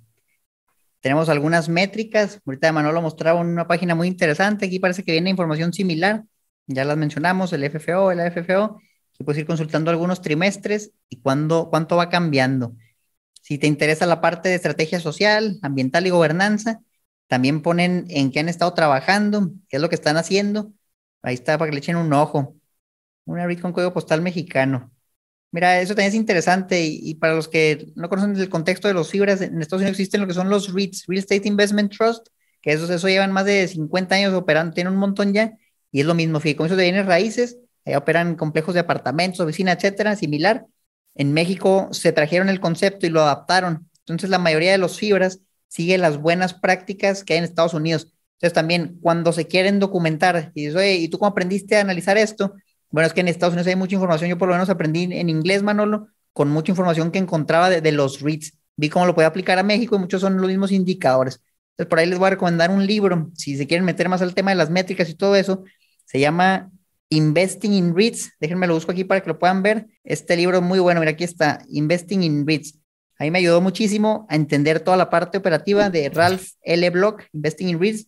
Tenemos 1.01 1.29
algunas 1.29 1.69
métricas. 1.69 2.41
Ahorita 2.45 2.73
Manolo 2.73 3.01
mostraba 3.01 3.41
una 3.41 3.69
página 3.69 3.95
muy 3.95 4.09
interesante. 4.09 4.67
Aquí 4.67 4.81
parece 4.81 5.05
que 5.05 5.13
viene 5.13 5.31
información 5.31 5.73
similar. 5.73 6.25
Ya 6.67 6.85
las 6.85 6.97
mencionamos, 6.97 7.53
el 7.53 7.63
FFO, 7.71 8.11
el 8.11 8.21
AFFO. 8.21 8.81
Y 9.19 9.25
puedes 9.25 9.41
ir 9.41 9.47
consultando 9.47 9.91
algunos 9.91 10.21
trimestres 10.21 10.93
y 11.09 11.21
cuándo, 11.21 11.69
cuánto 11.71 11.97
va 11.97 12.09
cambiando. 12.09 12.75
Si 13.49 13.57
te 13.57 13.67
interesa 13.67 14.05
la 14.05 14.21
parte 14.21 14.51
de 14.51 14.57
estrategia 14.57 15.01
social, 15.01 15.59
ambiental 15.63 16.07
y 16.07 16.11
gobernanza, 16.11 16.83
también 17.29 17.63
ponen 17.63 18.05
en 18.11 18.31
qué 18.31 18.41
han 18.41 18.51
estado 18.51 18.75
trabajando, 18.75 19.53
qué 19.71 19.77
es 19.77 19.81
lo 19.83 19.89
que 19.89 19.95
están 19.95 20.19
haciendo. 20.19 20.75
Ahí 21.23 21.33
está 21.33 21.57
para 21.57 21.71
que 21.71 21.75
le 21.75 21.79
echen 21.79 21.97
un 21.97 22.13
ojo. 22.13 22.57
Una 23.25 23.47
REIT 23.47 23.63
con 23.63 23.73
código 23.73 23.95
postal 23.95 24.21
mexicano. 24.21 24.93
Mira, 25.51 25.81
eso 25.81 25.95
también 25.95 26.11
es 26.11 26.15
interesante 26.15 26.85
y, 26.85 27.15
para 27.15 27.35
los 27.35 27.49
que 27.49 27.91
no 27.97 28.11
conocen 28.11 28.37
el 28.37 28.51
contexto 28.51 28.87
de 28.87 28.93
los 28.93 29.11
fibras, 29.11 29.41
en 29.41 29.63
Estados 29.63 29.81
Unidos 29.81 29.99
existen 29.99 30.21
lo 30.21 30.27
que 30.27 30.35
son 30.35 30.51
los 30.51 30.75
REITs, 30.75 31.07
Real 31.07 31.21
Estate 31.21 31.49
Investment 31.49 31.97
Trust, 31.97 32.27
que 32.61 32.73
esos 32.73 32.91
eso 32.91 33.09
llevan 33.09 33.33
más 33.33 33.47
de 33.47 33.67
50 33.67 34.15
años 34.15 34.35
operando, 34.35 34.75
tienen 34.75 34.93
un 34.93 34.99
montón 34.99 35.33
ya, 35.33 35.57
y 35.91 36.01
es 36.01 36.07
lo 36.07 36.15
mismo, 36.15 36.39
fideicomisos 36.39 36.77
de 36.77 36.83
bienes 36.85 37.07
raíces, 37.07 37.57
ahí 37.87 37.95
operan 37.95 38.37
complejos 38.37 38.75
de 38.75 38.81
apartamentos, 38.81 39.41
oficinas, 39.41 39.77
etcétera, 39.77 40.17
similar, 40.17 40.67
en 41.19 41.35
México 41.35 41.89
se 41.91 42.13
trajeron 42.13 42.49
el 42.49 42.61
concepto 42.61 43.07
y 43.07 43.11
lo 43.11 43.21
adaptaron. 43.21 43.91
Entonces 44.01 44.31
la 44.31 44.39
mayoría 44.39 44.73
de 44.73 44.79
los 44.79 44.99
fibras 44.99 45.41
sigue 45.67 45.99
las 45.99 46.19
buenas 46.19 46.55
prácticas 46.55 47.25
que 47.25 47.35
hay 47.35 47.41
en 47.41 47.45
Estados 47.45 47.75
Unidos. 47.75 48.15
Entonces 48.37 48.55
también 48.55 48.99
cuando 49.03 49.33
se 49.33 49.49
quieren 49.49 49.81
documentar 49.81 50.53
y 50.55 50.67
dices, 50.67 51.01
¿y 51.01 51.09
tú 51.09 51.19
cómo 51.19 51.31
aprendiste 51.31 51.77
a 51.77 51.81
analizar 51.81 52.17
esto? 52.17 52.55
Bueno, 52.91 53.09
es 53.09 53.13
que 53.13 53.21
en 53.21 53.29
Estados 53.29 53.53
Unidos 53.53 53.67
hay 53.67 53.75
mucha 53.75 53.97
información. 53.97 54.31
Yo 54.31 54.39
por 54.39 54.49
lo 54.49 54.55
menos 54.55 54.71
aprendí 54.71 55.03
en 55.11 55.29
inglés, 55.29 55.63
Manolo, 55.63 56.09
con 56.33 56.49
mucha 56.51 56.71
información 56.71 57.11
que 57.11 57.19
encontraba 57.19 57.69
de, 57.69 57.93
los 57.93 58.21
REITs. 58.21 58.55
Vi 58.77 58.89
cómo 58.89 59.05
lo 59.05 59.15
podía 59.15 59.27
aplicar 59.27 59.59
a 59.59 59.65
México 59.65 59.97
y 59.97 59.99
muchos 59.99 60.21
son 60.21 60.37
los 60.37 60.47
mismos 60.47 60.71
indicadores. 60.71 61.43
Entonces 61.73 61.91
por 61.91 61.99
ahí 61.99 62.07
les 62.07 62.19
voy 62.19 62.29
a 62.29 62.31
recomendar 62.31 62.71
un 62.71 62.87
libro, 62.87 63.31
si 63.35 63.57
se 63.57 63.67
quieren 63.67 63.85
meter 63.85 64.09
más 64.09 64.23
al 64.23 64.35
tema 64.35 64.53
de 64.53 64.57
las 64.57 64.71
métricas 64.71 65.09
y 65.09 65.15
todo 65.15 65.35
eso, 65.35 65.65
se 66.05 66.21
llama 66.21 66.71
Investing 67.11 67.73
in 67.73 67.97
REITs, 67.97 68.33
déjenme 68.39 68.67
lo 68.67 68.75
busco 68.75 68.93
aquí 68.93 69.05
para 69.05 69.21
que 69.21 69.29
lo 69.29 69.39
puedan 69.39 69.63
ver. 69.63 69.87
Este 70.05 70.37
libro 70.37 70.61
muy 70.61 70.79
bueno, 70.79 71.01
mira 71.01 71.13
aquí 71.13 71.25
está, 71.25 71.65
Investing 71.69 72.23
in 72.23 72.47
REITs. 72.47 72.79
Ahí 73.19 73.31
me 73.31 73.39
ayudó 73.39 73.61
muchísimo 73.61 74.27
a 74.29 74.37
entender 74.37 74.81
toda 74.81 74.97
la 74.97 75.11
parte 75.11 75.39
operativa 75.39 75.91
de 75.91 76.09
Ralph 76.11 76.51
L. 76.63 76.91
Block, 76.91 77.25
Investing 77.33 77.69
in 77.69 77.81
REITs. 77.81 78.07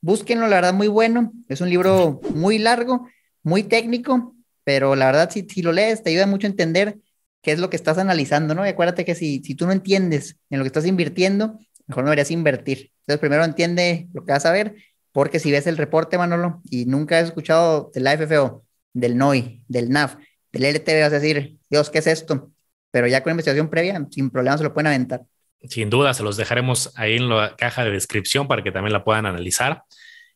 Búsquenlo, 0.00 0.46
la 0.46 0.56
verdad, 0.56 0.74
muy 0.74 0.88
bueno. 0.88 1.32
Es 1.48 1.60
un 1.60 1.68
libro 1.68 2.20
muy 2.34 2.58
largo, 2.58 3.08
muy 3.42 3.64
técnico, 3.64 4.36
pero 4.64 4.94
la 4.94 5.06
verdad, 5.06 5.30
si, 5.30 5.46
si 5.48 5.62
lo 5.62 5.72
lees, 5.72 6.02
te 6.02 6.10
ayuda 6.10 6.26
mucho 6.26 6.46
a 6.46 6.50
entender 6.50 6.98
qué 7.42 7.52
es 7.52 7.58
lo 7.58 7.70
que 7.70 7.76
estás 7.76 7.98
analizando, 7.98 8.54
¿no? 8.54 8.64
Y 8.64 8.70
acuérdate 8.70 9.04
que 9.04 9.14
si, 9.14 9.42
si 9.42 9.54
tú 9.54 9.66
no 9.66 9.72
entiendes 9.72 10.36
en 10.50 10.58
lo 10.58 10.64
que 10.64 10.68
estás 10.68 10.86
invirtiendo, 10.86 11.58
mejor 11.86 12.04
no 12.04 12.10
deberías 12.10 12.30
invertir. 12.30 12.92
Entonces, 13.00 13.20
primero 13.20 13.44
entiende 13.44 14.08
lo 14.12 14.24
que 14.24 14.32
vas 14.32 14.46
a 14.46 14.52
ver 14.52 14.74
porque 15.16 15.40
si 15.40 15.50
ves 15.50 15.66
el 15.66 15.78
reporte, 15.78 16.18
Manolo, 16.18 16.60
y 16.70 16.84
nunca 16.84 17.18
has 17.18 17.24
escuchado 17.24 17.90
del 17.94 18.06
AFFO, 18.06 18.66
del 18.92 19.16
NOI, 19.16 19.62
del 19.66 19.88
NAF, 19.88 20.16
del 20.52 20.64
LTV, 20.66 21.00
vas 21.00 21.12
a 21.14 21.18
decir, 21.18 21.56
Dios, 21.70 21.88
¿qué 21.88 22.00
es 22.00 22.06
esto? 22.06 22.50
Pero 22.90 23.06
ya 23.06 23.22
con 23.22 23.30
investigación 23.30 23.70
previa, 23.70 24.06
sin 24.10 24.28
problemas 24.28 24.60
se 24.60 24.64
lo 24.64 24.74
pueden 24.74 24.88
aventar. 24.88 25.22
Sin 25.62 25.88
duda, 25.88 26.12
se 26.12 26.22
los 26.22 26.36
dejaremos 26.36 26.92
ahí 26.96 27.16
en 27.16 27.30
la 27.30 27.56
caja 27.56 27.82
de 27.82 27.92
descripción 27.92 28.46
para 28.46 28.62
que 28.62 28.70
también 28.70 28.92
la 28.92 29.04
puedan 29.04 29.24
analizar. 29.24 29.84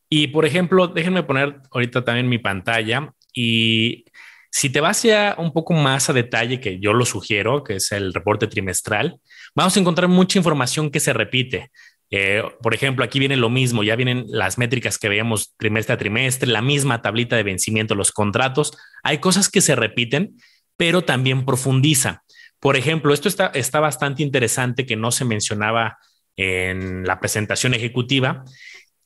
Y 0.09 0.29
por 0.29 0.45
ejemplo, 0.45 0.87
déjenme 0.87 1.21
poner 1.21 1.61
ahorita 1.69 2.03
también 2.03 2.27
mi 2.27 2.39
pantalla 2.39 3.13
y 3.35 4.05
si 4.49 4.71
te 4.71 4.81
vas 4.81 5.03
ya 5.03 5.35
un 5.37 5.53
poco 5.53 5.73
más 5.73 6.09
a 6.09 6.13
detalle, 6.13 6.59
que 6.59 6.79
yo 6.79 6.93
lo 6.93 7.05
sugiero, 7.05 7.63
que 7.63 7.75
es 7.75 7.91
el 7.91 8.15
reporte 8.15 8.47
trimestral, 8.47 9.19
vamos 9.55 9.77
a 9.77 9.79
encontrar 9.79 10.09
mucha 10.09 10.39
información 10.39 10.89
que 10.89 10.99
se 10.99 11.13
repite. 11.13 11.69
Eh, 12.11 12.43
por 12.61 12.73
ejemplo, 12.73 13.05
aquí 13.05 13.19
viene 13.19 13.37
lo 13.37 13.49
mismo, 13.49 13.83
ya 13.83 13.95
vienen 13.95 14.25
las 14.27 14.57
métricas 14.57 14.99
que 14.99 15.07
veíamos 15.07 15.55
trimestre 15.57 15.93
a 15.95 15.97
trimestre, 15.97 16.49
la 16.49 16.61
misma 16.61 17.01
tablita 17.01 17.37
de 17.37 17.43
vencimiento, 17.43 17.95
los 17.95 18.11
contratos. 18.11 18.77
Hay 19.01 19.19
cosas 19.19 19.49
que 19.49 19.61
se 19.61 19.75
repiten, 19.75 20.35
pero 20.75 21.03
también 21.03 21.45
profundiza. 21.45 22.23
Por 22.59 22.75
ejemplo, 22.75 23.13
esto 23.13 23.29
está, 23.29 23.47
está 23.47 23.79
bastante 23.79 24.23
interesante 24.23 24.85
que 24.85 24.97
no 24.97 25.11
se 25.11 25.25
mencionaba 25.25 25.97
en 26.35 27.05
la 27.05 27.19
presentación 27.19 27.73
ejecutiva. 27.73 28.43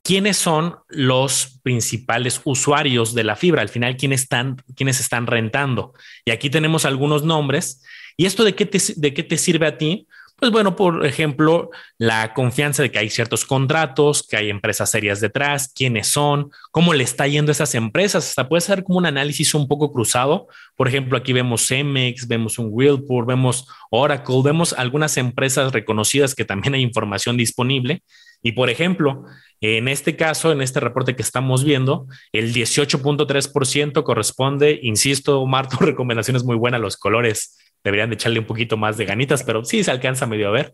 ¿Quiénes 0.02 0.38
son 0.38 0.78
los 0.88 1.60
principales 1.64 2.42
usuarios 2.44 3.14
de 3.14 3.24
la 3.24 3.36
fibra? 3.36 3.62
Al 3.62 3.70
final, 3.70 3.98
¿quiénes 3.98 4.22
están, 4.22 4.58
quiénes 4.76 5.00
están 5.00 5.26
rentando? 5.26 5.94
Y 6.26 6.32
aquí 6.32 6.50
tenemos 6.50 6.86
algunos 6.86 7.24
nombres. 7.24 7.84
¿Y 8.18 8.26
esto 8.26 8.44
de 8.44 8.56
qué 8.56 8.70
de 8.96 9.14
qué 9.14 9.24
te 9.24 9.38
sirve 9.38 9.68
a 9.68 9.78
ti? 9.78 10.08
Pues 10.38 10.52
bueno, 10.52 10.76
por 10.76 11.06
ejemplo, 11.06 11.70
la 11.98 12.34
confianza 12.34 12.84
de 12.84 12.92
que 12.92 13.00
hay 13.00 13.10
ciertos 13.10 13.46
contratos, 13.46 14.28
que 14.28 14.36
hay 14.36 14.50
empresas 14.50 14.92
serias 14.92 15.22
detrás, 15.22 15.72
quiénes 15.74 16.10
son, 16.10 16.52
cómo 16.72 16.94
le 16.94 17.06
está 17.06 17.26
yendo 17.26 17.52
a 17.52 17.54
esas 17.54 17.74
empresas. 17.74 18.28
Hasta 18.28 18.50
puede 18.50 18.60
ser 18.60 18.84
como 18.84 18.98
un 18.98 19.06
análisis 19.06 19.54
un 19.54 19.70
poco 19.70 19.94
cruzado. 19.94 20.48
Por 20.76 20.90
ejemplo, 20.90 21.18
aquí 21.18 21.32
vemos 21.32 21.66
Cemex, 21.66 22.28
vemos 22.28 22.60
un 22.60 22.68
Whirlpool, 22.70 23.26
vemos 23.26 23.66
Oracle, 23.90 24.42
vemos 24.44 24.74
algunas 24.74 25.16
empresas 25.16 25.72
reconocidas 25.72 26.36
que 26.36 26.44
también 26.44 26.74
hay 26.74 26.82
información 26.82 27.38
disponible. 27.38 28.04
Y 28.44 28.52
por 28.52 28.70
ejemplo, 28.70 29.24
en 29.62 29.88
este 29.88 30.18
caso, 30.18 30.52
en 30.52 30.62
este 30.62 30.82
reporte 30.82 31.16
que 31.16 31.22
estamos 31.22 31.64
viendo, 31.64 32.08
el 32.34 32.54
18.3% 32.54 34.04
corresponde, 34.04 34.80
insisto, 34.84 35.46
Marto, 35.48 35.78
recomendaciones 35.80 36.44
muy 36.44 36.58
buenas, 36.58 36.82
los 36.82 36.98
colores 36.98 37.58
deberían 37.86 38.10
de 38.10 38.16
echarle 38.16 38.40
un 38.40 38.46
poquito 38.46 38.76
más 38.76 38.98
de 38.98 39.06
ganitas, 39.06 39.44
pero 39.44 39.64
sí 39.64 39.84
se 39.84 39.92
alcanza 39.92 40.26
medio 40.26 40.50
a 40.50 40.52
ver. 40.52 40.74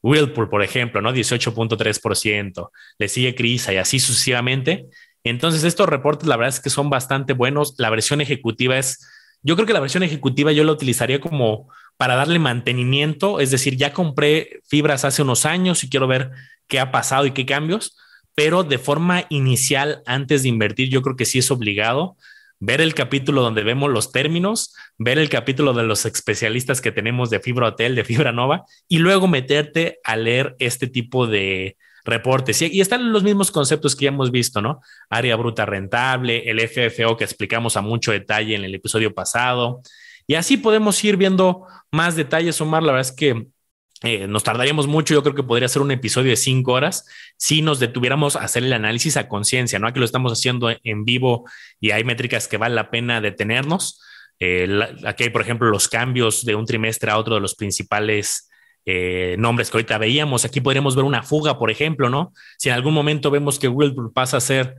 Whirlpool, 0.00 0.48
por 0.48 0.62
ejemplo, 0.62 1.02
¿no? 1.02 1.12
18.3%, 1.12 2.70
le 2.98 3.08
sigue 3.08 3.34
Crisa 3.34 3.72
y 3.72 3.76
así 3.76 3.98
sucesivamente. 3.98 4.86
Entonces, 5.24 5.64
estos 5.64 5.88
reportes, 5.88 6.28
la 6.28 6.36
verdad 6.36 6.54
es 6.54 6.60
que 6.60 6.70
son 6.70 6.88
bastante 6.88 7.32
buenos. 7.32 7.74
La 7.78 7.90
versión 7.90 8.20
ejecutiva 8.20 8.78
es, 8.78 9.06
yo 9.42 9.56
creo 9.56 9.66
que 9.66 9.72
la 9.72 9.80
versión 9.80 10.04
ejecutiva 10.04 10.52
yo 10.52 10.64
la 10.64 10.72
utilizaría 10.72 11.20
como 11.20 11.68
para 11.96 12.14
darle 12.14 12.38
mantenimiento, 12.38 13.40
es 13.40 13.50
decir, 13.50 13.76
ya 13.76 13.92
compré 13.92 14.60
fibras 14.66 15.04
hace 15.04 15.22
unos 15.22 15.44
años 15.44 15.84
y 15.84 15.90
quiero 15.90 16.06
ver 16.06 16.30
qué 16.68 16.80
ha 16.80 16.90
pasado 16.90 17.26
y 17.26 17.32
qué 17.32 17.44
cambios, 17.44 17.96
pero 18.34 18.62
de 18.64 18.78
forma 18.78 19.24
inicial, 19.28 20.02
antes 20.06 20.42
de 20.42 20.48
invertir, 20.48 20.88
yo 20.88 21.02
creo 21.02 21.16
que 21.16 21.26
sí 21.26 21.38
es 21.38 21.50
obligado 21.50 22.16
ver 22.64 22.80
el 22.80 22.94
capítulo 22.94 23.42
donde 23.42 23.64
vemos 23.64 23.90
los 23.90 24.12
términos, 24.12 24.72
ver 24.96 25.18
el 25.18 25.28
capítulo 25.28 25.72
de 25.72 25.82
los 25.82 26.06
especialistas 26.06 26.80
que 26.80 26.92
tenemos 26.92 27.28
de 27.28 27.40
Fibra 27.40 27.66
Hotel, 27.66 27.96
de 27.96 28.04
Fibra 28.04 28.30
Nova, 28.30 28.62
y 28.86 28.98
luego 28.98 29.26
meterte 29.26 29.98
a 30.04 30.14
leer 30.14 30.54
este 30.60 30.86
tipo 30.86 31.26
de 31.26 31.76
reportes. 32.04 32.62
Y, 32.62 32.80
están 32.80 33.12
los 33.12 33.24
mismos 33.24 33.50
conceptos 33.50 33.96
que 33.96 34.04
ya 34.04 34.10
hemos 34.10 34.30
visto, 34.30 34.62
¿no? 34.62 34.80
Área 35.10 35.34
bruta 35.34 35.66
rentable, 35.66 36.48
el 36.48 36.60
FFO 36.60 37.16
que 37.16 37.24
explicamos 37.24 37.76
a 37.76 37.80
mucho 37.80 38.12
detalle 38.12 38.54
en 38.54 38.62
el 38.62 38.76
episodio 38.76 39.12
pasado. 39.12 39.82
Y 40.28 40.36
así 40.36 40.56
podemos 40.56 41.02
ir 41.02 41.16
viendo 41.16 41.66
más 41.90 42.14
detalles, 42.14 42.60
Omar. 42.60 42.84
La 42.84 42.92
verdad 42.92 43.10
es 43.10 43.16
que 43.16 43.48
eh, 44.02 44.26
nos 44.26 44.42
tardaríamos 44.42 44.86
mucho, 44.86 45.14
yo 45.14 45.22
creo 45.22 45.34
que 45.34 45.42
podría 45.42 45.68
ser 45.68 45.82
un 45.82 45.92
episodio 45.92 46.30
de 46.30 46.36
cinco 46.36 46.72
horas 46.72 47.06
si 47.36 47.62
nos 47.62 47.78
detuviéramos 47.78 48.36
a 48.36 48.40
hacer 48.40 48.64
el 48.64 48.72
análisis 48.72 49.16
a 49.16 49.28
conciencia, 49.28 49.78
¿no? 49.78 49.86
Aquí 49.86 49.98
lo 49.98 50.04
estamos 50.04 50.32
haciendo 50.32 50.70
en 50.82 51.04
vivo 51.04 51.44
y 51.80 51.92
hay 51.92 52.02
métricas 52.02 52.48
que 52.48 52.56
vale 52.56 52.74
la 52.74 52.90
pena 52.90 53.20
detenernos. 53.20 54.00
Eh, 54.40 54.68
aquí 55.06 55.24
hay, 55.24 55.30
por 55.30 55.42
ejemplo, 55.42 55.68
los 55.70 55.88
cambios 55.88 56.44
de 56.44 56.56
un 56.56 56.66
trimestre 56.66 57.10
a 57.12 57.18
otro 57.18 57.36
de 57.36 57.40
los 57.40 57.54
principales 57.54 58.50
eh, 58.84 59.36
nombres 59.38 59.70
que 59.70 59.76
ahorita 59.76 59.98
veíamos. 59.98 60.44
Aquí 60.44 60.60
podríamos 60.60 60.96
ver 60.96 61.04
una 61.04 61.22
fuga, 61.22 61.58
por 61.58 61.70
ejemplo, 61.70 62.10
¿no? 62.10 62.32
Si 62.58 62.68
en 62.68 62.74
algún 62.74 62.94
momento 62.94 63.30
vemos 63.30 63.60
que 63.60 63.68
Google 63.68 63.94
pasa 64.12 64.38
a 64.38 64.40
ser 64.40 64.76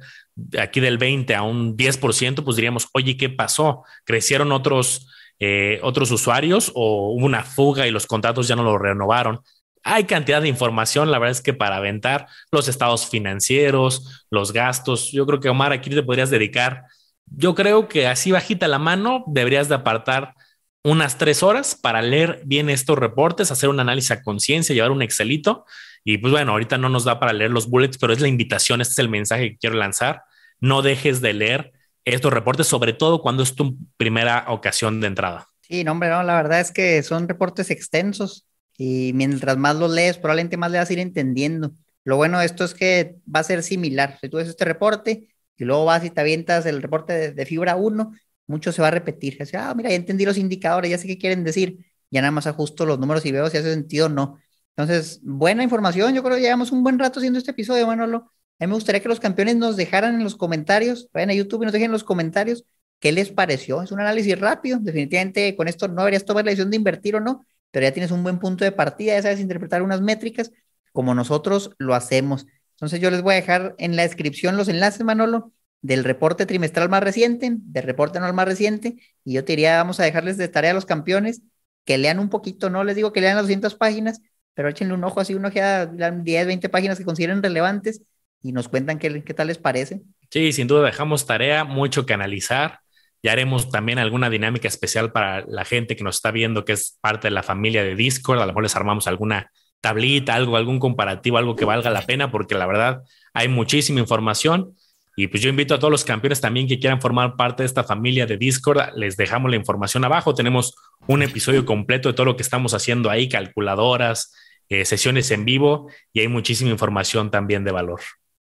aquí 0.59 0.81
del 0.81 0.97
20 0.97 1.33
a 1.35 1.43
un 1.43 1.77
10%, 1.77 2.43
pues 2.43 2.57
diríamos, 2.57 2.89
oye, 2.93 3.15
¿qué 3.15 3.29
pasó? 3.29 3.83
Crecieron 4.03 4.51
otros 4.51 5.07
eh, 5.39 5.79
otros 5.83 6.11
usuarios 6.11 6.71
o 6.75 7.13
hubo 7.13 7.25
una 7.25 7.43
fuga 7.43 7.87
y 7.87 7.91
los 7.91 8.07
contratos 8.07 8.47
ya 8.47 8.55
no 8.55 8.63
lo 8.63 8.77
renovaron. 8.77 9.41
Hay 9.83 10.05
cantidad 10.05 10.41
de 10.41 10.47
información, 10.47 11.11
la 11.11 11.19
verdad 11.19 11.31
es 11.31 11.41
que 11.41 11.53
para 11.53 11.75
aventar 11.75 12.27
los 12.51 12.67
estados 12.67 13.09
financieros, 13.09 14.25
los 14.29 14.53
gastos, 14.53 15.11
yo 15.11 15.25
creo 15.25 15.39
que 15.39 15.49
Omar, 15.49 15.73
aquí 15.73 15.89
te 15.89 16.03
podrías 16.03 16.29
dedicar, 16.29 16.85
yo 17.25 17.53
creo 17.55 17.89
que 17.89 18.07
así 18.07 18.31
bajita 18.31 18.67
la 18.67 18.79
mano, 18.79 19.23
deberías 19.27 19.67
de 19.67 19.75
apartar 19.75 20.35
unas 20.83 21.17
tres 21.17 21.43
horas 21.43 21.75
para 21.81 22.01
leer 22.01 22.41
bien 22.45 22.69
estos 22.69 22.97
reportes, 22.97 23.51
hacer 23.51 23.69
un 23.69 23.79
análisis 23.79 24.11
a 24.11 24.21
conciencia, 24.21 24.75
llevar 24.75 24.91
un 24.91 25.01
Excelito. 25.01 25.65
Y 26.03 26.17
pues 26.17 26.31
bueno, 26.31 26.51
ahorita 26.51 26.77
no 26.77 26.89
nos 26.89 27.05
da 27.05 27.19
para 27.19 27.33
leer 27.33 27.51
los 27.51 27.69
bullets, 27.69 27.97
pero 27.97 28.11
es 28.11 28.19
la 28.19 28.27
invitación, 28.27 28.81
este 28.81 28.91
es 28.93 28.99
el 28.99 29.09
mensaje 29.09 29.51
que 29.51 29.57
quiero 29.57 29.77
lanzar. 29.77 30.23
No 30.59 30.81
dejes 30.81 31.21
de 31.21 31.33
leer 31.33 31.72
estos 32.05 32.33
reportes, 32.33 32.67
sobre 32.67 32.93
todo 32.93 33.21
cuando 33.21 33.43
es 33.43 33.55
tu 33.55 33.77
primera 33.97 34.45
ocasión 34.49 34.99
de 35.01 35.07
entrada. 35.07 35.47
Sí, 35.61 35.83
no, 35.83 35.93
hombre, 35.93 36.09
no, 36.09 36.23
la 36.23 36.35
verdad 36.35 36.59
es 36.59 36.71
que 36.71 37.01
son 37.03 37.27
reportes 37.27 37.71
extensos 37.71 38.45
y 38.77 39.11
mientras 39.13 39.57
más 39.57 39.75
los 39.75 39.91
lees, 39.91 40.17
probablemente 40.17 40.57
más 40.57 40.71
le 40.71 40.79
vas 40.79 40.89
a 40.89 40.93
ir 40.93 40.99
entendiendo. 40.99 41.73
Lo 42.03 42.17
bueno 42.17 42.39
de 42.39 42.45
esto 42.45 42.65
es 42.65 42.73
que 42.73 43.15
va 43.33 43.39
a 43.39 43.43
ser 43.43 43.63
similar. 43.63 44.17
Si 44.19 44.29
tú 44.29 44.37
ves 44.37 44.49
este 44.49 44.65
reporte 44.65 45.29
y 45.57 45.63
luego 45.63 45.85
vas 45.85 46.03
y 46.03 46.09
te 46.09 46.19
avientas 46.21 46.65
el 46.65 46.81
reporte 46.81 47.31
de, 47.31 47.45
fibra 47.45 47.75
1, 47.75 48.11
mucho 48.47 48.71
se 48.71 48.81
va 48.81 48.89
a 48.89 48.91
repetir. 48.91 49.37
Así, 49.41 49.55
ah, 49.55 49.73
mira, 49.75 49.89
ya 49.89 49.95
entendí 49.95 50.25
los 50.25 50.37
indicadores, 50.37 50.91
ya 50.91 50.97
sé 50.97 51.07
qué 51.07 51.17
quieren 51.17 51.43
decir. 51.43 51.85
Ya 52.11 52.21
nada 52.21 52.31
más 52.31 52.45
ajusto 52.45 52.85
los 52.85 52.99
números 52.99 53.25
y 53.25 53.31
veo 53.31 53.49
si 53.49 53.57
hace 53.57 53.73
sentido 53.73 54.07
o 54.07 54.09
no. 54.09 54.39
Entonces, 54.75 55.21
buena 55.23 55.63
información. 55.63 56.13
Yo 56.13 56.23
creo 56.23 56.35
que 56.35 56.41
llevamos 56.41 56.71
un 56.71 56.83
buen 56.83 56.99
rato 56.99 57.19
haciendo 57.19 57.39
este 57.39 57.51
episodio, 57.51 57.87
Manolo. 57.87 58.31
A 58.63 58.65
mí 58.65 58.69
me 58.69 58.75
gustaría 58.75 59.01
que 59.01 59.09
los 59.09 59.19
campeones 59.19 59.57
nos 59.57 59.75
dejaran 59.75 60.15
en 60.15 60.23
los 60.23 60.37
comentarios, 60.37 61.09
vayan 61.13 61.31
a 61.31 61.33
YouTube 61.33 61.63
y 61.63 61.65
nos 61.65 61.73
dejen 61.73 61.87
en 61.87 61.91
los 61.91 62.05
comentarios 62.05 62.63
qué 63.01 63.11
les 63.11 63.29
pareció. 63.29 63.81
Es 63.81 63.91
un 63.91 63.99
análisis 63.99 64.39
rápido. 64.39 64.79
Definitivamente 64.79 65.53
con 65.57 65.67
esto 65.67 65.89
no 65.89 66.03
deberías 66.03 66.23
tomar 66.23 66.45
la 66.45 66.51
decisión 66.51 66.69
de 66.71 66.77
invertir 66.77 67.17
o 67.17 67.19
no, 67.19 67.45
pero 67.71 67.85
ya 67.85 67.91
tienes 67.91 68.11
un 68.11 68.23
buen 68.23 68.39
punto 68.39 68.63
de 68.63 68.71
partida, 68.71 69.15
ya 69.15 69.21
sabes 69.21 69.41
interpretar 69.41 69.81
unas 69.81 69.99
métricas 69.99 70.49
como 70.93 71.13
nosotros 71.13 71.71
lo 71.77 71.93
hacemos. 71.93 72.45
Entonces 72.75 73.01
yo 73.01 73.11
les 73.11 73.21
voy 73.21 73.33
a 73.33 73.35
dejar 73.35 73.75
en 73.79 73.97
la 73.97 74.03
descripción 74.03 74.55
los 74.55 74.69
enlaces, 74.69 75.03
Manolo, 75.03 75.51
del 75.81 76.05
reporte 76.05 76.45
trimestral 76.45 76.87
más 76.87 77.03
reciente, 77.03 77.49
del 77.53 77.83
reporte 77.83 78.19
anual 78.19 78.33
más 78.33 78.45
reciente, 78.45 78.95
y 79.25 79.33
yo 79.33 79.43
te 79.43 79.51
diría, 79.51 79.75
vamos 79.75 79.99
a 79.99 80.03
dejarles 80.03 80.37
de 80.37 80.47
tarea 80.47 80.71
a 80.71 80.73
los 80.73 80.85
campeones 80.85 81.41
que 81.83 81.97
lean 81.97 82.17
un 82.17 82.29
poquito, 82.29 82.69
no 82.69 82.85
les 82.85 82.95
digo 82.95 83.11
que 83.11 83.19
lean 83.19 83.35
las 83.35 83.43
200 83.43 83.75
páginas, 83.75 84.21
pero 84.53 84.69
échenle 84.69 84.93
un 84.93 85.03
ojo 85.03 85.19
así, 85.19 85.33
una 85.33 85.49
ojeada, 85.49 85.87
10, 86.11 86.47
20 86.47 86.69
páginas 86.69 86.97
que 86.97 87.03
consideren 87.03 87.43
relevantes 87.43 88.03
y 88.43 88.51
nos 88.51 88.67
cuentan 88.67 88.99
qué, 88.99 89.23
qué 89.23 89.33
tal 89.33 89.47
les 89.47 89.57
parece. 89.57 90.01
Sí, 90.29 90.51
sin 90.51 90.67
duda 90.67 90.83
dejamos 90.83 91.25
tarea, 91.25 91.63
mucho 91.63 92.05
que 92.05 92.13
analizar. 92.13 92.79
Ya 93.23 93.31
haremos 93.31 93.69
también 93.69 93.99
alguna 93.99 94.29
dinámica 94.29 94.67
especial 94.67 95.13
para 95.13 95.45
la 95.47 95.63
gente 95.63 95.95
que 95.95 96.03
nos 96.03 96.17
está 96.17 96.31
viendo, 96.31 96.65
que 96.65 96.73
es 96.73 96.97
parte 96.99 97.29
de 97.29 97.31
la 97.31 97.41
familia 97.41 97.83
de 97.83 97.95
Discord. 97.95 98.39
A 98.39 98.41
lo 98.41 98.47
mejor 98.47 98.63
les 98.63 98.75
armamos 98.75 99.07
alguna 99.07 99.49
tablita, 99.79 100.35
algo, 100.35 100.57
algún 100.57 100.79
comparativo, 100.79 101.37
algo 101.37 101.55
que 101.55 101.63
valga 101.63 101.89
la 101.89 102.01
pena, 102.01 102.31
porque 102.31 102.55
la 102.55 102.65
verdad 102.65 103.03
hay 103.33 103.47
muchísima 103.47 104.01
información. 104.01 104.75
Y 105.15 105.27
pues 105.27 105.41
yo 105.41 105.49
invito 105.49 105.75
a 105.75 105.79
todos 105.79 105.91
los 105.91 106.03
campeones 106.03 106.41
también 106.41 106.67
que 106.67 106.79
quieran 106.79 106.99
formar 106.99 107.35
parte 107.37 107.63
de 107.63 107.67
esta 107.67 107.83
familia 107.83 108.25
de 108.25 108.37
Discord. 108.37 108.93
Les 108.95 109.15
dejamos 109.15 109.51
la 109.51 109.57
información 109.57 110.03
abajo. 110.03 110.33
Tenemos 110.33 110.75
un 111.07 111.21
episodio 111.21 111.65
completo 111.65 112.09
de 112.09 112.13
todo 112.15 112.25
lo 112.25 112.35
que 112.35 112.43
estamos 112.43 112.73
haciendo 112.73 113.09
ahí, 113.09 113.29
calculadoras, 113.29 114.33
eh, 114.69 114.85
sesiones 114.85 115.29
en 115.31 115.45
vivo 115.45 115.89
y 116.11 116.21
hay 116.21 116.27
muchísima 116.27 116.71
información 116.71 117.29
también 117.29 117.63
de 117.63 117.71
valor. 117.71 118.01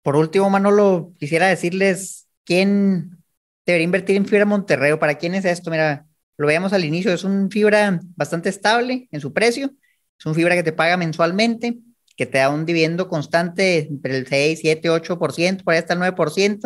Por 0.06 0.16
último, 0.18 0.52
Manolo, 0.52 1.16
quisiera 1.18 1.48
decirles 1.48 2.28
quién 2.44 3.24
debería 3.66 3.86
invertir 3.86 4.16
en 4.16 4.28
fibra 4.28 4.46
Monterrey 4.46 4.96
para 5.00 5.16
quién 5.18 5.34
es 5.34 5.46
esto. 5.46 5.72
Mira, 5.72 6.06
lo 6.38 6.46
veíamos 6.46 6.74
al 6.74 6.86
inicio, 6.86 7.12
es 7.12 7.24
un 7.24 7.50
fibra 7.50 8.00
bastante 8.16 8.50
estable 8.50 9.10
en 9.12 9.20
su 9.20 9.34
precio, 9.34 9.72
es 10.20 10.26
un 10.28 10.36
fibra 10.36 10.54
que 10.54 10.62
te 10.62 10.74
paga 10.74 10.96
mensualmente, 10.96 11.80
que 12.16 12.28
te 12.28 12.38
da 12.38 12.50
un 12.50 12.68
dividendo 12.68 13.10
constante 13.10 13.88
entre 13.90 14.16
el 14.16 14.28
6, 14.28 14.60
7, 14.62 14.92
8%, 14.92 15.64
por 15.64 15.74
ahí 15.74 15.80
hasta 15.80 15.94
el 15.96 16.00
9%. 16.00 16.14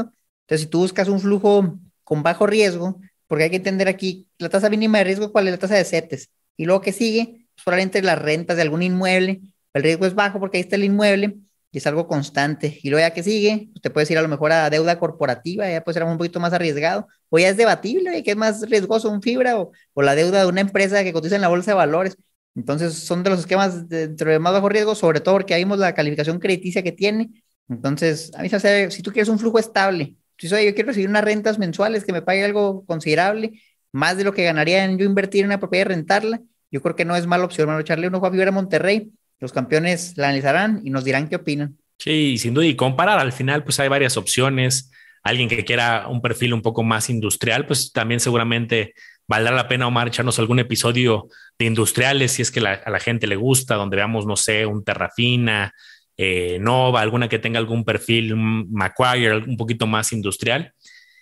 Entonces, 0.01 0.11
si 0.49 0.65
tú 0.65 0.79
buscas 0.79 1.07
un 1.07 1.21
flujo 1.21 1.79
con 2.03 2.23
bajo 2.23 2.45
riesgo, 2.45 2.99
porque 3.25 3.45
hay 3.45 3.51
que 3.51 3.55
entender 3.55 3.87
aquí 3.87 4.27
la 4.37 4.49
tasa 4.49 4.69
mínima 4.69 4.97
de 4.97 5.05
riesgo, 5.05 5.31
cuál 5.31 5.47
es 5.47 5.53
la 5.53 5.59
tasa 5.59 5.75
de 5.75 5.85
CETES, 5.85 6.29
y 6.57 6.65
luego 6.65 6.81
que 6.81 6.91
sigue, 6.91 7.47
pues 7.55 7.63
probablemente 7.63 8.01
las 8.01 8.19
rentas 8.19 8.57
de 8.57 8.63
algún 8.63 8.83
inmueble, 8.83 9.39
el 9.73 9.83
riesgo 9.83 10.05
es 10.05 10.13
bajo 10.13 10.41
porque 10.41 10.57
ahí 10.57 10.61
está 10.61 10.75
el 10.75 10.83
inmueble, 10.83 11.37
y 11.71 11.77
es 11.77 11.87
algo 11.87 12.07
constante. 12.07 12.79
Y 12.83 12.89
luego 12.89 13.05
ya 13.07 13.13
que 13.13 13.23
sigue, 13.23 13.69
pues 13.71 13.81
te 13.81 13.89
puedes 13.89 14.09
ir 14.11 14.17
a 14.17 14.21
lo 14.21 14.27
mejor 14.27 14.51
a 14.51 14.69
deuda 14.69 14.99
corporativa, 14.99 15.69
ya 15.69 15.83
puede 15.83 15.93
ser 15.93 16.03
un 16.03 16.17
poquito 16.17 16.39
más 16.39 16.53
arriesgado, 16.53 17.07
o 17.29 17.39
ya 17.39 17.49
es 17.49 17.57
debatible, 17.57 18.23
que 18.23 18.31
es 18.31 18.37
más 18.37 18.61
riesgoso 18.69 19.09
un 19.09 19.21
fibra 19.21 19.59
o, 19.59 19.71
o, 19.93 20.01
la 20.01 20.15
deuda 20.15 20.41
de 20.41 20.47
una 20.47 20.61
empresa 20.61 21.03
que 21.03 21.13
cotiza 21.13 21.35
en 21.35 21.41
la 21.41 21.47
bolsa 21.47 21.71
de 21.71 21.75
valores. 21.75 22.17
Entonces 22.55 22.95
son 22.95 23.23
de 23.23 23.29
los 23.29 23.39
esquemas 23.39 23.87
dentro 23.87 24.31
de 24.31 24.39
más 24.39 24.53
bajo 24.53 24.69
riesgo, 24.69 24.95
sobre 24.95 25.21
todo 25.21 25.35
porque 25.35 25.55
vimos 25.57 25.79
la 25.79 25.93
calificación 25.93 26.39
crediticia 26.39 26.83
que 26.83 26.91
tiene. 26.91 27.29
Entonces, 27.69 28.31
a 28.35 28.41
mí 28.41 28.49
se 28.49 28.55
hace, 28.55 28.91
si 28.91 29.03
tú 29.03 29.11
quieres 29.11 29.29
un 29.29 29.39
flujo 29.39 29.59
estable, 29.59 30.15
si 30.37 30.47
soy, 30.47 30.65
yo 30.65 30.73
quiero 30.73 30.87
recibir 30.87 31.09
unas 31.09 31.23
rentas 31.23 31.59
mensuales 31.59 32.03
que 32.03 32.13
me 32.13 32.21
pague 32.21 32.43
algo 32.43 32.85
considerable, 32.85 33.61
más 33.91 34.17
de 34.17 34.23
lo 34.23 34.33
que 34.33 34.43
ganaría 34.43 34.83
en 34.85 34.97
yo 34.97 35.05
invertir 35.05 35.41
en 35.41 35.47
una 35.47 35.59
propiedad 35.59 35.85
y 35.85 35.89
rentarla, 35.89 36.41
yo 36.71 36.81
creo 36.81 36.95
que 36.95 37.05
no 37.05 37.15
es 37.15 37.27
mala 37.27 37.45
opción, 37.45 37.63
hermano, 37.63 37.81
echarle 37.81 38.07
un 38.07 38.15
ojo 38.15 38.25
a 38.25 38.31
Fibra 38.31 38.51
Monterrey 38.51 39.11
los 39.39 39.53
campeones 39.53 40.17
la 40.17 40.27
analizarán 40.27 40.81
y 40.83 40.89
nos 40.89 41.03
dirán 41.03 41.27
qué 41.27 41.37
opinan. 41.37 41.77
Sí, 41.97 42.37
sin 42.37 42.53
duda, 42.53 42.65
y 42.65 42.75
comparar, 42.75 43.19
al 43.19 43.33
final 43.33 43.63
pues 43.63 43.79
hay 43.79 43.89
varias 43.89 44.17
opciones. 44.17 44.91
Alguien 45.23 45.49
que 45.49 45.65
quiera 45.65 46.07
un 46.07 46.21
perfil 46.21 46.53
un 46.53 46.61
poco 46.61 46.83
más 46.83 47.09
industrial, 47.09 47.65
pues 47.65 47.91
también 47.91 48.19
seguramente 48.19 48.93
valdrá 49.27 49.53
la 49.53 49.67
pena, 49.67 49.87
Omar, 49.87 50.07
echarnos 50.07 50.39
algún 50.39 50.59
episodio 50.59 51.27
de 51.57 51.65
industriales, 51.65 52.31
si 52.31 52.41
es 52.41 52.51
que 52.51 52.61
a 52.61 52.89
la 52.89 52.99
gente 52.99 53.27
le 53.27 53.35
gusta, 53.35 53.75
donde 53.75 53.97
veamos, 53.97 54.25
no 54.25 54.35
sé, 54.35 54.65
un 54.65 54.83
Terrafina, 54.83 55.73
eh, 56.21 56.57
Nova, 56.59 56.99
alguna 56.99 57.29
que 57.29 57.39
tenga 57.39 57.59
algún 57.59 57.85
perfil, 57.85 58.35
Macquarie, 58.35 59.37
un 59.37 59.55
poquito 59.55 59.87
más 59.87 60.11
industrial. 60.11 60.73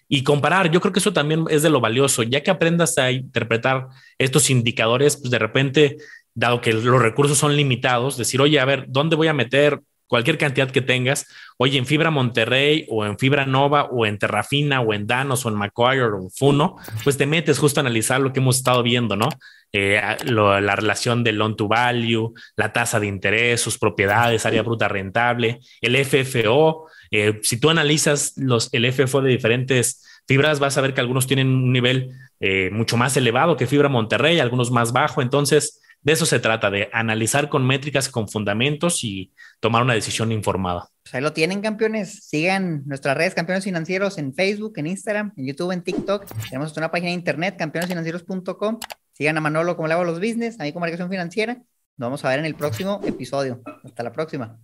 Y 0.07 0.23
comparar, 0.23 0.71
yo 0.71 0.79
creo 0.79 0.93
que 0.93 0.99
eso 0.99 1.13
también 1.13 1.45
es 1.49 1.61
de 1.61 1.69
lo 1.69 1.81
valioso, 1.81 2.23
ya 2.23 2.41
que 2.41 2.49
aprendas 2.49 2.97
a 2.97 3.11
interpretar 3.11 3.89
estos 4.17 4.49
indicadores, 4.49 5.17
pues 5.17 5.29
de 5.29 5.37
repente 5.37 5.97
dado 6.37 6.61
que 6.61 6.71
los 6.71 7.01
recursos 7.01 7.35
son 7.35 7.55
limitados, 7.55 8.15
decir, 8.15 8.39
oye, 8.41 8.59
a 8.59 8.65
ver, 8.65 8.85
¿dónde 8.89 9.15
voy 9.15 9.27
a 9.27 9.33
meter 9.33 9.81
cualquier 10.05 10.37
cantidad 10.37 10.69
que 10.69 10.81
tengas? 10.81 11.25
Oye, 11.57 11.79
en 11.79 11.87
Fibra 11.87 12.11
Monterrey 12.11 12.85
o 12.89 13.07
en 13.07 13.17
Fibra 13.17 13.47
Nova 13.47 13.85
o 13.85 14.05
en 14.05 14.19
Terrafina 14.19 14.81
o 14.81 14.93
en 14.93 15.07
Danos 15.07 15.45
o 15.45 15.49
en 15.49 15.55
Macquarie 15.55 16.03
o 16.03 16.15
en 16.15 16.29
Funo, 16.29 16.75
pues 17.03 17.17
te 17.17 17.25
metes 17.25 17.57
justo 17.57 17.79
a 17.79 17.81
analizar 17.81 18.21
lo 18.21 18.31
que 18.31 18.39
hemos 18.39 18.57
estado 18.57 18.83
viendo, 18.83 19.15
¿no? 19.15 19.29
Eh, 19.73 19.99
la 20.25 20.75
relación 20.75 21.23
del 21.23 21.37
loan 21.37 21.55
to 21.55 21.67
value, 21.67 22.31
la 22.55 22.71
tasa 22.71 22.99
de 22.99 23.07
interés, 23.07 23.59
sus 23.59 23.79
propiedades, 23.79 24.45
área 24.45 24.61
bruta 24.61 24.87
rentable, 24.87 25.59
el 25.81 25.95
FFO. 25.95 26.85
Eh, 27.09 27.39
si 27.41 27.59
tú 27.59 27.71
analizas 27.71 28.33
los, 28.37 28.71
el 28.73 28.85
FFO 28.93 29.23
de 29.23 29.31
diferentes 29.31 30.21
fibras, 30.27 30.59
vas 30.59 30.77
a 30.77 30.81
ver 30.81 30.93
que 30.93 31.01
algunos 31.01 31.25
tienen 31.25 31.47
un 31.47 31.73
nivel 31.73 32.11
eh, 32.39 32.69
mucho 32.71 32.95
más 32.95 33.17
elevado 33.17 33.57
que 33.57 33.65
Fibra 33.65 33.89
Monterrey, 33.89 34.39
algunos 34.39 34.69
más 34.69 34.93
bajo. 34.93 35.23
Entonces, 35.23 35.81
de 36.07 36.13
eso 36.13 36.25
se 36.25 36.39
trata, 36.39 36.71
de 36.71 36.89
analizar 36.93 37.49
con 37.49 37.67
métricas, 37.67 38.07
con 38.07 38.29
fundamentos 38.29 39.03
y 39.03 39.33
tomar 39.59 39.83
una 39.83 39.93
decisión 39.93 40.31
informada. 40.31 40.87
Pues 41.03 41.13
ahí 41.13 41.21
lo 41.21 41.33
tienen, 41.33 41.59
campeones. 41.59 42.23
Sigan 42.29 42.83
nuestras 42.85 43.17
redes 43.17 43.35
Campeones 43.35 43.65
Financieros 43.65 44.17
en 44.17 44.33
Facebook, 44.33 44.71
en 44.77 44.87
Instagram, 44.87 45.33
en 45.35 45.47
YouTube, 45.47 45.73
en 45.73 45.81
TikTok. 45.81 46.25
Tenemos 46.49 46.77
una 46.77 46.91
página 46.91 47.09
de 47.09 47.15
internet, 47.15 47.57
campeonesfinancieros.com. 47.57 48.79
Sigan 49.11 49.37
a 49.37 49.41
Manolo 49.41 49.75
como 49.75 49.89
le 49.89 49.95
hago 49.95 50.05
los 50.05 50.21
business, 50.21 50.57
a 50.61 50.63
mí 50.63 50.71
como 50.71 50.85
Marcación 50.85 51.09
Financiera. 51.09 51.55
Nos 51.97 52.05
vamos 52.05 52.23
a 52.23 52.29
ver 52.29 52.39
en 52.39 52.45
el 52.45 52.55
próximo 52.55 53.01
episodio. 53.03 53.61
Hasta 53.83 54.01
la 54.01 54.13
próxima. 54.13 54.57